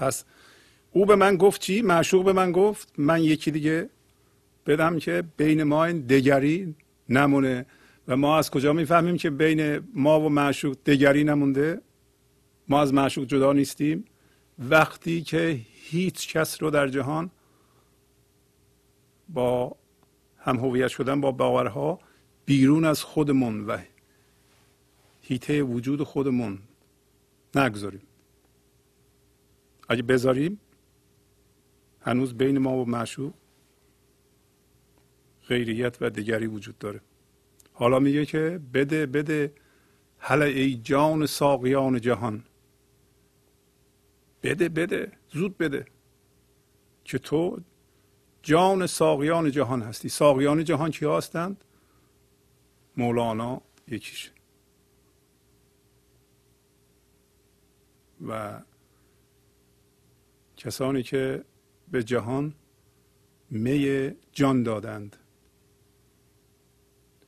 پس 0.00 0.24
او 0.92 1.06
به 1.06 1.16
من 1.16 1.36
گفت 1.36 1.60
چی؟ 1.60 1.82
معشوق 1.82 2.24
به 2.24 2.32
من 2.32 2.52
گفت 2.52 2.92
من 2.98 3.22
یکی 3.22 3.50
دیگه 3.50 3.90
بدم 4.66 4.98
که 4.98 5.24
بین 5.36 5.62
ما 5.62 5.84
این 5.84 6.00
دگری 6.00 6.74
نمونه. 7.08 7.66
و 8.08 8.16
ما 8.16 8.38
از 8.38 8.50
کجا 8.50 8.72
می‌فهمیم 8.72 9.16
که 9.16 9.30
بین 9.30 9.80
ما 9.94 10.20
و 10.20 10.28
معشوق 10.28 10.76
دگری 10.86 11.24
نمونده؟ 11.24 11.80
ما 12.68 12.80
از 12.80 12.94
معشوق 12.94 13.26
جدا 13.26 13.52
نیستیم. 13.52 14.04
وقتی 14.58 15.22
که 15.22 15.60
هیچ 15.72 16.36
کس 16.36 16.62
رو 16.62 16.70
در 16.70 16.88
جهان 16.88 17.30
با 19.28 19.76
هم 20.38 20.56
هویت 20.56 20.88
شدن 20.88 21.20
با 21.20 21.32
باورها 21.32 21.98
بیرون 22.44 22.84
از 22.84 23.02
خودمون 23.02 23.66
و 23.66 23.78
هیته 25.22 25.62
وجود 25.62 26.02
خودمون 26.02 26.58
نگذاریم. 27.54 28.02
اگه 29.90 30.02
بذاریم 30.02 30.60
هنوز 32.00 32.34
بین 32.34 32.58
ما 32.58 32.76
و 32.76 32.88
معشوق 32.88 33.34
غیریت 35.48 35.96
و 36.00 36.10
دیگری 36.10 36.46
وجود 36.46 36.78
داره. 36.78 37.00
حالا 37.72 37.98
میگه 37.98 38.26
که 38.26 38.60
بده 38.74 39.06
بده 39.06 39.52
هل 40.18 40.42
ای 40.42 40.74
جان 40.74 41.26
ساقیان 41.26 42.00
جهان. 42.00 42.44
بده 44.42 44.68
بده 44.68 45.12
زود 45.28 45.58
بده 45.58 45.86
که 47.04 47.18
تو 47.18 47.60
جان 48.42 48.86
ساقیان 48.86 49.50
جهان 49.50 49.82
هستی. 49.82 50.08
ساقیان 50.08 50.64
جهان 50.64 50.90
کی 50.90 51.06
هستند؟ 51.06 51.64
مولانا 52.96 53.62
یکیش. 53.88 54.32
و 58.28 58.60
کسانی 60.60 61.02
که 61.02 61.44
به 61.90 62.04
جهان 62.04 62.54
می 63.50 64.10
جان 64.32 64.62
دادند. 64.62 65.16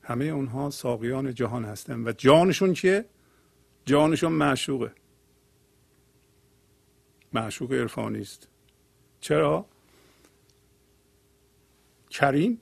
همه 0.03 0.25
اونها 0.25 0.71
ساقیان 0.71 1.35
جهان 1.35 1.65
هستند. 1.65 2.07
و 2.07 2.13
جانشون 2.13 2.73
چیه؟ 2.73 3.05
جانشون 3.85 4.33
معشوقه. 4.33 4.93
معشوق 7.33 7.73
عرفانی 7.73 8.21
است. 8.21 8.49
چرا؟ 9.21 9.67
کریم 12.11 12.61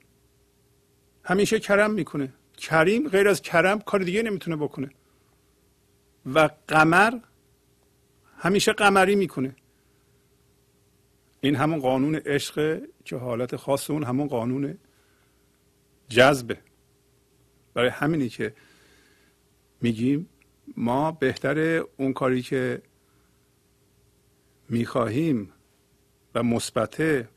همیشه 1.23 1.59
کرم 1.59 1.91
می‌کنه. 1.91 2.33
کریم 2.57 3.09
غیر 3.09 3.27
از 3.27 3.41
کرم 3.41 3.79
کار 3.79 3.99
دیگه 4.03 4.23
نمی‌تونه 4.23 4.55
بکنه. 4.55 4.89
و 6.25 6.49
قمر 6.67 7.19
همیشه 8.37 8.73
قمری 8.73 9.15
می‌کنه. 9.15 9.55
این 11.41 11.55
همون 11.55 11.79
قانون 11.79 12.15
عشق 12.15 12.81
که 13.05 13.15
حالت 13.15 13.55
خاص 13.55 13.89
اون 13.89 14.03
همون 14.03 14.27
قانون 14.27 14.77
جذبه. 16.09 16.57
برای 17.73 17.89
همینی 17.89 18.29
که 18.29 18.53
میگیم 19.81 20.29
ما 20.77 21.11
بهتره 21.11 21.83
اون 21.97 22.13
کاری 22.13 22.41
که 22.41 22.81
می‌خواهیم 24.69 25.53
و 26.35 26.43
مثبته 26.43 27.29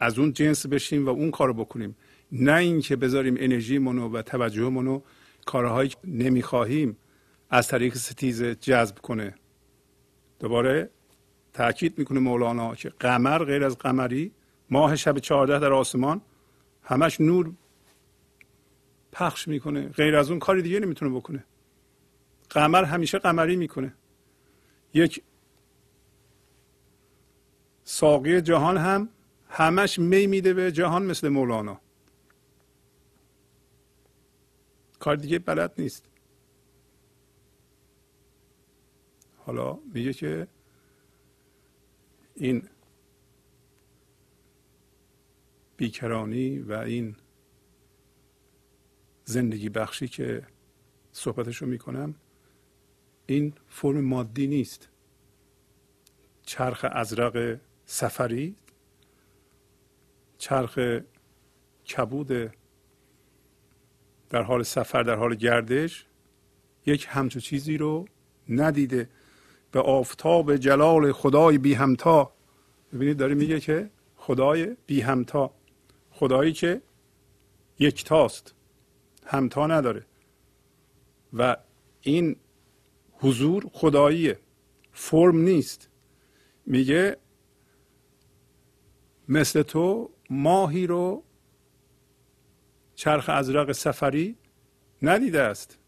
از 0.00 0.18
اون 0.18 0.32
جنس 0.32 0.66
بشیم 0.66 1.06
و 1.06 1.08
اون 1.08 1.30
کارو 1.30 1.54
بکنیم. 1.54 1.96
نه 2.32 2.54
اینکه 2.54 2.96
بذاریم 2.96 3.36
انرژی 3.38 3.78
منو 3.78 4.08
و 4.08 4.22
توجه 4.22 4.68
منو 4.68 5.00
کارهایی 5.46 5.88
که 5.88 5.96
نمی‌خواهیم 6.04 6.96
از 7.50 7.68
طریق 7.68 7.94
ستیز 7.94 8.42
جذب 8.42 8.98
کنه. 8.98 9.34
دوباره 10.40 10.90
تاکید 11.52 11.98
می‌کنه 11.98 12.20
مولانا 12.20 12.74
که 12.74 12.88
قمر 12.88 13.44
غیر 13.44 13.64
از 13.64 13.78
قمری 13.78 14.32
ماه 14.70 14.96
شب 14.96 15.18
چهارده 15.18 15.58
در 15.58 15.72
آسمان 15.72 16.20
همش 16.82 17.20
نور 17.20 17.52
پخش 19.12 19.48
می‌کنه. 19.48 19.88
غیر 19.88 20.16
از 20.16 20.30
اون 20.30 20.38
کاری 20.38 20.62
دیگه 20.62 20.80
نمی‌تونه 20.80 21.16
بکنه. 21.16 21.44
قمر 22.50 22.84
همیشه 22.84 23.18
قمری 23.18 23.56
می‌کنه. 23.56 23.94
یک 24.94 25.22
ساقی 27.84 28.40
جهان 28.40 28.76
هم 28.76 29.08
همش 29.48 29.98
می 29.98 30.26
میده 30.26 30.54
به 30.54 30.72
جهان 30.72 31.02
مثل 31.02 31.28
مولانا. 31.28 31.80
کار 34.98 35.16
دیگه 35.16 35.38
بلد 35.38 35.72
نیست. 35.78 36.09
حالا 39.50 39.78
میگه 39.94 40.12
که 40.12 40.46
این 42.34 42.68
بیکرانی 45.76 46.58
و 46.58 46.72
این 46.72 47.16
زندگی 49.24 49.68
بخشی 49.68 50.08
که 50.08 50.46
صحبتشو 51.12 51.66
می‌کنم 51.66 52.14
این 53.26 53.52
فرم 53.68 54.00
مادی 54.00 54.46
نیست. 54.46 54.88
چرخ 56.42 56.86
ازرق 56.90 57.60
سفری 57.84 58.56
چرخ 60.38 60.78
کبود 61.86 62.52
در 64.30 64.42
حال 64.42 64.62
سفر 64.62 65.02
در 65.02 65.14
حال 65.14 65.34
گردش 65.34 66.06
یک 66.86 67.06
همچو 67.10 67.40
چیزی 67.40 67.76
رو 67.76 68.06
ندیده. 68.48 69.08
به 69.72 69.80
آفتاب 69.80 70.56
جلال 70.56 71.12
خدای 71.12 71.58
بی 71.58 71.74
همتا. 71.74 72.32
ببینید 72.92 73.16
داره 73.16 73.34
میگه 73.34 73.60
که 73.60 73.90
خدای 74.16 74.76
بی 74.86 75.00
همتا. 75.00 75.54
خدایی 76.10 76.52
که 76.52 76.82
یکتاست. 77.78 78.54
همتا 79.26 79.66
نداره. 79.66 80.06
و 81.32 81.56
این 82.00 82.36
حضور 83.12 83.70
خداییه. 83.72 84.38
فرم 84.92 85.36
نیست. 85.36 85.88
میگه 86.66 87.16
مثل 89.28 89.62
تو 89.62 90.10
ماهی 90.30 90.86
رو 90.86 91.22
چرخ 92.94 93.28
ازرق 93.28 93.72
سفری 93.72 94.36
ندیده 95.02 95.42
است. 95.42 95.78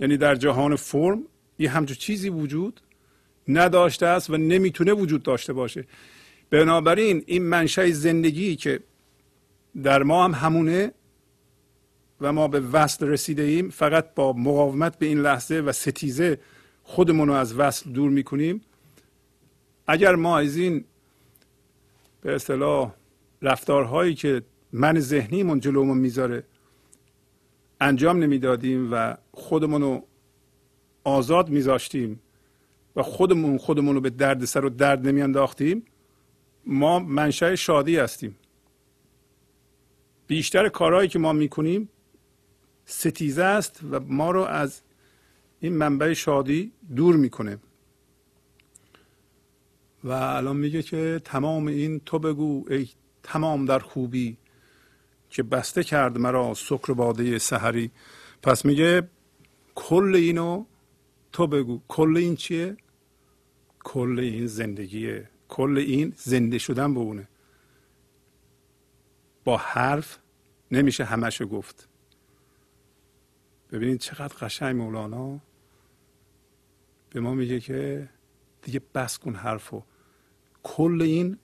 یعنی 0.00 0.16
در 0.16 0.34
جهان 0.34 0.76
فرم 0.76 1.22
یه 1.60 1.70
همچون 1.70 1.96
چیزی 1.96 2.28
وجود 2.28 2.80
نداشته 3.48 4.06
است 4.06 4.30
و 4.30 4.36
نمی‌تونه 4.36 4.92
وجود 4.92 5.22
داشته 5.22 5.52
باشه. 5.52 5.86
بنابراین 6.50 7.22
این 7.26 7.42
منشأ 7.42 7.90
زندگی 7.90 8.56
که 8.56 8.80
در 9.82 10.02
ما 10.02 10.24
هم 10.24 10.34
همونه 10.34 10.92
و 12.20 12.32
ما 12.32 12.48
به 12.48 12.60
وصل 12.60 13.06
رسیده 13.06 13.42
ایم 13.42 13.70
فقط 13.70 14.14
با 14.14 14.32
مقاومت 14.32 14.98
به 14.98 15.06
این 15.06 15.20
لحظه 15.20 15.54
و 15.54 15.72
ستیزه 15.72 16.38
خودمون 16.82 17.28
رو 17.28 17.34
از 17.34 17.54
وصل 17.54 17.90
دور 17.90 18.10
می‌کنیم. 18.10 18.60
اگر 19.86 20.14
ما 20.14 20.38
از 20.38 20.56
این 20.56 20.84
به 22.20 22.34
اصطلاح 22.34 22.94
رفتارهایی 23.42 24.14
که 24.14 24.42
من 24.72 25.00
ذهنیمون 25.00 25.60
جلومون 25.60 25.98
می‌ذاره 25.98 26.44
انجام 27.80 28.18
نمی‌دادیم 28.18 28.88
و 28.92 29.16
خودمون 29.32 29.82
رو 29.82 30.06
آزاد 31.04 31.48
میذاشتیم 31.48 32.20
و 32.96 33.02
خودمون 33.02 33.58
خودمون 33.58 33.94
رو 33.94 34.00
به 34.00 34.10
درد 34.10 34.44
سر 34.44 34.64
و 34.64 34.68
درد 34.68 35.06
نمیانداختیم 35.06 35.82
ما 36.66 36.98
منشأ 36.98 37.54
شادی 37.54 37.96
هستیم. 37.96 38.36
بیشتر 40.26 40.68
کارهایی 40.68 41.08
که 41.08 41.18
ما 41.18 41.32
می‌کنیم 41.32 41.88
ستیزه 42.84 43.44
است 43.44 43.80
و 43.90 44.00
ما 44.00 44.30
رو 44.30 44.40
از 44.40 44.80
این 45.60 45.76
منبع 45.76 46.12
شادی 46.12 46.72
دور 46.96 47.16
می‌کنه. 47.16 47.58
و 50.04 50.12
الان 50.12 50.56
میگه 50.56 50.82
که 50.82 51.20
تمام 51.24 51.66
این 51.66 52.00
تو 52.06 52.18
بگو 52.18 52.64
ای 52.70 52.88
تمام 53.22 53.64
در 53.64 53.78
خوبی 53.78 54.36
که 55.30 55.42
بسته 55.42 55.84
کرد 55.84 56.18
مرا 56.18 56.54
سکر 56.54 56.92
باده 56.92 57.38
سحری. 57.38 57.90
پس 58.42 58.64
میگه 58.64 59.08
کل 59.74 60.14
اینو 60.14 60.64
تو 61.32 61.46
بگو 61.46 61.80
کل 61.88 62.16
این 62.16 62.36
چیه؟ 62.36 62.76
کل 63.84 64.18
این 64.18 64.46
زندگیه. 64.46 65.28
کل 65.48 65.78
این 65.78 66.12
زنده 66.16 66.58
شدن 66.58 66.94
به 66.94 67.00
اونه. 67.00 67.28
با 69.44 69.56
حرف 69.56 70.18
نمیشه 70.70 71.04
همشو 71.04 71.46
گفت. 71.46 71.88
ببینید 73.72 74.00
چقدر 74.00 74.36
قشنگ 74.36 74.76
مولانا 74.76 75.40
به 77.10 77.20
ما 77.20 77.34
میگه 77.34 77.60
که 77.60 78.08
دیگه 78.62 78.80
بس 78.94 79.18
کن 79.18 79.34
حرفو. 79.34 79.82
کل 80.62 81.02
این 81.02 81.38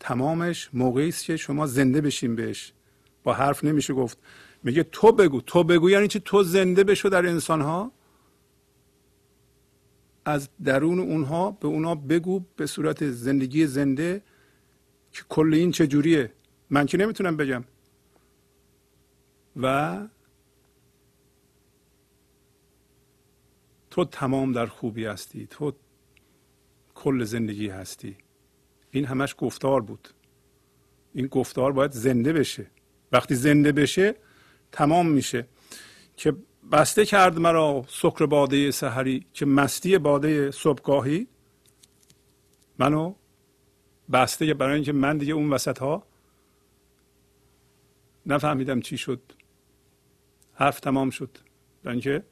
تمامش 0.00 0.70
موقعی 0.72 1.08
است 1.08 1.24
که 1.24 1.36
شما 1.36 1.66
زنده 1.66 2.00
بشین 2.00 2.36
بهش. 2.36 2.72
با 3.22 3.32
حرف 3.32 3.64
نمیشه 3.64 3.94
گفت. 3.94 4.18
میگه 4.62 4.82
تو 4.82 5.12
بگو. 5.12 5.40
تو 5.40 5.64
بگو 5.64 5.90
یعنی 5.90 6.08
چی؟ 6.08 6.20
تو 6.20 6.42
زنده 6.42 6.84
بشو 6.84 7.08
در 7.08 7.26
انسان 7.26 7.60
ها 7.60 7.92
از 10.24 10.48
درون 10.64 10.98
اونها 10.98 11.50
به 11.50 11.68
اونها 11.68 11.94
بگو 11.94 12.44
به 12.56 12.66
صورت 12.66 13.10
زندگی 13.10 13.66
زنده 13.66 14.22
که 15.12 15.22
کل 15.28 15.54
این 15.54 15.70
چجوریه 15.70 16.32
من 16.70 16.86
که 16.86 16.98
نمی‌تونم 16.98 17.36
بگم. 17.36 17.64
و 19.56 20.08
تو 23.90 24.04
تمام 24.04 24.52
در 24.52 24.66
خوبی 24.66 25.04
هستی. 25.04 25.46
تو 25.46 25.72
کل 26.94 27.24
زندگی 27.24 27.68
هستی. 27.68 28.16
این 28.90 29.04
همش 29.04 29.34
گفتار 29.38 29.80
بود. 29.80 30.08
این 31.14 31.26
گفتار 31.26 31.72
باید 31.72 31.90
زنده 31.90 32.32
بشه. 32.32 32.66
وقتی 33.12 33.34
زنده 33.34 33.72
بشه 33.72 34.14
تمام 34.72 35.08
میشه. 35.08 35.46
که 36.16 36.36
بسته 36.72 37.06
کرد 37.06 37.38
مرا 37.38 37.84
سکر 37.88 38.26
باده 38.26 38.70
سحری 38.70 39.26
که 39.32 39.46
مستی 39.46 39.98
باده 39.98 40.50
صبحگاهی. 40.50 41.28
منو 42.78 43.14
بسته 44.12 44.54
برای 44.54 44.74
اینکه 44.74 44.92
من 44.92 45.18
دیگه 45.18 45.32
اون 45.32 45.50
وسط 45.50 45.78
ها 45.78 46.06
نفهمیدم 48.26 48.80
چی 48.80 48.98
شد. 48.98 49.20
حرف 50.54 50.80
تمام 50.80 51.10
شد. 51.10 51.38
برای 51.82 51.94
اینکه 51.94 52.24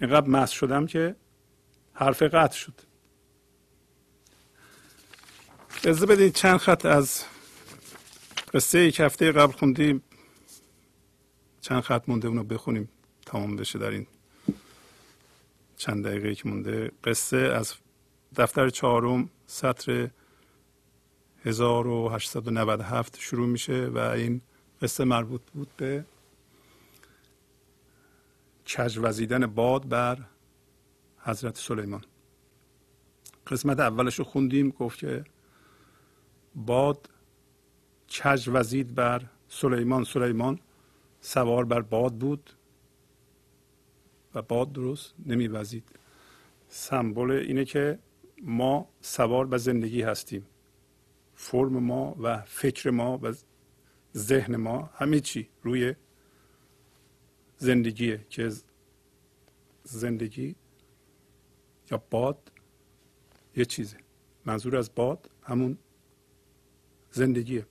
اینقدر 0.00 0.28
مست 0.28 0.52
شدم 0.52 0.86
که 0.86 1.16
حرف 1.92 2.22
قطع 2.22 2.56
شد. 2.56 2.80
اجازه 5.76 6.06
بدید 6.06 6.34
چند 6.34 6.56
خط 6.56 6.86
از 6.86 7.24
قصه 8.54 8.78
ای 8.78 8.90
که 8.90 9.04
هفته 9.04 9.32
قبل 9.32 9.52
خوندیم. 9.52 10.02
چند 11.60 11.82
خط 11.82 12.08
مونده 12.08 12.28
اونو 12.28 12.44
بخونیم. 12.44 12.88
تمام 13.34 13.56
بشه 13.56 13.78
در 13.78 13.90
این 13.90 14.06
چند 15.76 16.06
دقیقه 16.06 16.34
که 16.34 16.48
مونده. 16.48 16.90
قصه 17.04 17.36
از 17.36 17.74
دفتر 18.36 18.68
چهارم 18.68 19.30
سطر 19.46 20.10
1897 21.44 23.20
شروع 23.20 23.46
میشه 23.46 23.86
و 23.86 23.98
این 23.98 24.40
قصه 24.82 25.04
مربوط 25.04 25.40
بود 25.54 25.68
به 25.76 26.04
کج 28.66 28.98
وزیدن 29.02 29.46
باد 29.46 29.88
بر 29.88 30.18
حضرت 31.18 31.58
سلیمان. 31.58 32.04
قسمت 33.46 33.80
اولش 33.80 34.18
رو 34.18 34.24
خوندیم 34.24 34.70
گفت 34.70 34.98
که 34.98 35.24
باد 36.54 37.10
کج 38.08 38.48
وزید 38.52 38.94
بر 38.94 39.22
سلیمان 39.48 40.04
سلیمان 40.04 40.58
سوار 41.20 41.64
بر 41.64 41.80
باد 41.80 42.14
بود. 42.14 42.50
و 44.34 44.42
باد 44.42 44.72
درست 44.72 45.14
نمیوزید. 45.26 45.88
سمبل 46.68 47.30
اینه 47.30 47.64
که 47.64 47.98
ما 48.42 48.88
سوار 49.00 49.46
به 49.46 49.58
زندگی 49.58 50.02
هستیم. 50.02 50.46
فرم 51.34 51.78
ما 51.78 52.16
و 52.20 52.40
فکر 52.40 52.90
ما 52.90 53.18
و 53.22 53.34
ذهن 54.16 54.56
ما 54.56 54.90
همه 54.94 55.20
چی 55.20 55.48
روی 55.62 55.94
زندگیه 57.56 58.26
که 58.30 58.52
زندگی 59.82 60.56
یا 61.90 62.02
باد 62.10 62.52
یه 63.56 63.64
چیزه. 63.64 63.96
منظور 64.46 64.76
از 64.76 64.90
باد 64.94 65.30
همون 65.42 65.78
زندگیه. 67.10 67.66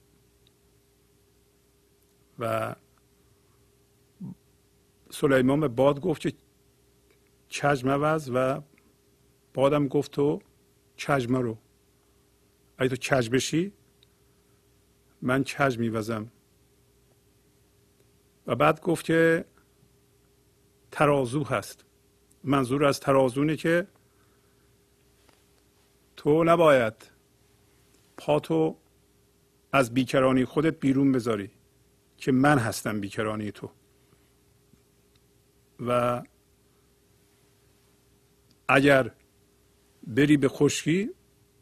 و 2.39 2.76
سلیمان 5.11 5.59
به 5.59 5.68
باد 5.68 5.99
گفت 6.01 6.22
که 6.22 6.34
چجم 7.54 7.89
عوض 7.89 8.32
و 8.34 8.62
بادم 9.54 9.88
گفت 9.88 10.12
تو 10.12 10.41
چجمه 10.95 11.39
رو. 11.39 11.58
اگه 12.78 12.89
تو 12.89 12.95
چج 12.95 13.30
بشی 13.30 13.74
من 15.22 15.43
چج 15.43 15.80
میوزم. 15.80 16.32
و 18.47 18.56
بعد 18.56 18.82
گفت 18.82 19.06
که 19.06 19.45
ترازو 20.91 21.43
هست. 21.43 21.86
منظور 22.43 22.86
از 22.86 22.99
ترازونه 22.99 23.56
که 23.56 23.88
تو 26.16 26.43
نباید 26.43 27.12
پاتو 28.18 28.78
از 29.72 29.93
بیکرانی 29.93 30.45
خودت 30.45 30.80
بیرون 30.80 31.12
بذاری 31.12 31.51
که 32.18 32.32
من 32.32 32.58
هستم 32.58 32.99
بیکرانی 32.99 33.51
تو. 33.51 33.72
و 35.80 36.24
اگر 38.68 39.11
بری 40.07 40.38
به 40.38 40.47
خشکی 40.47 41.09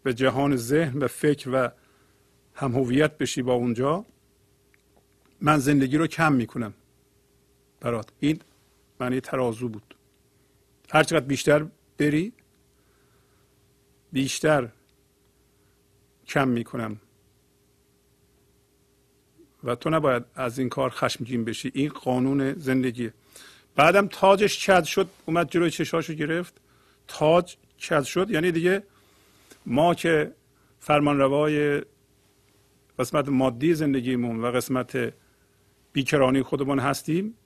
به 0.03 0.13
جهان 0.13 0.55
ذهن 0.55 0.99
و 0.99 1.07
فکر 1.07 1.49
و 1.53 1.69
هم 2.55 2.71
هویت 2.71 3.17
بشی 3.17 3.41
با 3.41 3.53
اونجا 3.53 4.05
من 5.41 5.57
زندگی 5.57 5.97
رو 5.97 6.07
کم 6.07 6.33
می‌کنم 6.33 6.73
برات. 7.79 8.09
این 8.19 8.39
معنی 8.99 9.19
ترازو 9.19 9.69
بود. 9.69 9.95
هر 10.91 11.03
چقدر 11.03 11.25
بیشتر 11.25 11.65
بری 11.97 12.33
بیشتر 14.11 14.69
کم 16.27 16.47
می‌کنم. 16.47 16.99
و 19.63 19.75
تو 19.75 19.89
نباید 19.89 20.23
از 20.35 20.59
این 20.59 20.69
کار 20.69 20.89
خشمگین 20.89 21.45
بشی. 21.45 21.71
این 21.73 21.89
قانون 21.89 22.53
زندگیه. 22.53 23.13
بعدم 23.75 24.07
تاجش 24.07 24.59
چد 24.59 24.83
شد 24.83 25.09
اومد 25.25 25.49
جلوی 25.49 25.71
چشاشو 25.71 26.13
گرفت. 26.13 26.61
تاج 27.11 27.57
چد 27.77 28.03
شد. 28.03 28.31
یعنی 28.31 28.51
دیگه 28.51 28.83
ما 29.65 29.93
که 29.93 30.31
فرمانروای 30.79 31.81
قسمت 32.99 33.29
مادی 33.29 33.73
زندگیمون 33.73 34.41
و 34.41 34.51
قسمت 34.51 35.13
بیکرانی 35.93 36.41
خودمون 36.41 36.79
هستیم 36.79 37.37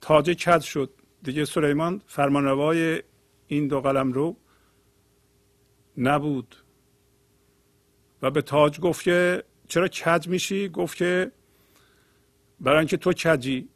تاج 0.00 0.30
کد 0.30 0.60
شد. 0.60 0.90
دیگه 1.22 1.44
سلیمان 1.44 2.02
فرمانروای 2.06 3.02
این 3.46 3.68
دو 3.68 3.80
قلم 3.80 4.12
رو 4.12 4.36
نبود. 5.98 6.56
و 8.22 8.30
به 8.30 8.42
تاج 8.42 8.80
گفت 8.80 9.02
که 9.02 9.44
چرا 9.68 9.88
کج 9.88 10.28
میشی؟ 10.28 10.68
گفت 10.68 10.96
که 10.96 11.32
برای 12.60 12.78
اینکه 12.78 12.96
تو 12.96 13.12
کجی. 13.12 13.68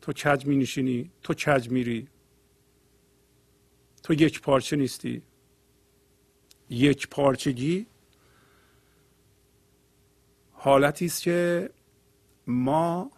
تو 0.00 0.12
کج 0.12 0.46
می 0.46 0.56
نشینی؟ 0.56 1.10
تو 1.22 1.34
کج 1.34 1.70
میری؟ 1.70 2.08
تو 4.02 4.12
یک 4.12 4.40
پارچه 4.40 4.76
نیستی. 4.76 5.22
یک 6.70 7.08
پارچگی 7.08 7.86
حالتی 10.52 11.06
است 11.06 11.22
که 11.22 11.70
ما 12.46 13.10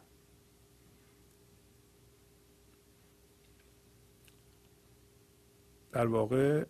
در 5.93 6.07
واقع 6.07 6.65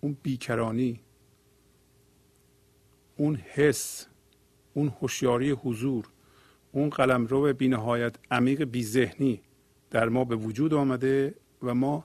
اون 0.00 0.16
بیکرانی 0.22 1.00
اون 3.16 3.36
حس 3.36 4.06
اون 4.74 4.88
هوشیاری 5.00 5.50
حضور 5.50 6.08
اون 6.72 6.90
قلمرو 6.90 7.52
بینهایت 7.52 8.16
عمیق 8.30 8.64
بیذهنی 8.64 9.42
در 9.94 10.08
ما 10.08 10.24
به 10.24 10.36
وجود 10.36 10.74
آمده 10.74 11.34
و 11.62 11.74
ما 11.74 12.04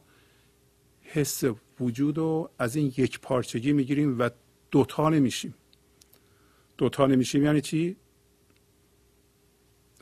حس 1.01 1.43
وجود 1.79 2.17
رو 2.17 2.49
از 2.59 2.75
این 2.75 2.93
یک 2.97 3.19
پارچگی 3.19 3.73
می‌گیریم 3.73 4.19
و 4.19 4.29
دوتا 4.71 5.09
نمیشیم. 5.09 5.53
دوتا 6.77 7.07
نمیشیم 7.07 7.43
یعنی 7.43 7.61
چی؟ 7.61 7.95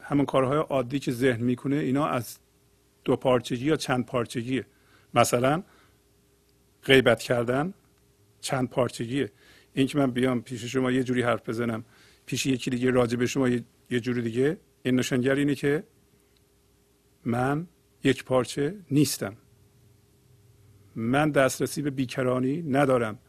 همون 0.02 0.26
کارهای 0.26 0.58
عادی 0.58 1.00
که 1.00 1.12
ذهن 1.12 1.44
می‌کنه 1.44 1.76
اینا 1.76 2.08
از 2.08 2.38
دو 3.06 3.16
پارچگی 3.16 3.66
یا 3.66 3.76
چند 3.76 4.06
پارچگیه. 4.06 4.66
مثلا 5.14 5.64
غیبت 6.84 7.20
کردن 7.20 7.74
چند 8.42 8.70
پارچگیه. 8.70 9.32
این 9.74 9.88
که 9.88 9.98
من 9.98 10.12
بیام 10.12 10.42
پیش 10.42 10.64
شما 10.64 10.92
یه 10.92 11.04
جوری 11.04 11.22
حرف 11.22 11.50
بزنم. 11.50 11.86
پیش 12.26 12.46
یکی 12.46 12.70
دیگه 12.70 12.92
راجع 12.92 13.18
به 13.18 13.26
شما 13.26 13.50
یه 13.90 14.00
جوری 14.00 14.22
دیگه. 14.22 14.58
این 14.84 14.96
نشانگر 14.96 15.36
اینه 15.36 15.56
که 15.56 15.84
من 17.26 17.68
یک 18.08 18.24
پارچه 18.24 18.76
نیستم. 18.92 19.38
من 20.96 21.32
دسترسی 21.32 21.82
به 21.82 21.90
بیکرانی 21.90 22.62
ندارم. 22.62 23.20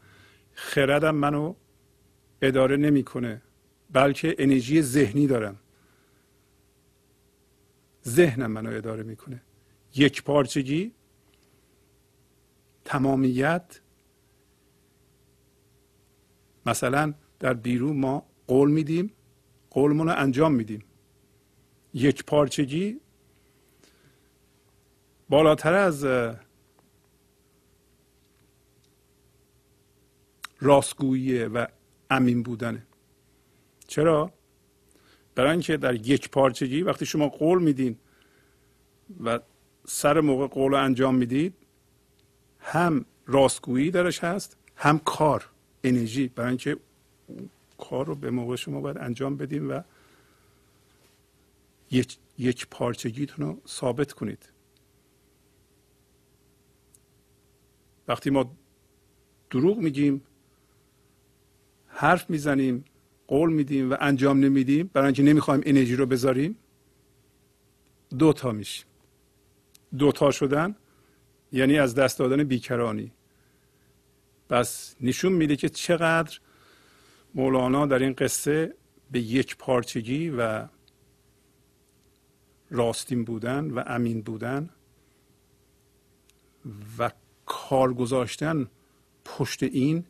خردم 0.52 1.14
منو 1.14 1.54
اداره 2.42 2.76
نمی‌کنه 2.76 3.42
بلکه 3.92 4.34
انرژی 4.38 4.82
ذهنی 4.82 5.26
دارم. 5.26 5.56
ذهنم 8.06 8.50
منو 8.52 8.70
اداره 8.70 9.02
می‌کنه. 9.02 9.42
یک 9.94 10.22
پارچگی 10.22 10.92
تمامیت. 12.84 13.80
مثلا 16.66 17.14
در 17.38 17.54
بیرون 17.54 17.96
ما 17.96 18.26
قول 18.46 18.70
میدیم 18.70 19.12
قولمون 19.70 20.08
رو 20.08 20.14
انجام 20.18 20.54
میدیم. 20.54 20.84
یک 21.94 22.24
پارچگی 22.24 23.00
بالاتر 25.28 25.74
از 25.74 26.06
راستگویی 30.60 31.44
و 31.44 31.66
امین 32.10 32.42
بودنه. 32.42 32.82
چرا؟ 33.86 34.32
برای 35.34 35.50
اینکه 35.50 35.76
در 35.76 35.94
یک 35.94 36.30
پارچگی 36.30 36.82
وقتی 36.82 37.06
شما 37.06 37.28
قول 37.28 37.62
میدین 37.62 37.96
و 39.24 39.40
سر 39.86 40.20
موقع 40.20 40.46
قول 40.46 40.72
رو 40.72 40.78
انجام 40.78 41.14
می‌دید 41.14 41.54
هم 42.60 43.04
راستگویی 43.26 43.90
درش 43.90 44.24
هست 44.24 44.56
هم 44.76 44.98
کار 44.98 45.48
انرژی. 45.84 46.28
برای 46.28 46.48
اینکه 46.48 46.76
کار 47.78 48.06
رو 48.06 48.14
به 48.14 48.30
موقع 48.30 48.56
شما 48.56 48.80
باید 48.80 48.98
انجام 48.98 49.36
بدیم 49.36 49.70
و 49.70 49.82
یک, 51.90 52.16
یک 52.38 52.66
پارچگیتون 52.70 53.46
رو 53.46 53.58
ثابت 53.68 54.12
کنید. 54.12 54.52
وقتی 58.08 58.30
ما 58.30 58.56
دروغ 59.50 59.78
میگیم 59.78 60.22
حرف 61.86 62.30
می‌زنیم 62.30 62.84
قول 63.26 63.52
میدیم 63.52 63.90
و 63.90 63.96
انجام 64.00 64.40
نمیدیم 64.40 64.90
برای 64.92 65.06
اینکه 65.06 65.22
نمی‌خوایم 65.22 65.62
انرژی 65.66 65.96
رو 65.96 66.06
بذاریم 66.06 66.56
دو 68.18 68.32
تا 68.32 68.52
میشیم. 68.52 68.86
دو 69.98 70.12
تا 70.12 70.30
شدن 70.30 70.76
یعنی 71.52 71.78
از 71.78 71.94
دست 71.94 72.18
دادن 72.18 72.44
بیکرانی. 72.44 73.12
پس 74.48 74.96
نشون 75.00 75.32
میده 75.32 75.56
که 75.56 75.68
چقدر 75.68 76.40
مولانا 77.34 77.86
در 77.86 77.98
این 77.98 78.12
قصه 78.12 78.74
به 79.10 79.20
یک 79.20 79.56
پارچگی 79.56 80.30
و 80.30 80.68
راستین 82.70 83.24
بودن 83.24 83.70
و 83.70 83.82
امین 83.86 84.22
بودن 84.22 84.70
و 86.98 87.10
کار 87.48 87.94
گذاشتن 87.94 88.68
پشت 89.24 89.62
این 89.62 90.04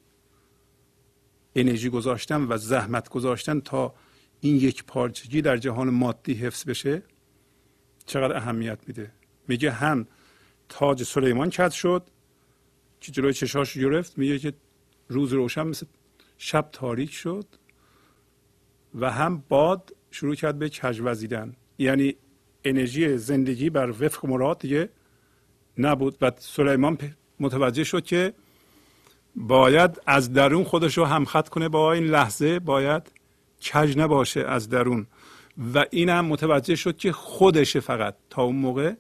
انرژی 1.54 1.88
گذاشتن 1.88 2.46
و 2.48 2.56
زحمت 2.56 3.08
گذاشتن 3.08 3.60
تا 3.60 3.94
این 4.40 4.56
یک 4.56 4.84
پارچگی 4.84 5.42
در 5.42 5.56
جهان 5.56 5.90
مادی 5.90 6.34
حفظ 6.34 6.64
بشه 6.64 7.02
چقدر 8.06 8.36
اهمیت 8.36 8.78
میده؟ 8.86 9.10
میگه 9.48 9.70
هم 9.70 10.06
تاج 10.68 11.02
سلیمان 11.02 11.50
کت 11.50 11.70
شد؟ 11.70 12.10
که 13.00 13.12
جلوی 13.12 13.32
چشاش 13.32 13.78
گرفت؟ 13.78 14.18
میگه 14.18 14.38
که 14.38 14.52
روز 15.08 15.32
روشن 15.32 15.62
مثل 15.62 15.86
شب 16.38 16.68
تاریک 16.72 17.12
شد 17.12 17.46
و 18.94 19.10
هم 19.10 19.44
باد 19.48 19.96
شروع 20.10 20.34
کرد 20.34 20.58
به 20.58 20.68
کج 20.68 21.00
وزیدن. 21.04 21.56
یعنی 21.78 22.16
انرژی 22.64 23.18
زندگی 23.18 23.70
بر 23.70 23.90
وفق 23.90 24.26
مراد 24.26 24.58
دیگه 24.58 24.88
نبود 25.78 26.16
و 26.20 26.32
سلیمان 26.38 26.96
متوجه 27.40 27.84
شد 27.84 28.04
که 28.04 28.34
باید 29.36 30.00
از 30.06 30.32
درون 30.32 30.64
خودش 30.64 30.98
رو 30.98 31.04
همخط 31.04 31.48
کنه. 31.48 31.68
با 31.68 31.92
این 31.92 32.04
لحظه 32.04 32.58
باید 32.58 33.02
کج 33.62 33.98
نباشه 33.98 34.40
از 34.40 34.68
درون. 34.68 35.06
و 35.74 35.84
این 35.90 36.08
هم 36.08 36.24
متوجه 36.24 36.76
شد 36.76 36.96
که 36.96 37.12
خودشه 37.12 37.80
فقط. 37.80 38.14
تا 38.30 38.42
اون 38.42 38.56
موقع 38.56 38.94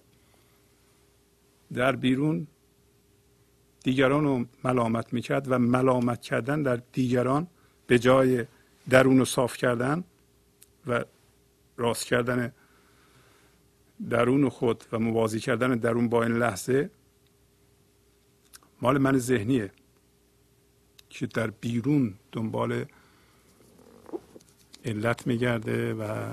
در 1.72 1.96
بیرون 1.96 2.46
دیگران 3.84 4.24
رو 4.24 4.44
ملامت 4.64 5.12
می‌کرد 5.12 5.52
و 5.52 5.58
ملامت 5.58 6.20
کردن 6.20 6.62
در 6.62 6.78
دیگران 6.92 7.46
به 7.86 7.98
جای 7.98 8.44
درون 8.90 9.18
رو 9.18 9.24
صاف 9.24 9.56
کردن 9.56 10.04
و 10.86 11.04
راست 11.76 12.04
کردن 12.06 12.52
درون 14.10 14.48
خود 14.48 14.84
و 14.92 14.98
موازی 14.98 15.40
کردن 15.40 15.70
درون 15.70 16.08
با 16.08 16.22
این 16.22 16.32
لحظه 16.32 16.90
مال 18.82 18.98
من 18.98 19.18
ذهنیه 19.18 19.70
که 21.10 21.26
در 21.26 21.50
بیرون 21.50 22.14
دنبال 22.32 22.84
علت 24.84 25.26
میگرده 25.26 25.94
و 25.94 26.32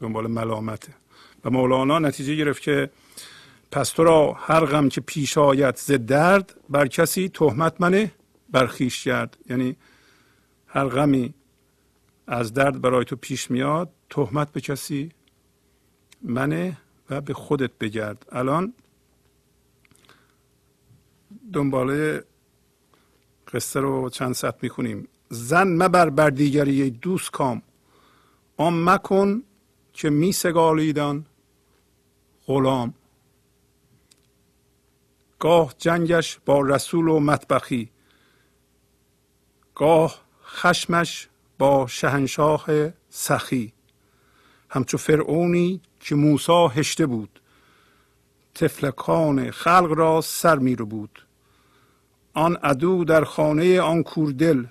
دنبال 0.00 0.26
ملامته. 0.26 0.94
و 1.44 1.50
مولانا 1.50 1.98
نتیجه 1.98 2.34
گرفت 2.34 2.62
که 2.62 2.90
پس 3.70 3.90
تو 3.90 4.04
را 4.04 4.32
هر 4.32 4.64
غم 4.64 4.88
که 4.88 5.00
پیش 5.00 5.38
آید 5.38 5.76
ز 5.76 5.92
درد 5.92 6.54
بر 6.68 6.86
کسی 6.86 7.28
تهمت 7.28 7.80
منه 7.80 8.12
بر 8.50 8.66
خویش 8.66 9.04
کرد 9.04 9.36
یعنی 9.50 9.76
هر 10.66 10.88
غمی 10.88 11.34
از 12.26 12.52
درد 12.52 12.80
برای 12.80 13.04
تو 13.04 13.16
پیش 13.16 13.50
میاد 13.50 13.90
تهمت 14.10 14.52
به 14.52 14.60
کسی 14.60 15.12
منه 16.22 16.76
و 17.10 17.20
به 17.20 17.34
خودت 17.34 17.70
بگرد. 17.80 18.26
الان 18.32 18.74
دنباله 21.52 22.24
قصه 23.52 23.80
رو 23.80 24.10
چند 24.10 24.34
ست 24.34 24.62
می‌خونیم. 24.62 25.08
زن 25.28 25.68
مبر 25.68 26.10
بر 26.10 26.30
دیگری 26.30 26.90
دوست 26.90 27.30
کام. 27.30 27.62
آن 28.56 28.84
مکن 28.84 29.42
که 29.92 30.10
می 30.10 30.32
سگالیدان 30.32 31.26
غلام. 32.46 32.94
گاه 35.38 35.74
جنگش 35.78 36.38
با 36.44 36.60
رسول 36.60 37.08
و 37.08 37.20
مطبخی. 37.20 37.90
گاه 39.74 40.20
خشمش 40.44 41.28
با 41.58 41.86
شهنشاه 41.86 42.66
سخی. 43.10 43.72
همچو 44.70 44.98
فرعونی 44.98 45.80
که 46.00 46.14
موسا 46.14 46.68
هشته 46.68 47.06
بود. 47.06 47.40
تفلکان 48.54 49.50
خلق 49.50 49.92
را 49.96 50.20
سر 50.20 50.58
می 50.58 50.76
رو 50.76 50.86
بود 50.86 51.27
آن 52.38 52.56
عدو 52.56 53.04
در 53.04 53.24
خانه 53.24 53.80
آن 53.80 54.02
کوردل. 54.02 54.64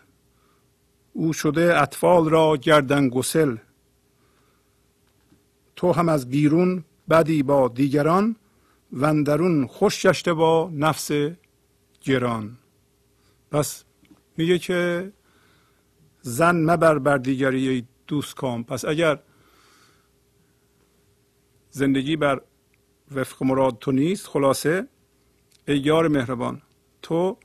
او 1.13 1.33
شده 1.33 1.81
اطفال 1.81 2.29
را 2.29 2.57
گردن 2.57 3.09
گسل. 3.09 3.55
تو 5.75 5.91
هم 5.91 6.09
از 6.09 6.29
بیرون 6.29 6.83
بدی 7.09 7.43
با 7.43 7.67
دیگران 7.67 8.35
وندرون 8.93 9.67
خوش 9.67 10.05
گشته 10.05 10.33
با 10.33 10.69
نفس 10.73 11.11
گران. 12.01 12.57
پس 13.51 13.83
میگه 14.37 14.59
که 14.59 15.11
زن 16.21 16.55
مبر 16.55 16.99
بر 16.99 17.17
دیگری 17.17 17.87
دوست 18.07 18.35
کام. 18.35 18.63
پس 18.63 18.85
اگر 18.85 19.19
زندگی 21.69 22.15
بر 22.15 22.41
وفق 23.15 23.43
مراد 23.43 23.77
تو 23.79 23.91
نیست 23.91 24.27
خلاصه 24.27 24.87
ای 25.67 25.77
یار 25.77 26.07
مهربان 26.07 26.61
تو 27.01 27.37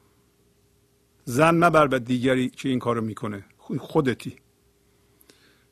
زن 1.25 1.65
مبر 1.65 1.87
به 1.87 1.99
دیگری 1.99 2.49
که 2.51 2.69
این 2.69 2.79
کارو 2.79 3.01
می‌کنه. 3.01 3.45
خودتی. 3.79 4.37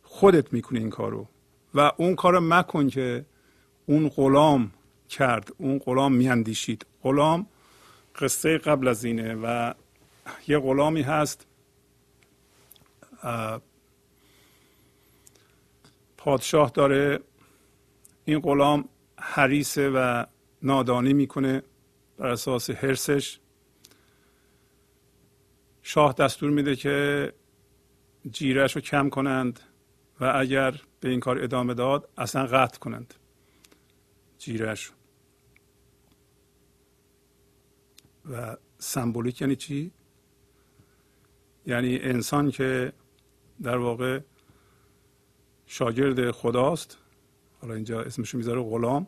خودت 0.02 0.52
می‌کنی 0.52 0.78
این 0.78 0.90
کارو. 0.90 1.28
و 1.74 1.92
اون 1.96 2.14
کارو 2.14 2.40
مکن 2.40 2.88
که 2.88 3.24
اون 3.86 4.08
غلام 4.08 4.72
کرد. 5.08 5.52
اون 5.58 5.78
غلام 5.78 6.12
میاندیشید. 6.12 6.86
غلام 7.02 7.46
قصه 8.14 8.58
قبل 8.58 8.88
از 8.88 9.04
اینه 9.04 9.34
و 9.34 9.74
یه 10.48 10.58
غلامی 10.58 11.02
هست 11.02 11.46
پادشاه 16.16 16.70
داره. 16.70 17.20
این 18.24 18.38
غلام 18.38 18.88
حریصه 19.18 19.90
و 19.90 20.24
نادانی 20.62 21.12
می‌کنه 21.12 21.62
بر 22.18 22.26
اساس 22.26 22.70
حرسش 22.70 23.38
شاه 25.82 26.12
دستور 26.12 26.50
میده 26.50 26.76
که 26.76 27.32
جیرش 28.30 28.76
رو 28.76 28.80
کم 28.80 29.08
کنند 29.08 29.60
و 30.20 30.32
اگر 30.36 30.80
به 31.00 31.08
این 31.08 31.20
کار 31.20 31.42
ادامه 31.42 31.74
داد 31.74 32.08
اصلا 32.18 32.46
قطع 32.46 32.78
کنند 32.78 33.14
جیرش 34.38 34.92
و 38.30 38.56
سمبولیک 38.78 39.40
یعنی 39.40 39.56
چی؟ 39.56 39.92
یعنی 41.66 41.98
انسان 41.98 42.50
که 42.50 42.92
در 43.62 43.76
واقع 43.76 44.20
شاگرد 45.66 46.30
خداست 46.30 46.98
حالا 47.60 47.74
اینجا 47.74 48.02
اسمشو 48.02 48.38
می‌ذاره 48.38 48.62
غلام 48.62 49.06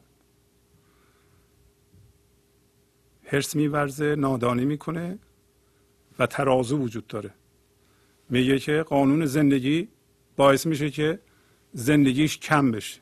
هرس 3.24 3.56
میورزه 3.56 4.14
نادانی 4.14 4.64
می‌کنه 4.64 5.18
و 6.18 6.26
ترازو 6.26 6.78
وجود 6.78 7.06
داره. 7.06 7.30
میگه 8.28 8.58
که 8.58 8.82
قانون 8.82 9.26
زندگی 9.26 9.88
باعث 10.36 10.66
میشه 10.66 10.90
که 10.90 11.18
زندگیش 11.72 12.38
کم 12.38 12.70
بشه 12.70 13.00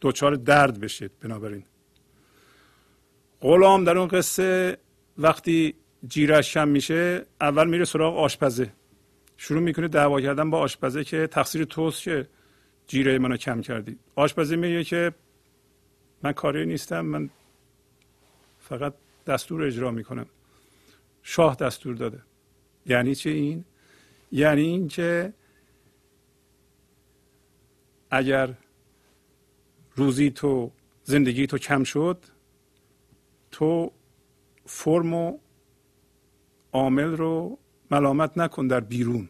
دچار 0.00 0.34
درد 0.34 0.80
بشه 0.80 1.10
بنابراین. 1.20 1.64
غلام 3.40 3.84
در 3.84 3.98
اون 3.98 4.08
قصه 4.08 4.78
وقتی 5.18 5.74
جیرش 6.08 6.54
کم 6.54 6.68
میشه 6.68 7.26
اول 7.40 7.68
میره 7.68 7.84
سراغ 7.84 8.18
آشپزه. 8.18 8.72
شروع 9.36 9.60
می‌کنه 9.60 9.88
دعوا 9.88 10.20
کردن 10.20 10.50
با 10.50 10.58
آشپزه 10.58 11.04
که 11.04 11.26
تقصیر 11.26 11.64
توست 11.64 12.02
که 12.02 12.28
جیره 12.86 13.18
منو 13.18 13.36
کم 13.36 13.60
کردی. 13.60 13.98
آشپزه 14.14 14.56
میگه 14.56 14.84
که 14.84 15.12
من 16.22 16.32
کاری 16.32 16.66
نیستم 16.66 17.00
من 17.00 17.30
فقط 18.58 18.94
دستور 19.26 19.62
اجرا 19.62 19.90
می‌کنم. 19.90 20.26
شاه 21.22 21.56
دستور 21.56 21.94
داده. 21.94 22.22
یعنی 22.88 23.14
چه 23.14 23.30
این؟ 23.30 23.64
یعنی 24.32 24.62
اینکه 24.62 25.32
اگر 28.10 28.54
روزی 29.96 30.30
تو 30.30 30.70
زندگی 31.04 31.46
تو 31.46 31.58
کم 31.58 31.84
شد 31.84 32.24
تو 33.50 33.92
فرم 34.66 35.14
و 35.14 35.38
عامل 36.72 37.16
رو 37.16 37.58
ملامت 37.90 38.38
نکن 38.38 38.66
در 38.66 38.80
بیرون. 38.80 39.28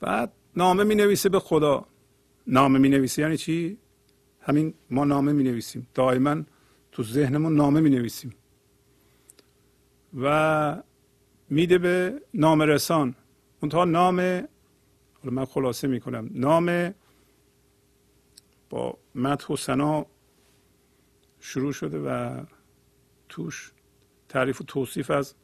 بعد 0.00 0.32
نامه 0.56 0.84
می 0.84 0.94
نویسه 0.94 1.28
به 1.28 1.40
خدا. 1.40 1.86
نامه 2.46 2.78
می 2.78 2.88
نویسه 2.88 3.22
یعنی 3.22 3.36
چی؟ 3.36 3.78
همین 4.40 4.74
ما 4.90 5.04
نامه 5.04 5.32
می 5.32 5.44
نویسیم 5.44 5.86
دائما 5.94 6.42
تو 6.92 7.02
ذهنمون 7.02 7.56
نامه 7.56 7.80
می 7.80 7.90
نویسیم 7.90 8.34
و 10.16 10.82
میده 11.50 11.78
به 11.78 12.22
نام 12.34 12.62
رسان. 12.62 13.14
منتها 13.62 13.84
نام 13.84 14.20
حالا 15.22 15.30
من 15.30 15.44
خلاصه 15.44 15.88
می 15.88 16.00
کنم 16.00 16.30
نام 16.32 16.94
با 18.70 18.98
مدح 19.14 19.46
و 19.46 19.56
سنا 19.56 20.06
شروع 21.40 21.72
شده 21.72 21.98
و 21.98 22.42
توش 23.28 23.72
تعریف 24.28 24.60
و 24.60 24.64
توصیف 24.64 25.10
از 25.10 25.34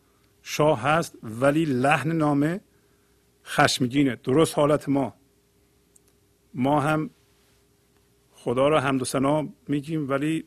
شاه 0.43 0.81
هست 0.81 1.19
ولی 1.23 1.65
لحن 1.65 2.13
نامه 2.13 2.61
خشمگینه. 3.45 4.17
درست 4.17 4.59
حالت 4.59 4.89
ما. 4.89 5.15
ما 6.55 6.81
هم 6.81 7.11
خدا 8.33 8.69
را 8.69 8.81
حمد 8.81 9.03
و 9.03 9.05
سنا 9.05 9.49
میگیم 9.69 10.11
ولی 10.11 10.45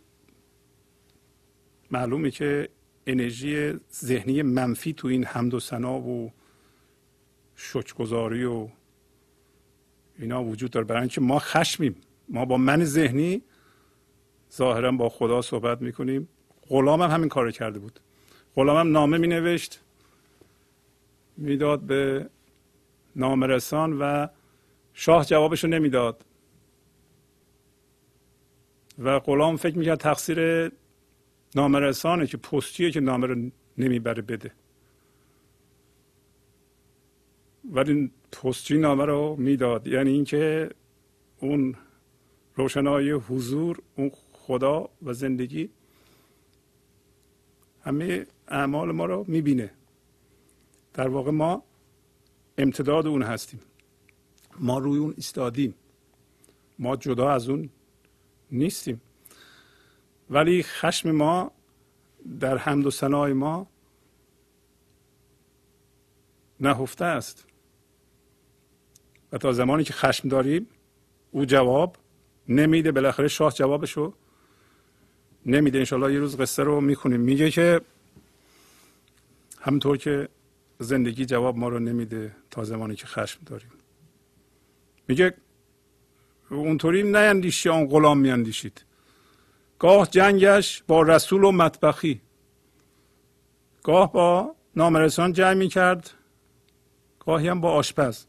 معلومه 1.92 2.32
که 2.32 2.70
انرژی 3.08 3.74
ذهنی 3.94 4.42
منفی 4.42 4.94
تو 4.94 5.08
این 5.08 5.26
حمد 5.26 5.54
و 5.54 5.60
سنا 5.60 6.00
و 6.00 6.32
شکرگزاری 7.56 8.46
و 8.46 8.68
اینا 10.20 10.44
وجود 10.44 10.72
داره. 10.72 10.86
برای 10.86 11.02
اینکه 11.02 11.22
ما 11.22 11.40
خشمیم. 11.40 11.96
ما 12.30 12.46
با 12.46 12.58
من 12.58 12.84
ذهنی 12.84 13.42
ظاهرا 14.54 14.92
با 14.92 15.10
خدا 15.10 15.42
صحبت 15.42 15.82
می‌کنیم. 15.82 16.28
غلام 16.70 17.02
هم 17.02 17.12
همین 17.12 17.30
کار 17.30 17.52
کرده 17.52 17.80
بود. 17.80 18.00
غلام 18.56 18.78
هم 18.78 18.92
نامه 18.92 19.18
می 19.18 19.28
نوشت 19.28 19.82
می‌داد 21.38 21.80
به 21.80 22.30
نامرسان 23.16 23.94
و 24.00 24.28
شاه 24.94 25.26
جوابش 25.26 25.64
رو 25.64 25.70
نمی‌داد. 25.70 26.26
و 29.00 29.20
غلام 29.20 29.58
فکر 29.58 29.78
می‌کرد 29.78 30.00
تقصیر 30.00 30.72
نامرسانه 31.56 32.28
که 32.28 32.38
پستیه 32.38 32.92
که 32.92 33.00
نامه 33.00 33.28
رو 33.28 33.52
نمی‌بره 33.78 34.22
بده. 34.22 34.52
ولی 37.72 38.12
پستچی 38.32 38.78
نامه 38.78 39.06
رو 39.06 39.36
می‌داد. 39.36 39.88
یعنی 39.88 40.10
اینکه 40.10 40.70
اون 41.40 41.76
روشنایی 42.56 43.12
حضور 43.12 43.80
اون 43.96 44.12
خدا 44.34 44.90
و 45.04 45.14
زندگی 45.14 45.70
همه 47.82 48.26
اعمال 48.48 48.92
ما 48.92 49.06
رو 49.06 49.26
می‌بینه. 49.28 49.72
در 50.94 51.08
واقع 51.08 51.32
ما 51.32 51.64
امتداد 52.58 53.08
اون 53.08 53.24
هستیم. 53.24 53.60
ما 54.60 54.78
روی 54.78 55.00
اون 55.00 55.14
ایستادیم. 55.18 55.76
ما 56.80 56.96
جدا 56.96 57.30
از 57.30 57.50
اون 57.50 57.70
نیستیم. 58.52 59.02
ولی 60.30 60.64
خشم 60.64 61.12
ما 61.12 61.52
در 62.40 62.58
حمد 62.58 62.86
و 62.86 62.92
ثنای 62.92 63.34
ما 63.34 63.68
نهفته 66.60 67.06
است. 67.06 67.46
و 69.32 69.38
تا 69.38 69.52
زمانی 69.52 69.84
که 69.84 69.94
خشم 69.94 70.30
داریم 70.30 70.68
او 71.32 71.46
جواب 71.46 71.98
نمیده. 72.50 72.92
بالاخره 72.92 73.28
شاه 73.28 73.54
جوابشو 73.54 74.14
نمیده. 75.46 75.78
انشالله 75.78 76.14
یه 76.14 76.20
روز 76.20 76.38
قصه 76.38 76.64
رو 76.64 76.82
می‌خونیم. 76.82 77.20
میگه 77.20 77.52
که 77.52 77.82
همطور 79.62 79.98
که 79.98 80.30
زندگی 80.80 81.26
جواب 81.26 81.58
ما 81.58 81.70
رو 81.70 81.80
نمیده 81.80 82.36
تا 82.52 82.64
زمانی 82.64 82.96
که 82.96 83.08
خشم 83.08 83.40
داریم. 83.46 83.72
میگه 85.08 85.34
اونطوری 86.50 87.04
نیندیشی 87.04 87.70
آن 87.70 87.88
غلام 87.88 88.20
میاندیشید. 88.20 88.86
گاه 89.86 90.08
جنگش 90.08 90.84
با 90.88 91.02
رسول 91.02 91.44
و 91.44 91.52
مطبخی. 91.52 92.22
گاه 93.84 94.14
با 94.14 94.56
نامرسان 94.76 95.34
جنگ 95.34 95.58
می‌کرد. 95.58 96.12
گاهی 97.20 97.48
هم 97.48 97.62
با 97.62 97.72
آشپز. 97.72 98.26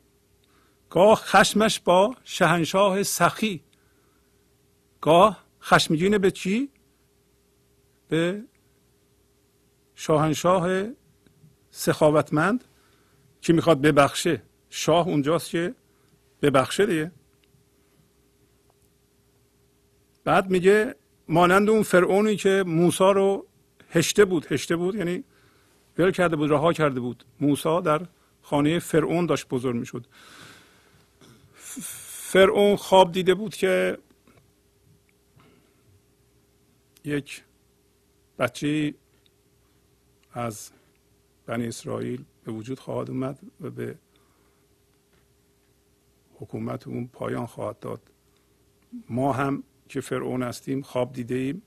گاه 0.91 1.15
خشمش 1.15 1.81
با 1.81 2.17
شهنشاه 2.25 3.03
سخی. 3.03 3.65
گاه 5.01 5.45
خشمگین 5.63 6.19
به 6.19 6.31
چی؟ 6.31 6.71
به 8.09 8.45
شاهنشاه 9.95 10.85
سخاوتمند 11.71 12.65
که 13.41 13.53
می‌خواد 13.53 13.81
ببخشه. 13.81 14.43
شاه 14.71 15.09
اونجاست 15.09 15.51
که 15.51 15.75
ببخشه 16.43 16.87
دیگه. 16.87 17.13
بعد 20.25 20.51
میگه 20.51 20.95
مانند 21.29 21.71
اون 21.71 21.83
فرعونی 21.83 22.37
که 22.37 22.65
موسا 22.67 23.13
رو 23.13 23.47
هشته 23.91 24.25
بود 24.25 24.47
هشته 24.53 24.77
بود 24.77 24.95
یعنی 24.95 25.25
ول 25.99 26.11
کرده 26.11 26.37
بود 26.37 26.51
رها 26.51 26.73
کرده 26.73 27.01
بود. 27.01 27.25
موسا 27.41 27.81
در 27.81 28.07
خانه 28.43 28.79
فرعون 28.79 29.27
داشت 29.27 29.49
بزرگ 29.49 29.77
می‌شد. 29.77 30.07
فرعون 32.33 32.77
خواب 32.77 33.13
دیده 33.13 33.35
بود 33.35 33.55
که 33.55 33.99
یک 37.05 37.43
بچه 38.39 38.95
از 40.33 40.71
بنی 41.47 41.67
اسرائیل 41.67 42.25
به 42.45 42.53
وجود 42.53 42.81
خواهد 42.81 43.11
اومد 43.11 43.39
و 43.61 43.71
به 43.71 43.95
حکومت 46.35 46.89
اون 46.89 47.07
پایان 47.07 47.47
خواهد 47.47 47.79
داد. 47.79 48.01
ما 49.09 49.33
هم 49.33 49.63
که 49.89 50.01
فرعون 50.01 50.43
هستیم 50.43 50.83
خواب 50.83 51.13
دیده 51.13 51.35
ایم 51.35 51.63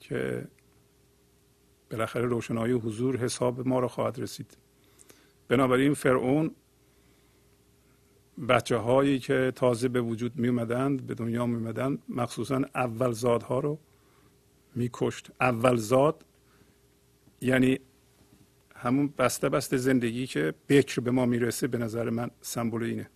که 0.00 0.48
بالاخره 1.90 2.26
روشنایی 2.26 2.72
حضور 2.72 3.16
حساب 3.16 3.68
ما 3.68 3.80
را 3.80 3.88
خواهد 3.88 4.18
رسید. 4.18 4.56
بنابراین 5.48 5.94
فرعون 5.94 6.54
بچه 8.48 8.76
هایی 8.76 9.18
که 9.18 9.52
تازه 9.56 9.88
به 9.88 10.00
وجود 10.00 10.36
می 10.36 10.48
اومدند 10.48 11.06
به 11.06 11.14
دنیا 11.14 11.46
می 11.46 11.54
اومدند 11.54 11.98
مخصوصا 12.08 12.62
اول 12.74 13.12
زادها 13.12 13.60
رو 13.60 13.78
میکشت. 14.74 15.30
اول 15.40 15.76
زاد 15.76 16.24
یعنی 17.40 17.78
همون 18.76 19.14
بسته 19.18 19.48
بسته 19.48 19.76
زندگی 19.76 20.26
که 20.26 20.54
بکر 20.68 21.00
به 21.00 21.10
ما 21.10 21.26
می‌رسه 21.26 21.66
به 21.66 21.78
نظر 21.78 22.10
من 22.10 22.30
سمبول 22.40 22.82
اینه. 22.82 23.10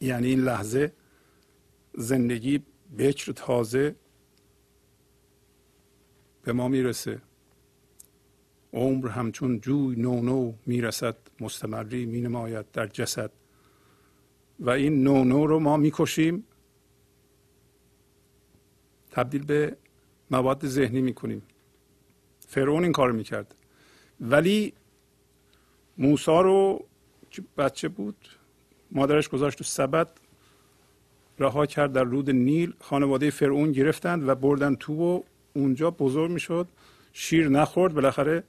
یعنی 0.00 0.28
این 0.28 0.40
لحظه 0.40 0.92
زندگی 1.94 2.62
بکر 2.98 3.32
تازه 3.32 3.94
به 6.42 6.52
ما 6.52 6.68
می‌رسه. 6.68 7.22
عمر 8.72 9.08
همچون 9.08 9.60
جوی 9.60 9.96
نو 9.96 10.22
نو 10.22 10.52
می‌رسد 10.66 11.16
مستمری 11.40 12.06
مینماید 12.06 12.70
در 12.70 12.86
جسد. 12.86 13.30
و 14.60 14.70
این 14.70 15.02
نو 15.02 15.24
نو 15.24 15.46
رو 15.46 15.58
ما 15.58 15.76
می‌کشیم 15.76 16.44
تبدیل 19.10 19.44
به 19.44 19.76
مواد 20.30 20.66
ذهنی 20.66 21.02
می‌کنیم. 21.02 21.42
فرعون 22.48 22.82
این 22.82 22.92
کار 22.92 23.12
می‌کرد. 23.12 23.54
ولی 24.20 24.72
موسا 25.98 26.40
رو 26.40 26.86
که 27.30 27.42
بچه 27.56 27.88
بود 27.88 28.28
مادرش 28.90 29.28
گذاشت 29.28 29.58
تو 29.58 29.64
سبد. 29.64 30.20
رها 31.42 31.66
کرد 31.66 31.92
در 31.92 32.04
رود 32.04 32.30
نیل. 32.30 32.74
خانواده 32.80 33.30
فرعون 33.30 33.72
گرفتند 33.72 34.28
و 34.28 34.34
بردن 34.34 34.74
تو 34.74 34.94
و 34.94 35.22
اونجا 35.54 35.90
بزرگ 35.90 36.30
می‌شد. 36.30 36.68
شیر 37.12 37.48
نخورد. 37.48 37.94
بالاخره 37.94 38.44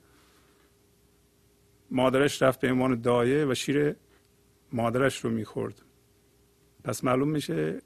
مادرش 1.91 2.41
رفت 2.41 2.59
به 2.59 2.71
عنوان 2.71 3.01
دایه 3.01 3.45
و 3.45 3.53
شیر 3.53 3.95
مادرش 4.71 5.25
رو 5.25 5.29
می‌خورد. 5.29 5.81
پس 6.83 7.03
معلوم 7.03 7.29
میشه 7.29 7.81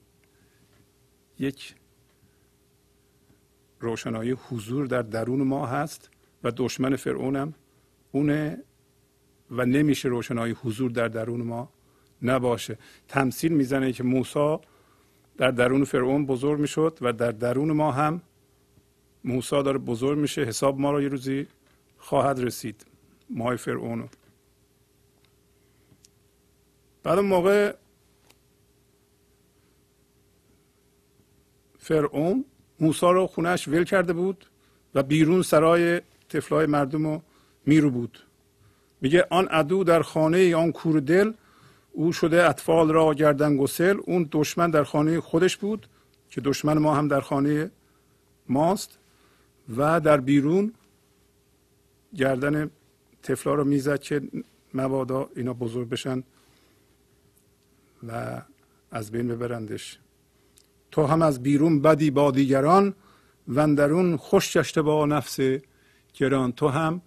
یک 1.39 1.75
روشنایی 3.79 4.31
حضور 4.31 4.85
در 4.85 5.01
درون 5.01 5.41
ما 5.41 5.65
هست 5.65 6.09
و 6.43 6.51
دشمن 6.51 6.95
فرعونم 6.95 7.53
اونه 8.11 8.63
و 9.51 9.65
نمیشه 9.65 10.09
روشنایی 10.09 10.53
حضور 10.53 10.91
در 10.91 11.07
درون 11.07 11.41
ما 11.41 11.69
نباشه. 12.21 12.77
تمثیل 13.07 13.51
می‌زنه 13.51 13.93
که 13.93 14.03
موسی 14.03 14.57
در 15.37 15.51
درون 15.51 15.83
فرعون 15.83 16.25
بزرگ 16.25 16.59
می‌شد 16.59 16.97
و 17.01 17.13
در 17.13 17.31
درون 17.31 17.71
ما 17.71 17.91
هم 17.91 18.21
موسی 19.23 19.63
داره 19.63 19.77
بزرگ 19.77 20.17
میشه. 20.17 20.41
حساب 20.41 20.79
ما 20.79 20.91
رو 20.91 21.01
یه 21.01 21.07
روزی 21.07 21.47
خواهد 21.97 22.39
رسید 22.39 22.85
مای 23.29 23.57
فرعون 23.57 24.09
بعد 27.03 27.19
موقع 27.19 27.75
فرعون 31.77 32.45
موسی 32.79 33.05
رو 33.05 33.27
خونش 33.27 33.67
ول 33.67 33.83
کرده 33.83 34.13
بود 34.13 34.45
و 34.95 35.03
بیرون 35.03 35.41
سرای 35.41 36.01
طفلای 36.29 36.65
مردم 36.65 37.07
رو 37.07 37.21
میرو 37.65 37.91
بود. 37.91 38.19
میگه 39.01 39.27
آن 39.29 39.47
عدو 39.47 39.83
در 39.83 40.01
خانه 40.01 40.55
آن 40.55 40.71
کور 40.71 40.99
دل 40.99 41.33
او 41.97 42.13
شده 42.13 42.49
اطفال 42.49 42.91
را 42.91 43.13
گردن 43.13 43.57
گسل. 43.57 43.97
اون 44.05 44.29
دشمن 44.31 44.71
در 44.71 44.83
خانه 44.83 45.19
خودش 45.19 45.57
بود 45.57 45.87
که 46.29 46.41
دشمن 46.41 46.77
ما 46.77 46.95
هم 46.95 47.07
در 47.07 47.21
خانه 47.21 47.71
ماست 48.49 48.99
و 49.77 49.99
در 49.99 50.17
بیرون 50.17 50.73
گردن 52.15 52.71
تفلا 53.23 53.53
رو 53.53 53.63
می‌زد 53.63 53.99
که 53.99 54.21
مبادا 54.73 55.29
اینا 55.35 55.53
بزرگ 55.53 55.89
بشن 55.89 56.23
و 58.07 58.41
از 58.91 59.11
بین 59.11 59.27
ببرندش. 59.27 59.99
تو 60.91 61.05
هم 61.05 61.21
از 61.21 61.43
بیرون 61.43 61.81
بدی 61.81 62.11
با 62.11 62.31
دیگران 62.31 62.93
وندرون 63.47 64.17
خوش 64.17 64.57
گشته 64.57 64.81
با 64.81 65.05
نفس 65.05 65.39
گران. 66.13 66.51
تو 66.51 66.67
هم 66.67 67.01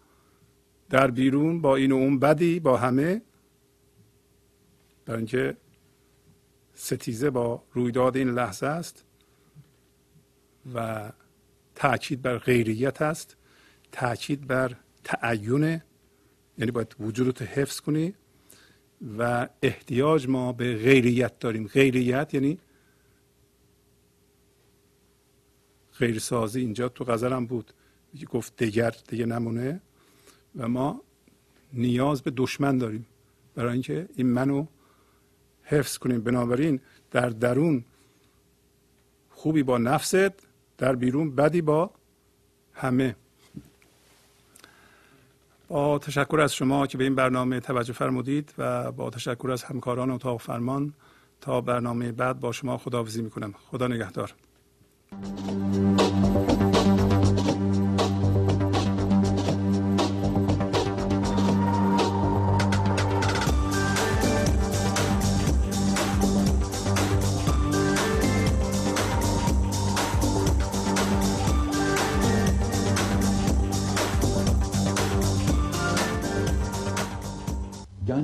در 0.91 1.11
بیرون 1.11 1.61
با 1.61 1.77
این 1.77 1.93
و 1.93 1.95
اون 1.95 2.19
بدی 2.19 2.61
با 2.61 2.77
همه 2.77 3.23
برای 5.11 5.19
اینکه 5.19 5.57
ستیزه 6.75 7.31
با 7.31 7.63
رویداد 7.73 8.17
این 8.17 8.31
لحظه 8.31 8.67
است 8.67 9.05
و 10.75 11.11
تاکید 11.75 12.23
بر 12.23 12.39
غیریت 12.39 13.03
است 13.03 13.37
تاکید 13.93 14.47
بر 14.47 14.77
تعین 15.05 15.81
یعنی 16.59 16.71
باید 16.71 16.97
وجودت 17.01 17.43
حفظ 17.43 17.81
کنی 17.81 18.15
و 19.19 19.49
احتیاج 19.63 20.29
ما 20.29 20.53
به 20.53 20.77
غیریت 20.77 21.39
داریم. 21.39 21.67
غیریت 21.67 22.35
یعنی 22.35 22.59
غیرسازی. 25.99 26.61
اینجا 26.61 26.89
تو 26.89 27.05
غزل 27.05 27.33
هم 27.33 27.47
بود 27.47 27.73
گفت 28.31 28.57
دگر 28.57 28.95
دیگه 29.09 29.27
نمونه. 29.27 29.81
و 30.57 30.69
ما 30.69 31.03
نیاز 31.73 32.23
به 32.23 32.33
دشمن 32.37 32.79
داریم. 32.79 33.07
برای 33.55 33.73
اینکه 33.73 34.09
این 34.17 34.27
منو 34.27 34.67
حفظ 35.71 35.99
کنیم. 35.99 36.21
بنابراین 36.21 36.81
در 37.11 37.29
درون 37.29 37.85
خوبی 39.31 39.63
با 39.63 39.79
نفست 39.79 40.33
در 40.79 40.95
بیرون 40.97 41.35
بدی 41.35 41.63
با 41.63 41.91
همه. 42.75 43.17
با 45.69 45.99
تشکر 45.99 46.41
از 46.41 46.55
شما 46.55 46.87
که 46.87 46.99
به 46.99 47.05
این 47.05 47.15
برنامه 47.15 47.61
توجه 47.61 47.93
فرمودید 47.93 48.55
و 48.59 48.93
با 48.93 49.11
تشکر 49.11 49.51
از 49.51 49.63
همکاران 49.63 50.11
اتاق 50.11 50.41
فرمان 50.41 50.93
تا 51.41 51.61
برنامه 51.61 52.13
بعد 52.13 52.41
با 52.41 52.53
شما 52.53 52.79
خداحافظی 52.79 53.23
می‌کنم. 53.23 53.55
خدا 53.71 53.89
نگهدار. 53.89 54.35